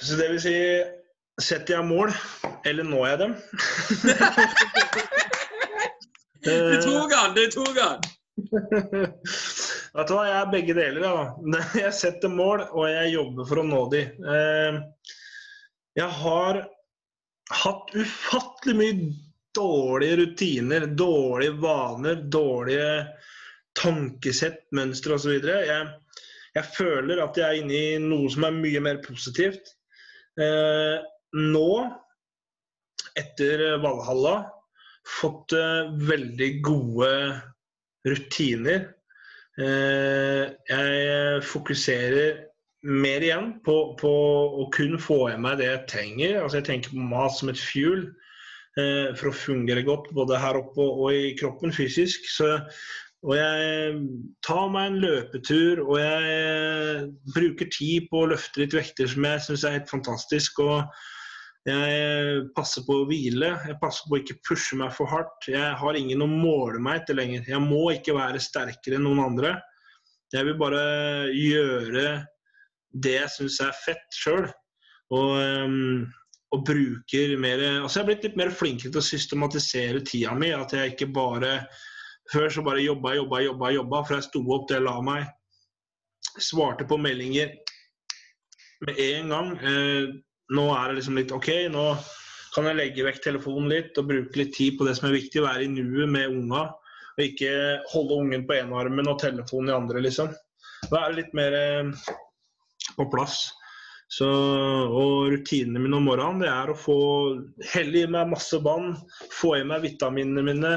Så 0.00 0.16
det 0.16 0.30
vil 0.32 0.40
si 0.40 0.54
Setter 1.42 1.74
jeg 1.74 1.86
mål, 1.88 2.12
eller 2.66 2.86
når 2.86 3.06
jeg 3.08 3.18
dem? 3.24 3.32
du 6.44 6.76
tok 6.84 7.14
han! 7.14 7.34
Du 7.34 7.42
tok 7.50 7.80
han! 7.80 8.04
Vet 9.94 10.10
du 10.10 10.14
hva, 10.14 10.24
jeg 10.26 10.38
er 10.38 10.52
begge 10.52 10.74
deler. 10.74 11.02
Da. 11.02 11.58
Jeg 11.84 11.94
setter 11.94 12.30
mål, 12.30 12.64
og 12.74 12.88
jeg 12.90 13.12
jobber 13.12 13.46
for 13.46 13.60
å 13.62 13.66
nå 13.66 13.82
de. 13.92 14.00
Eh, 14.34 14.78
jeg 15.94 16.10
har 16.18 16.58
hatt 17.54 17.92
ufattelig 17.94 18.74
mye 18.80 19.12
dårlige 19.54 20.16
rutiner, 20.18 20.88
dårlige 20.98 21.54
vaner, 21.62 22.24
dårlige 22.26 22.88
tankesett, 23.78 24.64
mønstre 24.74 25.14
osv. 25.14 25.36
Jeg, 25.38 25.86
jeg 26.58 26.70
føler 26.74 27.22
at 27.22 27.38
jeg 27.38 27.46
er 27.46 27.60
inne 27.62 27.78
i 27.78 28.02
noe 28.02 28.26
som 28.34 28.48
er 28.48 28.58
mye 28.58 28.82
mer 28.82 28.98
positivt. 29.06 29.70
Nå, 31.34 31.70
etter 33.18 33.64
Valhalla, 33.82 34.36
fått 35.20 35.54
eh, 35.58 35.92
veldig 36.08 36.50
gode 36.64 37.10
rutiner. 38.06 38.88
Eh, 39.58 40.44
jeg 40.70 41.44
fokuserer 41.46 42.42
mer 42.84 43.24
igjen 43.24 43.54
på, 43.64 43.76
på, 43.98 44.12
å 44.62 44.66
kun 44.74 44.98
få 45.00 45.18
i 45.32 45.38
meg 45.40 45.58
det 45.60 45.70
jeg 45.70 45.86
trenger. 45.90 46.42
Altså 46.42 46.60
jeg 46.60 46.68
tenker 46.68 46.94
på 46.94 47.08
mat 47.12 47.34
som 47.34 47.50
et 47.50 47.60
fuel 47.60 48.04
eh, 48.78 49.10
for 49.16 49.30
å 49.30 49.38
fungere 49.38 49.84
godt 49.86 50.12
både 50.16 50.38
her 50.38 50.60
oppe 50.60 50.84
og, 50.84 51.06
og 51.06 51.18
i 51.18 51.32
kroppen 51.40 51.74
fysisk. 51.74 52.28
Så 52.30 52.52
og 53.24 53.32
jeg 53.38 54.00
tar 54.44 54.66
meg 54.68 54.90
en 54.90 54.98
løpetur, 55.00 55.80
og 55.80 55.96
jeg 55.96 57.06
bruker 57.32 57.70
tid 57.72 58.10
på 58.10 58.20
å 58.20 58.26
løfte 58.34 58.60
litt 58.60 58.76
vekter 58.76 59.08
som 59.08 59.24
jeg 59.24 59.44
syns 59.46 59.64
er 59.64 59.78
helt 59.78 59.88
fantastisk. 59.88 60.60
Og 60.60 60.84
jeg 61.64 62.42
passer 62.52 62.84
på 62.84 62.98
å 63.00 63.04
hvile, 63.08 63.54
jeg 63.64 63.78
passer 63.80 64.04
på 64.08 64.18
å 64.18 64.20
ikke 64.20 64.36
pushe 64.44 64.76
meg 64.76 64.90
for 64.92 65.08
hardt. 65.08 65.46
Jeg 65.48 65.76
har 65.80 65.96
ingen 65.96 66.20
å 66.20 66.28
måle 66.28 66.80
meg 66.82 67.00
etter 67.00 67.16
lenger. 67.16 67.46
Jeg 67.48 67.60
må 67.64 67.86
ikke 67.94 68.16
være 68.18 68.42
sterkere 68.42 68.98
enn 68.98 69.06
noen 69.06 69.22
andre. 69.24 69.54
Jeg 70.34 70.44
vil 70.48 70.58
bare 70.60 70.82
gjøre 71.32 72.04
det 73.04 73.14
jeg 73.16 73.32
syns 73.32 73.56
er 73.64 73.72
fett 73.80 74.18
sjøl. 74.18 74.44
Og, 75.14 75.32
um, 75.40 76.04
og, 76.54 76.62
bruker 76.64 77.34
mer 77.38 77.60
Altså 77.82 77.98
jeg 77.98 78.02
er 78.02 78.08
blitt 78.08 78.24
litt 78.28 78.38
mer 78.40 78.52
flinkere 78.54 78.92
til 78.92 79.00
å 79.00 79.08
systematisere 79.08 80.04
tida 80.04 80.34
mi. 80.36 80.52
At 80.52 80.76
jeg 80.76 80.94
ikke 80.94 81.10
bare 81.16 81.54
før 82.32 82.52
så 82.52 82.64
bare 82.66 82.84
jobba, 82.84 83.14
jobba, 83.18 83.40
jobba, 83.44 83.72
jobba 83.78 84.02
For 84.04 84.16
jeg 84.18 84.28
sto 84.28 84.44
opp 84.56 84.72
jeg 84.72 84.84
la 84.84 84.98
meg. 85.04 85.32
Svarte 86.40 86.84
på 86.88 87.00
meldinger 87.00 87.56
med 88.84 89.00
en 89.00 89.32
gang. 89.32 89.50
Nå 90.52 90.68
er 90.76 90.90
det 90.90 90.98
liksom 90.98 91.16
litt 91.16 91.32
OK, 91.32 91.48
nå 91.72 91.86
kan 92.54 92.68
jeg 92.68 92.78
legge 92.78 93.06
vekk 93.06 93.20
telefonen 93.24 93.70
litt 93.72 93.98
og 93.98 94.08
bruke 94.10 94.38
litt 94.38 94.52
tid 94.54 94.76
på 94.78 94.86
det 94.86 94.94
som 94.98 95.08
er 95.08 95.16
viktig. 95.16 95.42
Være 95.42 95.66
i 95.66 95.72
nuet 95.72 96.10
med 96.10 96.30
unga. 96.30 96.68
Og 97.14 97.22
ikke 97.22 97.50
holde 97.92 98.20
ungen 98.20 98.46
på 98.46 98.56
ene 98.58 98.78
armen 98.78 99.10
og 99.10 99.20
telefonen 99.22 99.70
i 99.70 99.76
andre, 99.76 100.02
liksom. 100.02 100.32
Da 100.90 101.00
er 101.00 101.12
det 101.12 101.20
litt 101.22 101.36
mer 101.38 101.56
eh, 101.58 101.92
på 102.98 103.06
plass. 103.12 103.46
Så, 104.14 104.26
og 104.28 105.32
rutinene 105.32 105.80
mine 105.80 105.96
om 105.96 106.04
morgenen 106.06 106.42
det 106.44 106.50
er 106.52 106.70
å 106.70 106.76
få 106.78 106.98
helle 107.72 108.04
i 108.04 108.10
meg 108.10 108.28
masse 108.30 108.58
vann, 108.62 108.92
få 109.32 109.56
i 109.58 109.64
meg 109.66 109.82
vitaminene 109.86 110.44
mine, 110.44 110.74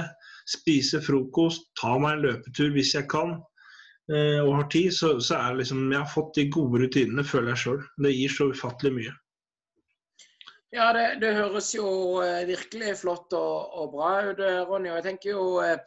spise 0.47 1.01
frokost, 1.03 1.67
ta 1.77 1.97
meg 1.99 2.15
en 2.15 2.23
løpetur 2.23 2.71
hvis 2.73 2.93
jeg 2.95 3.09
kan 3.11 3.35
eh, 3.35 4.39
og 4.39 4.53
har 4.55 4.69
tid, 4.71 4.93
så, 4.95 5.17
så, 5.19 5.35
er 5.35 5.51
det 5.51 5.65
liksom 5.65 5.91
Jeg 5.91 5.99
har 5.99 6.13
fått 6.13 6.39
de 6.39 6.47
gode 6.55 6.85
rutinene, 6.85 7.27
føler 7.27 7.53
jeg 7.53 7.63
sjøl. 7.65 7.81
Det 8.05 8.15
gir 8.15 8.33
så 8.33 8.49
ufattelig 8.55 8.95
mye. 8.95 9.15
Ja, 10.75 10.91
det, 10.93 11.21
det 11.21 11.35
høres 11.35 11.69
jo 11.75 11.87
eh, 12.19 12.43
virkelig 12.47 12.97
flott 12.99 13.31
og, 13.37 13.71
og, 13.79 13.91
bra 13.93 14.09
ut, 14.27 14.39
eh, 14.43 14.63
Ronny. 14.67 14.89
Og 14.91 14.97
jeg 14.97 15.05
tenker 15.05 15.29
jo 15.31 15.45
eh, 15.63 15.77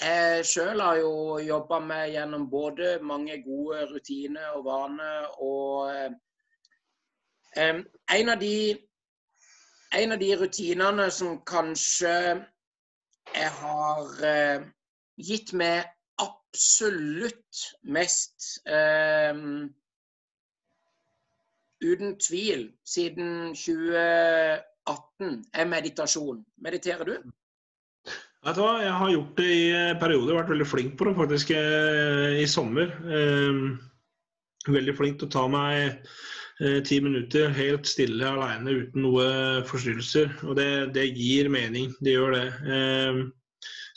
Jeg 0.00 0.46
sjøl 0.48 0.80
har 0.80 0.96
jo 1.02 1.38
jobba 1.44 1.78
med 1.84 2.14
gjennom 2.14 2.46
både 2.50 2.96
mange 3.04 3.36
gode 3.44 3.84
rutiner 3.92 4.56
og 4.56 4.64
vaner, 4.66 5.28
og 5.38 5.92
en, 7.54 7.84
av 8.32 8.40
de, 8.40 8.56
en 10.00 10.16
av 10.16 10.18
de 10.18 10.30
rutinene 10.40 11.06
som 11.14 11.36
kanskje 11.46 12.16
jeg 13.36 13.52
har 13.60 14.10
gitt 15.22 15.52
meg 15.54 15.86
absolutt 16.18 17.62
mest 17.84 18.58
Uten 21.82 22.16
tvil 22.22 22.68
siden 22.86 23.52
2018 23.58 25.38
er 25.54 25.70
meditasjon. 25.70 26.42
Mediterer 26.62 27.08
du? 27.08 27.14
Vet 28.42 28.58
du 28.58 28.62
hva, 28.62 28.74
Jeg 28.82 28.92
har 28.98 29.14
gjort 29.14 29.38
det 29.38 29.48
i 29.54 29.64
perioder. 30.02 30.36
Vært 30.40 30.52
veldig 30.54 30.68
flink 30.68 30.94
på 30.98 31.08
det 31.08 31.16
faktisk 31.18 31.50
eh, 31.56 32.42
i 32.42 32.46
sommer. 32.50 32.94
Veldig 34.66 34.94
flink 34.98 35.18
til 35.18 35.30
å 35.30 35.34
ta 35.34 35.44
meg 35.50 36.06
ti 36.86 37.00
minutter 37.02 37.50
helt 37.56 37.88
stille 37.90 38.28
alene 38.28 38.74
uten 38.84 39.02
noe 39.02 39.26
forstyrrelser. 39.66 40.30
Og 40.46 40.56
det, 40.58 40.68
det, 40.94 41.08
gir 41.16 41.50
mening. 41.50 41.90
Det 42.02 42.14
gjør 42.14 42.36
det. 42.36 42.46
Eh, 42.76 43.22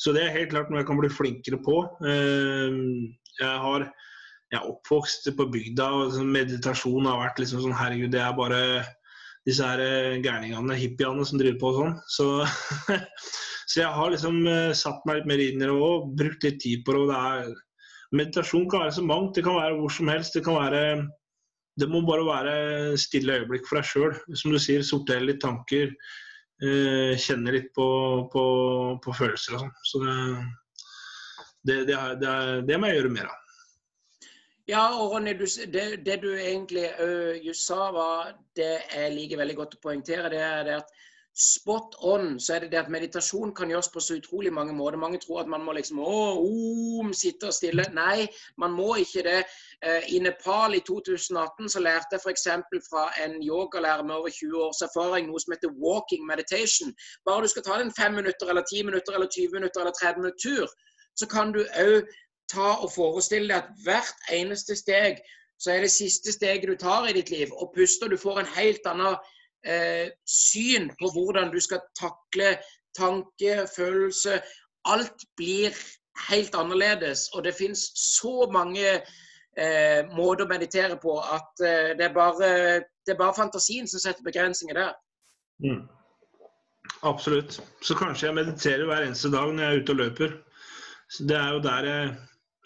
så 0.02 0.14
det 0.16 0.26
er 0.26 0.36
helt 0.36 0.52
klart 0.54 0.72
noe 0.72 0.82
jeg 0.82 0.90
kan 0.90 1.00
bli 1.00 1.12
flinkere 1.12 1.60
på. 1.66 1.78
Eh, 2.06 2.80
jeg 3.40 3.62
har 3.66 3.88
jeg 4.54 4.60
er 4.60 4.70
oppvokst 4.70 5.30
på 5.38 5.48
bygda, 5.54 5.88
og 5.90 6.14
sånn 6.16 6.32
meditasjon 6.34 7.10
har 7.10 7.22
vært 7.24 7.42
liksom 7.42 7.64
sånn 7.64 7.76
Herregud, 7.76 8.14
det 8.14 8.22
er 8.22 8.38
bare 8.38 8.62
disse 9.46 9.66
her 9.66 9.82
eh, 9.82 10.16
gærningene, 10.26 10.78
hippiene, 10.80 11.26
som 11.28 11.42
driver 11.42 11.60
på 11.62 11.72
og 11.72 11.80
sånn. 11.80 12.00
Så, 12.14 12.30
så 13.70 13.82
jeg 13.82 13.92
har 13.98 14.14
liksom 14.14 14.42
satt 14.78 15.06
meg 15.06 15.22
litt 15.22 15.30
mer 15.34 15.44
inn 15.44 15.62
i 15.62 15.68
det 15.68 15.74
og 15.74 16.10
brukt 16.18 16.46
litt 16.46 16.62
tid 16.64 16.86
på 16.86 16.96
det. 16.96 17.04
og 17.04 17.14
det 17.14 17.22
er, 17.34 17.54
Meditasjon 18.16 18.68
kan 18.72 18.86
være 18.86 18.96
så 18.96 19.04
mangt. 19.06 19.34
Det 19.36 19.44
kan 19.46 19.58
være 19.58 19.78
hvor 19.80 19.92
som 19.92 20.10
helst. 20.12 20.38
Det 20.38 20.46
kan 20.46 20.58
være 20.58 20.84
det 21.76 21.88
må 21.92 22.02
bare 22.08 22.24
være 22.24 22.98
stille 23.00 23.42
øyeblikk 23.42 23.66
for 23.68 23.80
deg 23.80 23.90
sjøl. 23.90 24.14
Som 24.40 24.54
du 24.56 24.60
sier, 24.62 24.86
sortere 24.86 25.26
litt 25.26 25.42
tanker. 25.44 25.92
Eh, 26.64 27.16
kjenne 27.20 27.52
litt 27.52 27.74
på, 27.76 27.88
på, 28.32 28.44
på 29.04 29.16
følelser 29.18 29.58
og 29.58 29.66
sånn. 29.66 29.74
Så 29.90 30.04
det, 30.06 30.14
det, 31.68 31.80
det, 31.90 31.98
det, 32.22 32.36
det 32.70 32.80
må 32.80 32.92
jeg 32.92 33.02
gjøre 33.02 33.16
mer 33.18 33.28
av. 33.32 33.42
Ja, 34.68 34.86
og 34.98 35.12
Ronny, 35.12 35.34
du, 35.38 35.46
det, 35.46 36.06
det, 36.06 36.22
du 36.24 36.32
egentlig 36.34 36.88
uh, 36.98 37.52
sa, 37.54 37.92
var 37.94 38.32
det 38.58 38.72
jeg 38.96 39.12
liker 39.14 39.38
veldig 39.38 39.56
godt 39.60 39.76
å 39.78 39.82
poengtere. 39.84 40.32
det 40.34 40.42
er 40.42 40.64
det 40.66 40.80
at 40.80 40.96
spot 41.36 41.96
on 42.00 42.40
så 42.40 42.56
er 42.56 42.64
det 42.64 42.70
det 42.72 42.80
at 42.80 42.90
meditasjon 42.90 43.52
kan 43.56 43.70
gjøres 43.70 43.90
på 43.92 44.00
så 44.00 44.16
utrolig 44.16 44.54
mange 44.54 44.74
måter. 44.74 44.98
Mange 44.98 45.20
tror 45.20 45.42
at 45.42 45.52
man 45.52 45.66
må 45.68 45.76
liksom 45.76 46.00
å, 46.00 46.16
om, 46.40 47.12
sitte 47.14 47.50
og 47.52 47.54
stille. 47.54 47.86
Nei, 47.94 48.26
man 48.58 48.72
må 48.72 48.96
ikke 49.04 49.24
det. 49.28 49.42
Eh, 49.84 50.08
I 50.16 50.22
Nepal 50.24 50.80
i 50.80 50.82
2018 50.88 51.70
så 51.76 51.84
lærte 51.84 52.16
jeg 52.16 52.24
f.eks. 52.24 52.48
fra 52.88 53.06
en 53.26 53.36
yogalærer 53.44 54.08
med 54.08 54.16
over 54.16 54.32
20 54.32 54.64
års 54.70 54.82
erfaring 54.88 55.28
noe 55.28 55.44
som 55.44 55.54
heter 55.54 55.76
walking 55.76 56.24
meditation. 56.26 56.96
Bare 57.28 57.44
du 57.44 57.52
skal 57.52 57.68
ta 57.68 57.82
den 57.84 57.92
5 58.00 58.16
minutter 58.16 58.50
eller 58.50 58.64
10 58.72 58.88
minutter 58.90 59.20
eller 59.20 59.28
20 59.28 59.60
minutter 59.60 59.84
eller 59.84 60.00
30 60.02 60.24
minutter 60.24 60.42
tur, 60.48 60.68
så 61.20 61.28
kan 61.28 61.52
du 61.52 61.62
òg 61.80 62.08
ta 62.52 62.76
og 62.84 62.92
forestille 62.94 63.50
deg 63.50 63.64
at 63.64 63.84
hvert 63.86 64.30
eneste 64.34 64.78
steg 64.78 65.22
så 65.60 65.72
er 65.72 65.86
det 65.86 65.92
siste 65.92 66.34
steget 66.36 66.68
du 66.68 66.76
tar 66.80 67.08
i 67.08 67.16
ditt 67.16 67.30
liv. 67.32 67.52
Og 67.54 67.72
puster, 67.76 68.12
du 68.12 68.18
får 68.20 68.42
en 68.42 68.54
helt 68.58 68.88
annen 68.92 69.16
eh, 69.66 70.10
syn 70.28 70.90
på 71.00 71.12
hvordan 71.16 71.52
du 71.54 71.60
skal 71.64 71.84
takle 72.00 72.58
tanke, 72.98 73.64
følelse. 73.76 74.42
Alt 74.86 75.28
blir 75.38 75.72
helt 76.30 76.56
annerledes. 76.56 77.30
Og 77.34 77.44
det 77.44 77.56
finnes 77.56 77.88
så 77.96 78.50
mange 78.52 78.86
eh, 78.96 80.02
måter 80.16 80.46
å 80.46 80.52
meditere 80.52 81.00
på 81.02 81.18
at 81.24 81.64
eh, 81.64 81.96
det, 81.98 82.10
er 82.10 82.16
bare, 82.16 82.52
det, 83.06 83.16
er 83.16 83.20
bare, 83.20 83.38
fantasien 83.38 83.88
som 83.88 84.04
setter 84.04 84.28
begrensninger 84.28 84.76
der. 84.76 84.96
Mm. 85.64 85.86
Absolutt. 87.08 87.62
Så 87.82 87.96
kanskje 87.98 88.28
jeg 88.28 88.38
mediterer 88.38 88.86
hver 88.90 89.08
eneste 89.08 89.32
dag 89.34 89.52
når 89.52 89.64
jeg 89.64 89.72
er 89.72 89.84
ute 89.84 89.96
og 89.96 90.02
løper. 90.04 90.40
Så 91.10 91.26
det 91.30 91.38
er 91.38 91.54
jo 91.54 91.64
der 91.64 91.88
jeg 91.90 92.16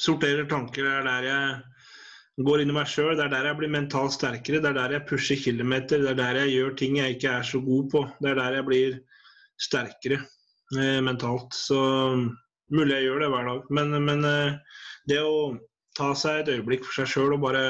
sorterer 0.02 0.48
tanker. 0.50 0.86
Det 0.86 0.96
er 0.96 1.08
der 1.08 1.28
jeg 1.30 2.46
går 2.48 2.64
inn 2.64 2.72
i 2.72 2.76
meg 2.78 2.90
sjøl. 2.90 3.16
Det 3.18 3.26
er 3.26 3.34
der 3.34 3.50
jeg 3.52 3.60
blir 3.60 3.74
mentalt 3.74 4.16
sterkere. 4.16 4.62
Det 4.64 4.72
er 4.72 4.78
der 4.78 4.98
jeg 4.98 5.08
pusher 5.10 5.40
kilometer. 5.40 6.04
Det 6.04 6.14
er 6.14 6.20
der 6.20 6.42
jeg 6.44 6.56
gjør 6.56 6.76
ting 6.82 7.00
jeg 7.00 7.18
ikke 7.18 7.38
er 7.40 7.48
så 7.48 7.62
god 7.64 7.90
på. 7.94 8.04
Det 8.20 8.32
er 8.32 8.40
der 8.40 8.60
jeg 8.60 8.68
blir 8.70 9.00
sterkere 9.60 10.20
eh, 10.78 11.00
mentalt. 11.06 11.56
Så 11.56 11.80
mulig 12.72 12.96
jeg 12.96 13.10
gjør 13.10 13.26
det 13.26 13.32
hver 13.34 13.50
dag. 13.52 13.72
Men, 13.80 13.96
men 14.08 14.28
eh, 14.30 14.82
det 15.12 15.22
å 15.24 15.40
ta 16.00 16.14
seg 16.16 16.44
et 16.44 16.54
øyeblikk 16.58 16.86
for 16.88 17.02
seg 17.02 17.12
sjøl 17.14 17.36
og 17.36 17.44
bare 17.48 17.64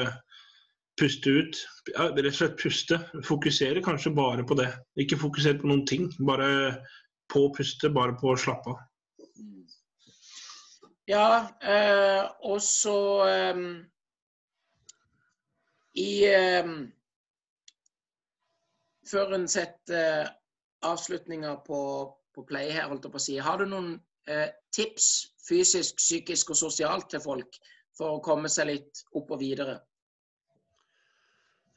puste 1.00 1.32
ut. 1.32 1.60
Ja, 1.94 2.10
rett 2.12 2.30
og 2.30 2.38
slett 2.38 2.58
puste. 2.60 3.00
Fokusere 3.26 3.82
kanskje 3.84 4.14
bare 4.14 4.44
på 4.46 4.58
det. 4.58 4.68
Ikke 5.00 5.18
fokusere 5.18 5.58
på 5.62 5.70
noen 5.70 5.86
ting. 5.88 6.10
Bare 6.28 6.50
på 7.30 7.46
å 7.46 7.52
puste, 7.56 7.90
bare 7.94 8.16
på 8.20 8.32
å 8.32 8.38
slappe 8.38 8.74
av. 8.74 8.86
Ja, 11.10 11.48
eh, 11.62 12.24
og 12.46 12.60
så 12.62 12.98
eh, 13.26 13.62
I 15.98 16.10
eh, 16.28 16.68
Før 19.10 19.34
en 19.34 19.48
setter 19.50 20.28
avslutninga 20.86 21.56
på, 21.66 21.80
på 22.34 22.44
play 22.46 22.70
her, 22.70 22.86
holdt 22.88 23.08
jeg 23.08 23.12
på 23.12 23.18
å 23.18 23.24
si, 23.24 23.36
har 23.42 23.58
du 23.58 23.66
noen 23.66 23.88
eh, 24.30 24.52
tips 24.72 25.08
fysisk, 25.48 25.98
psykisk 25.98 26.52
og 26.54 26.60
sosialt 26.60 27.10
til 27.10 27.22
folk 27.24 27.58
for 27.98 28.16
å 28.16 28.22
komme 28.24 28.48
seg 28.52 28.70
litt 28.70 29.02
opp 29.18 29.32
og 29.34 29.42
videre? 29.42 29.80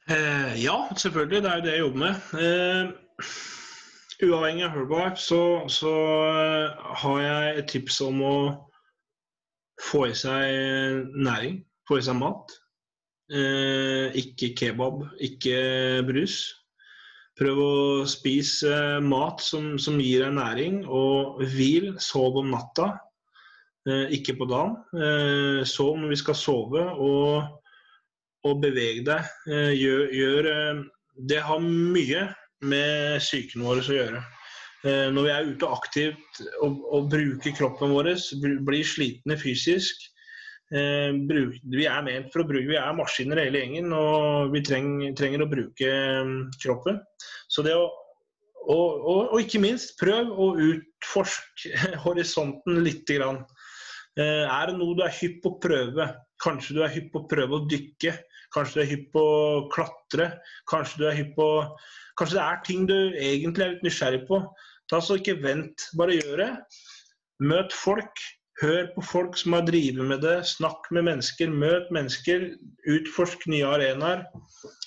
Eh, 0.06 0.54
ja, 0.62 0.76
selvfølgelig. 0.94 1.42
Det 1.42 1.50
er 1.50 1.58
jo 1.58 1.64
det 1.64 1.74
jeg 1.74 1.82
jobber 1.82 2.04
med. 2.04 2.14
Eh, 2.38 3.34
uavhengig 4.28 4.68
av 4.68 4.76
Herbalife 4.76 5.20
så, 5.24 5.42
så 5.68 5.96
har 7.02 7.20
jeg 7.24 7.58
et 7.58 7.74
tips 7.74 7.98
om 8.06 8.22
å 8.22 8.36
få 9.84 10.08
i 10.10 10.18
seg 10.18 11.14
næring. 11.14 11.62
Få 11.88 12.00
i 12.00 12.04
seg 12.04 12.16
mat. 12.18 12.52
Eh, 13.32 14.12
ikke 14.20 14.52
kebab, 14.58 15.04
ikke 15.22 15.56
brus. 16.08 16.42
Prøv 17.34 17.58
å 17.58 17.72
spise 18.06 19.00
mat 19.02 19.42
som, 19.42 19.74
som 19.80 19.98
gir 19.98 20.22
deg 20.22 20.36
næring, 20.36 20.84
og 20.86 21.42
hvil. 21.54 21.92
Sov 22.02 22.38
om 22.40 22.52
natta. 22.54 22.92
Eh, 23.88 24.14
ikke 24.16 24.36
på 24.38 24.48
dagen. 24.48 24.78
Eh, 24.96 25.64
sov 25.68 25.98
når 26.00 26.14
vi 26.14 26.20
skal 26.22 26.38
sove, 26.38 26.84
og, 26.94 27.60
og 28.48 28.62
beveg 28.62 29.02
deg. 29.08 29.32
Eh, 29.50 29.72
gjør, 29.76 30.06
gjør, 30.20 30.50
Det 31.14 31.42
har 31.46 31.60
mye 31.62 32.22
med 32.64 33.20
psyken 33.22 33.62
vår 33.66 33.82
å 33.84 33.98
gjøre. 33.98 34.22
Når 34.84 35.24
vi 35.24 35.30
er 35.32 35.46
ute 35.48 35.68
aktivt 35.72 36.40
og, 36.60 36.80
og 36.92 37.06
bruker 37.08 37.54
kroppen 37.56 37.94
vår, 37.94 38.10
blir 38.66 38.84
slitne 38.84 39.38
fysisk, 39.40 40.02
vi 40.68 41.86
er 41.88 42.04
ment 42.04 42.28
for 42.32 42.42
å 42.42 42.46
bruke, 42.48 42.68
vi 42.68 42.76
er 42.76 42.96
maskiner 42.96 43.40
hele 43.40 43.62
gjengen, 43.62 43.92
og 43.96 44.52
vi 44.52 44.60
trenger, 44.66 45.14
trenger 45.16 45.44
å 45.44 45.48
bruke 45.48 45.94
kroppen. 46.60 47.00
Så 47.48 47.64
det 47.64 47.76
å, 47.78 47.86
og, 48.64 49.00
og, 49.04 49.18
og, 49.34 49.38
ikke 49.42 49.60
minst, 49.62 49.94
prøv 50.00 50.30
å 50.30 50.52
utforske 50.56 51.72
horisonten 52.04 52.80
litt. 52.84 53.04
grann. 53.08 53.42
Eh, 54.16 54.44
er 54.46 54.70
det 54.70 54.78
noe 54.78 54.96
du 54.96 55.02
er 55.04 55.16
hypp 55.16 55.42
på 55.44 55.54
å 55.54 55.58
prøve? 55.62 56.08
Kanskje 56.42 56.78
du 56.78 56.84
er 56.84 56.94
hypp 56.94 57.10
på 57.12 57.24
å 57.24 57.28
prøve 57.30 57.58
å 57.58 57.66
dykke? 57.70 58.14
Kanskje 58.54 58.78
du 58.78 58.84
er 58.84 58.90
hypp 58.92 59.08
på 59.14 59.24
å 59.24 59.66
klatre? 59.72 60.30
Kanskje 60.70 61.02
du 61.02 61.06
er 61.10 61.20
hypp 61.20 61.36
på 61.38 61.50
Kanskje 62.14 62.36
det 62.38 62.42
er 62.44 62.58
ting 62.62 62.84
du 62.86 62.94
egentlig 63.18 63.64
er 63.64 63.72
litt 63.72 63.80
nysgjerrig 63.82 64.20
på? 64.28 64.36
Ta 64.90 65.00
så 65.00 65.18
Ikke 65.20 65.36
vent, 65.42 65.88
bare 65.98 66.18
gjør 66.18 66.42
det. 66.42 66.50
Møt 67.42 67.74
folk. 67.76 68.24
Hør 68.62 68.86
på 68.94 69.02
folk 69.02 69.38
som 69.38 69.56
har 69.56 69.64
drevet 69.66 70.06
med 70.06 70.22
det. 70.22 70.36
Snakk 70.46 70.86
med 70.94 71.08
mennesker. 71.08 71.50
Møt 71.50 71.90
mennesker. 71.94 72.52
Utforsk 72.86 73.48
nye 73.50 73.66
arenaer. 73.66 74.22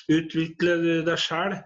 Utvikle 0.08 0.78
deg 1.04 1.20
sjæl. 1.20 1.58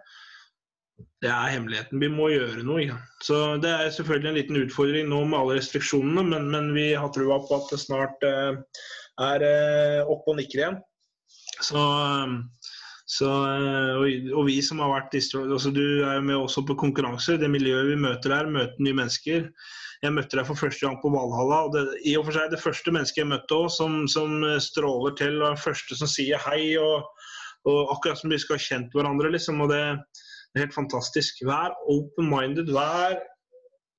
Det 1.22 1.30
er 1.30 1.52
hemmeligheten. 1.54 2.02
Vi 2.02 2.10
må 2.10 2.32
gjøre 2.34 2.64
noe. 2.66 2.82
Ja. 2.88 2.98
Så 3.22 3.58
Det 3.62 3.70
er 3.70 3.94
selvfølgelig 3.94 4.30
en 4.32 4.40
liten 4.40 4.62
utfordring 4.64 5.12
nå 5.12 5.22
med 5.30 5.38
alle 5.38 5.60
restriksjonene, 5.60 6.24
men, 6.32 6.50
men 6.54 6.72
vi 6.74 6.88
har 6.98 7.14
trua 7.14 7.38
på 7.46 7.60
at 7.60 7.70
det 7.70 7.82
snart 7.84 8.26
eh, 8.26 8.58
er 9.22 9.46
eh, 9.46 10.10
opp 10.10 10.26
og 10.26 10.40
nikker 10.40 10.64
igjen. 10.64 10.80
Så, 11.62 11.78
um, 11.78 12.40
så 13.12 13.28
uh, 13.28 13.98
og, 14.00 14.46
vi 14.48 14.62
som 14.64 14.80
har 14.80 14.94
vært 14.94 15.18
altså 15.18 15.72
Du 15.76 15.84
er 15.84 16.16
jo 16.16 16.24
med 16.24 16.38
også 16.38 16.64
på 16.68 16.78
konkurranser. 16.80 17.40
Det 17.42 17.50
miljøet 17.52 17.90
vi 17.90 18.00
møter 18.00 18.36
her, 18.38 18.48
møter 18.48 18.80
nye 18.80 18.96
mennesker. 19.02 19.50
Jeg 20.02 20.16
møtte 20.16 20.40
deg 20.40 20.48
for 20.48 20.58
første 20.58 20.86
gang 20.86 20.96
på 21.02 21.12
Valhalla. 21.14 21.66
og 21.68 21.76
det, 21.76 21.84
I 22.08 22.16
og 22.18 22.30
for 22.30 22.38
seg 22.38 22.54
det 22.54 22.62
første 22.62 22.94
mennesket 22.96 23.24
jeg 23.24 23.32
møtte 23.34 23.58
òg, 23.58 23.68
som, 23.74 24.02
som, 24.10 24.40
stråler 24.64 25.18
til, 25.20 25.42
og 25.42 25.52
er 25.52 25.64
første 25.66 26.00
som 26.00 26.10
sier 26.10 26.40
hei. 26.48 26.78
og, 26.80 27.10
og 27.68 27.92
Akkurat 27.98 28.22
som 28.22 28.32
vi 28.32 28.40
skal 28.42 28.58
ha 28.58 28.66
kjent 28.70 28.96
hverandre. 28.96 29.34
liksom, 29.36 29.60
og 29.62 29.74
det 29.74 29.84
det 30.52 30.60
er 30.60 30.66
helt 30.66 30.76
fantastisk. 30.76 31.38
Vær 31.48 31.76
open-minded. 31.88 32.74
Vær 32.76 33.22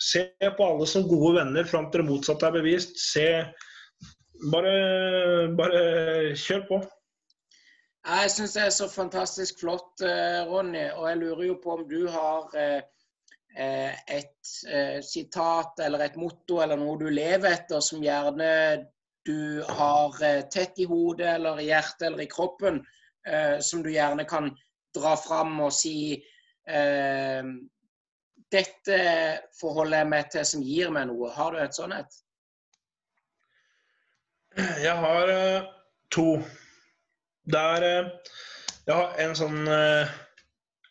Se 0.02 0.24
på 0.42 0.64
alle 0.66 0.86
som 0.90 1.04
gode 1.06 1.36
venner 1.36 1.66
fram 1.68 1.84
til 1.90 2.02
det 2.02 2.08
motsatte 2.08 2.48
er 2.48 2.56
bevist. 2.56 2.96
Se 2.98 3.28
Bare, 4.50 5.52
bare 5.54 5.82
kjør 6.34 6.64
på. 6.66 6.78
Jeg 8.03 8.30
syns 8.34 8.57
det 8.57 8.62
er 8.64 8.72
så 8.74 8.88
fantastisk 8.90 9.61
flott, 9.62 10.03
eh, 10.03 10.40
Ronny. 10.48 10.88
Og 10.96 11.05
jeg 11.09 11.18
lurer 11.20 11.44
jo 11.46 11.59
på 11.62 11.76
om 11.76 11.84
du 11.86 12.00
har 12.11 12.57
eh, 12.59 12.80
eh, 13.55 14.00
et 14.11 14.55
sitat 15.07 15.78
eller 15.84 16.03
et 16.03 16.16
motto 16.18 16.59
eller 16.64 16.80
noe 16.80 16.98
du 16.98 17.07
lever 17.12 17.53
etter, 17.53 17.78
som 17.80 18.03
gjerne 18.03 18.48
du 19.22 19.62
har 19.68 20.18
tett 20.50 20.80
i 20.82 20.86
hodet 20.90 21.36
eller 21.36 21.61
i 21.62 21.68
hjertet 21.68 22.09
eller 22.09 22.24
i 22.24 22.30
kroppen, 22.30 22.80
som 23.62 23.84
du 23.84 23.92
gjerne 23.92 24.24
kan 24.26 24.48
dra 24.90 25.12
fram 25.14 25.61
og 25.62 25.70
si 25.70 26.16
dette 28.50 28.96
forholder 29.61 30.03
jeg 30.03 30.09
meg 30.11 30.32
til 30.34 30.48
som 30.50 30.64
gir 30.66 30.90
meg 30.90 31.07
noe. 31.12 31.30
Har 31.36 31.55
du 31.55 31.61
et 31.62 31.78
sånt 31.78 31.94
et? 31.94 32.18
Jeg 34.82 34.96
har 35.07 35.32
to. 36.11 36.26
Der 37.51 37.82
er 37.82 38.11
Jeg 38.86 38.95
har 38.95 39.18
en 39.22 39.34
sånn 39.38 39.68
uh, 39.70 40.11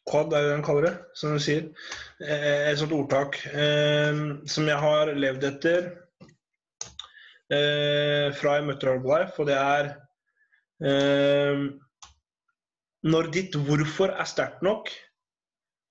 quad, 0.07 0.33
er 0.33 0.45
det 0.45 0.53
den 0.53 0.63
kaller 0.63 0.87
det, 0.87 0.93
som 1.15 1.35
du 1.35 1.43
sier. 1.43 1.67
et 2.21 2.79
sånt 2.79 2.93
ordtak 2.95 3.35
som 4.47 4.67
jeg 4.69 4.77
har 4.79 5.11
levd 5.17 5.43
etter 5.47 5.89
fra 8.37 8.53
jeg 8.55 8.65
møtte 8.67 8.87
Herbalife, 8.87 9.41
og 9.41 9.49
det 9.49 9.57
er 9.57 9.89
Når 13.03 13.31
ditt 13.35 13.57
hvorfor 13.67 14.13
er 14.15 14.29
sterkt 14.29 14.63
nok, 14.63 14.91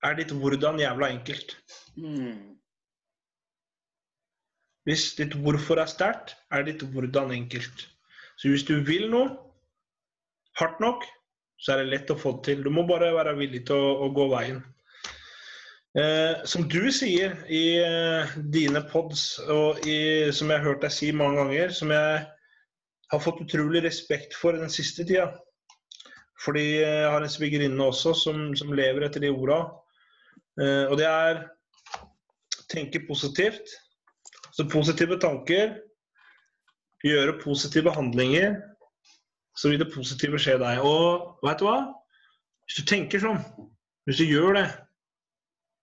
er 0.03 0.17
ditt 0.17 0.33
hvordan 0.33 0.81
jævla 0.81 1.11
enkelt. 1.13 1.57
Mm. 1.97 2.57
Hvis 4.89 5.13
ditt 5.19 5.37
hvorfor 5.45 5.81
er 5.83 5.91
sterkt, 5.91 6.37
er 6.51 6.65
ditt 6.67 6.83
hvordan 6.93 7.33
enkelt. 7.37 7.87
Så 8.41 8.49
hvis 8.49 8.65
du 8.65 8.79
vil 8.87 9.11
noe 9.13 9.50
hardt 10.61 10.83
nok, 10.83 11.07
så 11.61 11.75
er 11.75 11.83
det 11.83 11.93
lett 11.93 12.13
å 12.13 12.19
få 12.19 12.37
til. 12.45 12.63
Du 12.65 12.71
må 12.73 12.87
bare 12.89 13.13
være 13.17 13.37
villig 13.39 13.67
til 13.69 13.81
å, 13.81 13.97
å 14.07 14.13
gå 14.17 14.29
veien. 14.33 14.63
Eh, 15.99 16.45
som 16.47 16.69
du 16.71 16.85
sier 16.95 17.35
i 17.51 17.65
eh, 17.83 18.35
dine 18.55 18.85
pods, 18.93 19.41
og 19.51 19.83
i, 19.89 20.31
som 20.33 20.53
jeg 20.53 20.63
har 20.63 20.69
hørt 20.69 20.85
deg 20.85 20.95
si 20.95 21.11
mange 21.17 21.41
ganger, 21.43 21.75
som 21.75 21.91
jeg 21.91 22.21
har 23.11 23.23
fått 23.25 23.43
utrolig 23.43 23.83
respekt 23.83 24.37
for 24.39 24.55
den 24.55 24.71
siste 24.71 25.05
tida. 25.09 25.33
Fordi 26.41 26.65
jeg 26.79 27.09
har 27.11 27.21
en 27.21 27.33
svigerinne 27.33 27.89
også 27.91 28.15
som, 28.17 28.51
som 28.57 28.71
lever 28.73 29.05
etter 29.05 29.25
de 29.25 29.33
orda. 29.35 29.65
Eh, 30.61 30.87
og 30.87 30.97
det 31.01 31.09
er 31.11 31.43
tenke 32.71 33.03
positivt. 33.09 33.75
Så 34.55 34.69
positive 34.71 35.19
tanker, 35.21 35.75
gjøre 37.07 37.39
positive 37.43 37.93
handlinger, 37.97 38.61
så 39.61 39.69
vil 39.69 39.83
det 39.83 39.91
positive 39.93 40.41
skje 40.41 40.57
deg. 40.61 40.81
Og 40.87 41.45
vet 41.45 41.61
du 41.61 41.67
hva? 41.67 41.81
Hvis 42.65 42.81
du 42.81 42.87
tenker 42.89 43.21
sånn, 43.21 43.43
hvis 44.09 44.23
du 44.23 44.31
gjør 44.31 44.57
det, 44.57 44.69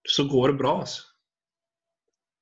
så 0.07 0.25
går 0.29 0.53
det 0.53 0.61
bra. 0.61 0.79
altså. 0.81 1.03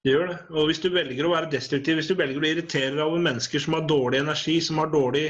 Det 0.06 0.14
gjør 0.14 0.30
det. 0.30 0.38
Og 0.54 0.70
hvis 0.70 0.80
du 0.84 0.92
velger 0.94 1.26
å 1.26 1.34
være 1.34 1.52
destruktiv, 1.52 1.98
hvis 1.98 2.12
du 2.12 2.16
velger 2.18 2.44
å 2.44 2.48
irritere 2.52 2.94
deg 2.94 3.04
over 3.08 3.24
mennesker 3.26 3.64
som 3.64 3.76
har 3.76 3.88
dårlig 3.90 4.22
energi, 4.22 4.60
som 4.62 4.80
har 4.80 4.92
dårlig 4.94 5.26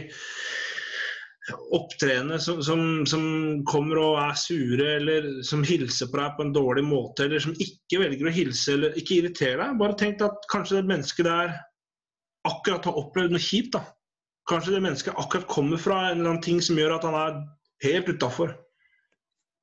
opptredende, 1.78 2.40
som, 2.42 2.60
som, 2.66 2.82
som, 3.08 3.24
kommer 3.70 4.02
og 4.02 4.18
er 4.20 4.38
sure, 4.40 4.88
eller 4.98 5.30
som 5.48 5.64
hilser 5.66 6.10
på 6.12 6.20
deg 6.20 6.36
på 6.36 6.46
en 6.46 6.54
dårlig 6.56 6.84
måte, 6.88 7.28
eller 7.28 7.44
som 7.44 7.56
ikke 7.62 8.02
velger 8.02 8.28
å 8.28 8.34
hilse 8.36 8.74
eller 8.76 8.98
ikke 9.00 9.20
irritere 9.20 9.62
deg, 9.62 9.78
bare 9.80 9.98
tenk 10.00 10.24
at 10.26 10.50
kanskje 10.52 10.80
det 10.80 10.90
mennesket 10.90 11.30
der 11.30 11.54
akkurat 12.50 12.90
har 12.90 13.00
opplevd 13.00 13.36
noe 13.36 13.46
kjipt. 13.48 13.78
da. 13.78 13.86
Kanskje 14.50 14.76
det 14.76 14.84
mennesket 14.86 15.18
akkurat 15.18 15.48
kommer 15.50 15.82
fra 15.82 16.04
en 16.06 16.20
eller 16.20 16.36
annen 16.36 16.46
ting 16.46 16.62
som 16.62 16.78
gjør 16.78 16.98
at 17.00 17.08
han 17.08 17.18
er 17.18 17.40
helt 17.86 18.10
utafor. 18.10 18.54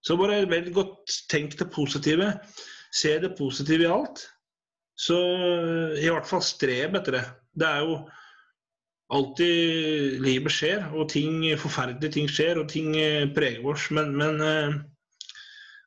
Så 0.02 0.16
bare 0.18 0.42
velg 0.50 0.72
godt 0.74 1.20
tenk 1.30 1.54
det 1.60 1.70
positive. 1.74 2.32
Se 2.92 3.14
det 3.22 3.36
positive 3.38 3.86
i 3.86 3.92
alt. 3.92 4.24
Så 4.98 5.16
i 5.98 6.10
hvert 6.10 6.26
fall 6.28 6.42
streb 6.44 6.98
etter 6.98 7.18
det. 7.18 7.22
Det 7.58 7.68
er 7.68 7.86
jo 7.86 8.00
alltid 9.12 10.20
livet 10.24 10.54
skjer, 10.54 10.86
og 10.96 11.10
ting, 11.12 11.44
forferdelige 11.60 12.16
ting 12.16 12.30
skjer, 12.30 12.58
og 12.60 12.70
ting 12.72 12.94
eh, 12.96 13.28
preger 13.36 13.66
oss. 13.68 13.88
Men, 13.94 14.14
men 14.16 14.40
eh, 14.42 14.78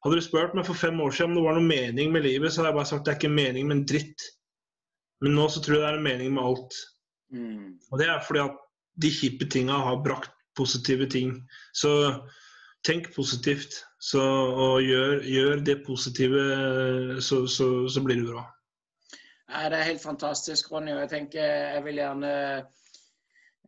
hadde 0.06 0.20
du 0.20 0.24
spurt 0.24 0.54
meg 0.58 0.68
for 0.68 0.78
fem 0.78 1.00
år 1.02 1.16
siden 1.16 1.34
om 1.34 1.40
det 1.40 1.46
var 1.48 1.58
noe 1.58 1.68
mening 1.68 2.12
med 2.14 2.26
livet, 2.28 2.54
så 2.54 2.62
hadde 2.62 2.72
jeg 2.72 2.80
bare 2.80 2.92
sagt 2.92 3.02
at 3.02 3.08
det 3.08 3.16
er 3.16 3.22
ikke 3.22 3.40
mening 3.40 3.70
med 3.70 3.80
en 3.80 3.88
dritt. 3.90 4.28
Men 5.24 5.38
nå 5.40 5.48
så 5.50 5.64
tror 5.64 5.80
jeg 5.80 5.84
det 5.84 5.90
er 5.90 6.00
en 6.00 6.06
mening 6.06 6.36
med 6.36 6.46
alt. 6.46 6.78
Mm. 7.34 7.66
Og 7.90 8.00
det 8.02 8.12
er 8.12 8.22
fordi 8.28 8.44
at 8.46 8.62
de 9.02 9.12
kjipe 9.12 9.48
tinga 9.52 9.78
har 9.88 10.02
brakt 10.04 10.32
positive 10.56 11.10
ting. 11.12 11.38
Så 11.74 11.92
tenk 12.86 13.14
positivt. 13.16 13.82
Så, 14.00 14.22
og 14.22 14.82
gjør, 14.86 15.24
gjør 15.24 15.64
det 15.66 15.80
positive, 15.86 16.42
så, 17.22 17.48
så, 17.48 17.88
så 17.90 18.04
blir 18.06 18.22
det 18.22 18.28
bra. 18.30 18.44
Det 19.50 19.80
er 19.80 19.90
helt 19.90 20.04
fantastisk, 20.04 20.72
Ronny. 20.72 20.94
og 20.94 21.00
Jeg 21.00 21.10
tenker 21.10 21.42
jeg 21.46 21.84
vil 21.86 22.02
gjerne 22.02 22.34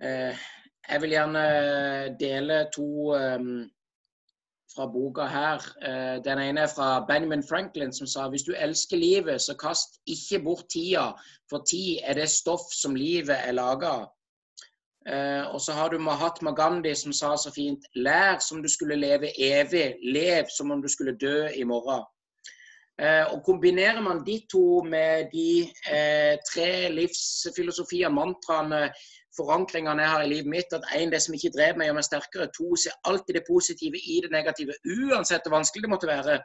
eh, 0.02 0.46
Jeg 0.90 1.02
vil 1.02 1.10
gjerne 1.10 1.44
dele 2.20 2.60
to 2.76 3.16
um, 3.16 3.66
fra 4.76 4.88
boka 4.94 5.26
her. 5.26 5.66
Eh, 5.82 6.24
den 6.24 6.40
ene 6.40 6.66
er 6.66 6.72
fra 6.76 7.06
Benjamin 7.08 7.44
Franklin, 7.50 7.94
som 7.94 8.08
sa 8.08 8.28
hvis 8.30 8.46
du 8.48 8.54
elsker 8.54 8.98
livet, 8.98 9.42
så 9.42 9.58
kast 9.58 10.00
ikke 10.06 10.44
bort 10.44 10.70
tida, 10.70 11.10
for 11.50 11.66
tid 11.70 12.04
er 12.04 12.14
det 12.22 12.30
stoff 12.30 12.70
som 12.74 12.96
livet 12.96 13.38
er 13.38 13.58
laga 13.58 13.94
av. 14.04 14.06
Eh, 15.08 15.44
og 15.54 15.62
så 15.62 15.72
har 15.72 15.90
du 15.90 16.00
Mahatma 16.04 16.52
Gandhi 16.52 16.92
som 16.96 17.14
sa 17.16 17.32
så 17.40 17.52
fint 17.56 17.86
Lær 17.96 18.42
som 18.44 18.60
du 18.64 18.68
skulle 18.70 19.00
leve 19.00 19.32
evig. 19.40 19.96
Lev 20.04 20.50
som 20.52 20.72
om 20.72 20.82
du 20.82 20.88
skulle 20.92 21.16
dø 21.16 21.48
i 21.56 21.64
morgen. 21.64 22.04
Eh, 23.02 23.24
og 23.34 23.44
Kombinerer 23.46 24.02
man 24.02 24.24
de 24.26 24.40
to 24.52 24.82
med 24.84 25.30
de 25.32 25.70
eh, 25.92 26.36
tre 26.50 26.90
livsfilosofiene, 26.90 28.14
mantraene, 28.14 28.88
forankringene 29.38 30.02
jeg 30.02 30.12
har 30.12 30.24
i 30.24 30.32
livet 30.32 30.50
mitt, 30.50 30.74
at 30.74 30.88
én, 30.98 31.12
det 31.14 31.22
som 31.22 31.36
ikke 31.38 31.54
drev 31.54 31.78
meg, 31.78 31.88
gjør 31.88 32.00
meg 32.00 32.08
sterkere. 32.08 32.50
To, 32.58 32.72
se 32.76 32.92
alltid 33.06 33.38
det 33.38 33.46
positive 33.48 34.02
i 34.02 34.18
det 34.26 34.34
negative, 34.34 34.76
uansett 34.98 35.46
hvor 35.46 35.60
vanskelig 35.60 35.86
det 35.86 35.94
måtte 35.94 36.10
være. 36.10 36.40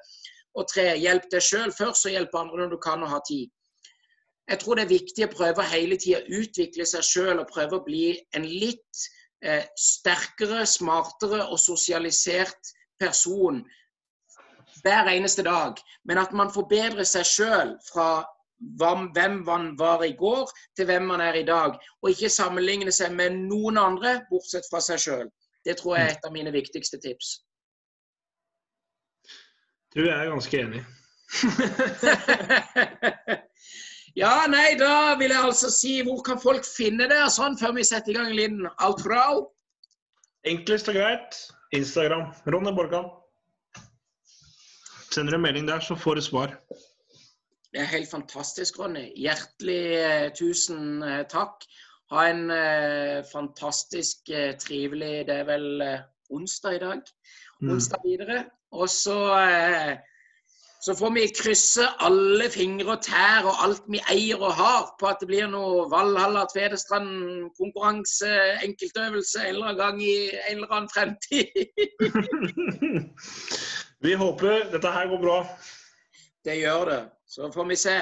Og 0.60 0.68
tre, 0.68 0.90
hjelp 1.00 1.26
deg 1.32 1.42
sjøl 1.42 1.72
først, 1.72 2.06
og 2.06 2.14
hjelp 2.14 2.36
andre 2.36 2.62
når 2.62 2.74
du 2.76 2.78
kan 2.84 3.02
og 3.02 3.14
har 3.14 3.24
tid. 3.26 3.48
Jeg 4.50 4.58
tror 4.58 4.76
det 4.76 4.84
er 4.84 4.94
viktig 4.94 5.26
å 5.26 5.32
prøve 5.32 5.66
hele 5.70 5.98
tida 6.00 6.20
å 6.20 6.40
utvikle 6.42 6.86
seg 6.88 7.06
sjøl 7.06 7.42
og 7.42 7.50
prøve 7.50 7.78
å 7.78 7.84
bli 7.84 8.06
en 8.36 8.46
litt 8.46 9.04
eh, 9.44 9.64
sterkere, 9.78 10.64
smartere 10.66 11.46
og 11.46 11.60
sosialisert 11.62 12.72
person 13.00 13.62
hver 14.82 15.12
eneste 15.12 15.44
dag, 15.46 15.78
men 16.08 16.18
at 16.18 16.32
man 16.34 16.50
forbedrer 16.50 17.06
seg 17.06 17.26
sjøl 17.28 17.76
fra 17.86 18.24
hvem 18.78 19.42
man 19.46 19.78
var 19.78 20.02
i 20.06 20.14
går, 20.18 20.50
til 20.76 20.86
hvem 20.86 21.06
man 21.12 21.20
er 21.20 21.38
i 21.38 21.46
dag. 21.46 21.78
Og 22.02 22.10
ikke 22.10 22.30
sammenligne 22.30 22.92
seg 22.94 23.14
med 23.14 23.38
noen 23.46 23.78
andre, 23.78 24.20
bortsett 24.30 24.66
fra 24.70 24.80
seg 24.82 25.02
sjøl. 25.02 25.30
Det 25.64 25.76
tror 25.78 25.96
jeg 25.96 26.08
er 26.08 26.16
et 26.16 26.26
av 26.26 26.34
mine 26.34 26.52
viktigste 26.54 26.98
tips. 27.02 27.36
Du 29.94 30.06
er 30.08 30.30
ganske 30.30 30.62
enig. 30.62 30.84
ja, 34.18 34.46
nei, 34.50 34.74
da 34.76 35.14
vil 35.20 35.32
jeg 35.32 35.40
altså 35.40 35.70
si 35.72 35.94
Hvor 36.04 36.20
kan 36.26 36.40
folk 36.40 36.66
finne 36.68 37.08
det 37.08 37.22
sånn 37.32 37.56
før 37.60 37.76
vi 37.78 37.86
setter 37.88 38.12
i 38.12 38.18
gang 38.18 38.32
Linn? 38.36 38.62
Alt 38.84 39.02
bra? 39.06 39.24
Enklest 40.48 40.90
og 40.90 40.98
greit. 40.98 41.38
Instagram. 41.72 42.32
Ronny 42.52 42.74
Borgan. 42.76 43.08
Sender 45.12 45.36
en 45.36 45.44
melding 45.44 45.68
der, 45.68 45.80
så 45.80 45.96
får 45.96 46.18
du 46.18 46.24
svar. 46.24 46.56
Det 47.72 47.80
er 47.80 47.88
helt 47.88 48.10
fantastisk, 48.10 48.80
Ronny. 48.80 49.06
Hjertelig 49.16 49.82
eh, 49.96 50.28
tusen 50.36 51.02
eh, 51.06 51.22
takk. 51.30 51.64
Ha 52.12 52.26
en 52.28 52.50
eh, 52.52 53.22
fantastisk 53.32 54.28
eh, 54.28 54.52
trivelig 54.60 55.26
Det 55.28 55.38
er 55.40 55.46
vel 55.48 55.68
eh, 55.84 56.02
onsdag 56.32 56.76
i 56.76 56.82
dag. 56.82 57.12
Mm. 57.62 57.70
Onsdag 57.76 58.04
videre. 58.04 58.42
Og 58.76 58.90
så, 58.92 59.16
eh, 59.38 59.94
så 60.82 60.96
får 60.98 61.12
vi 61.14 61.28
krysse 61.30 61.84
alle 62.02 62.48
fingre 62.50 62.96
og 62.96 63.04
tær 63.06 63.46
og 63.46 63.60
alt 63.64 63.84
vi 63.92 64.00
eier 64.10 64.40
og 64.42 64.52
har 64.58 64.88
på 64.98 65.06
at 65.06 65.20
det 65.22 65.28
blir 65.30 65.46
noe 65.50 65.84
Valhalla 65.92 66.42
Tvedestrand-konkurranse, 66.50 68.30
enkeltøvelse 68.66 69.38
en 69.44 69.48
eller 69.52 69.66
annen 69.68 69.78
gang 69.78 70.02
i 70.02 70.30
en 70.50 70.56
eller 70.56 70.72
annen 70.74 70.90
fremtid. 70.90 71.46
Vi 74.02 74.12
håper 74.18 74.66
dette 74.72 74.90
her 74.90 75.06
går 75.12 75.20
bra. 75.22 75.36
Det 76.42 76.58
gjør 76.58 76.84
det. 76.90 77.02
Så 77.30 77.52
får 77.54 77.66
vi 77.70 77.76
se. 77.78 77.94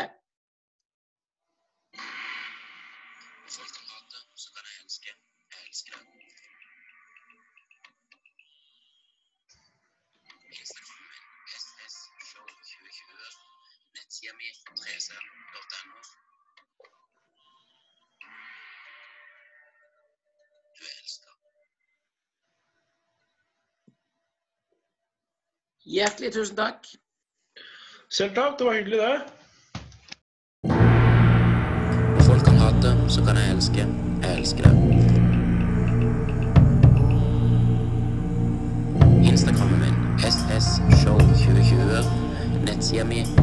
Hjertelig 25.90 26.32
tusen 26.32 26.56
takk. 26.56 26.86
Selv 28.10 28.34
takk. 28.34 28.58
Det 28.58 28.66
var 28.66 28.72
hyggelig, 28.74 28.98
det. 28.98 29.20
Folk 32.26 32.44
kan 32.44 32.56
hate, 32.62 33.10
så 33.10 33.24
kan 33.26 33.36
jeg 33.36 33.50
elske. 33.54 33.86
Jeg 34.22 34.38
elsker 34.38 34.62
det. 34.64 34.74
Instagrammen 39.32 39.80
min 39.80 39.94
ssshow2020. 40.30 42.04
Nettsida 42.66 43.04
mi 43.04 43.20
3cm.no. 43.24 43.39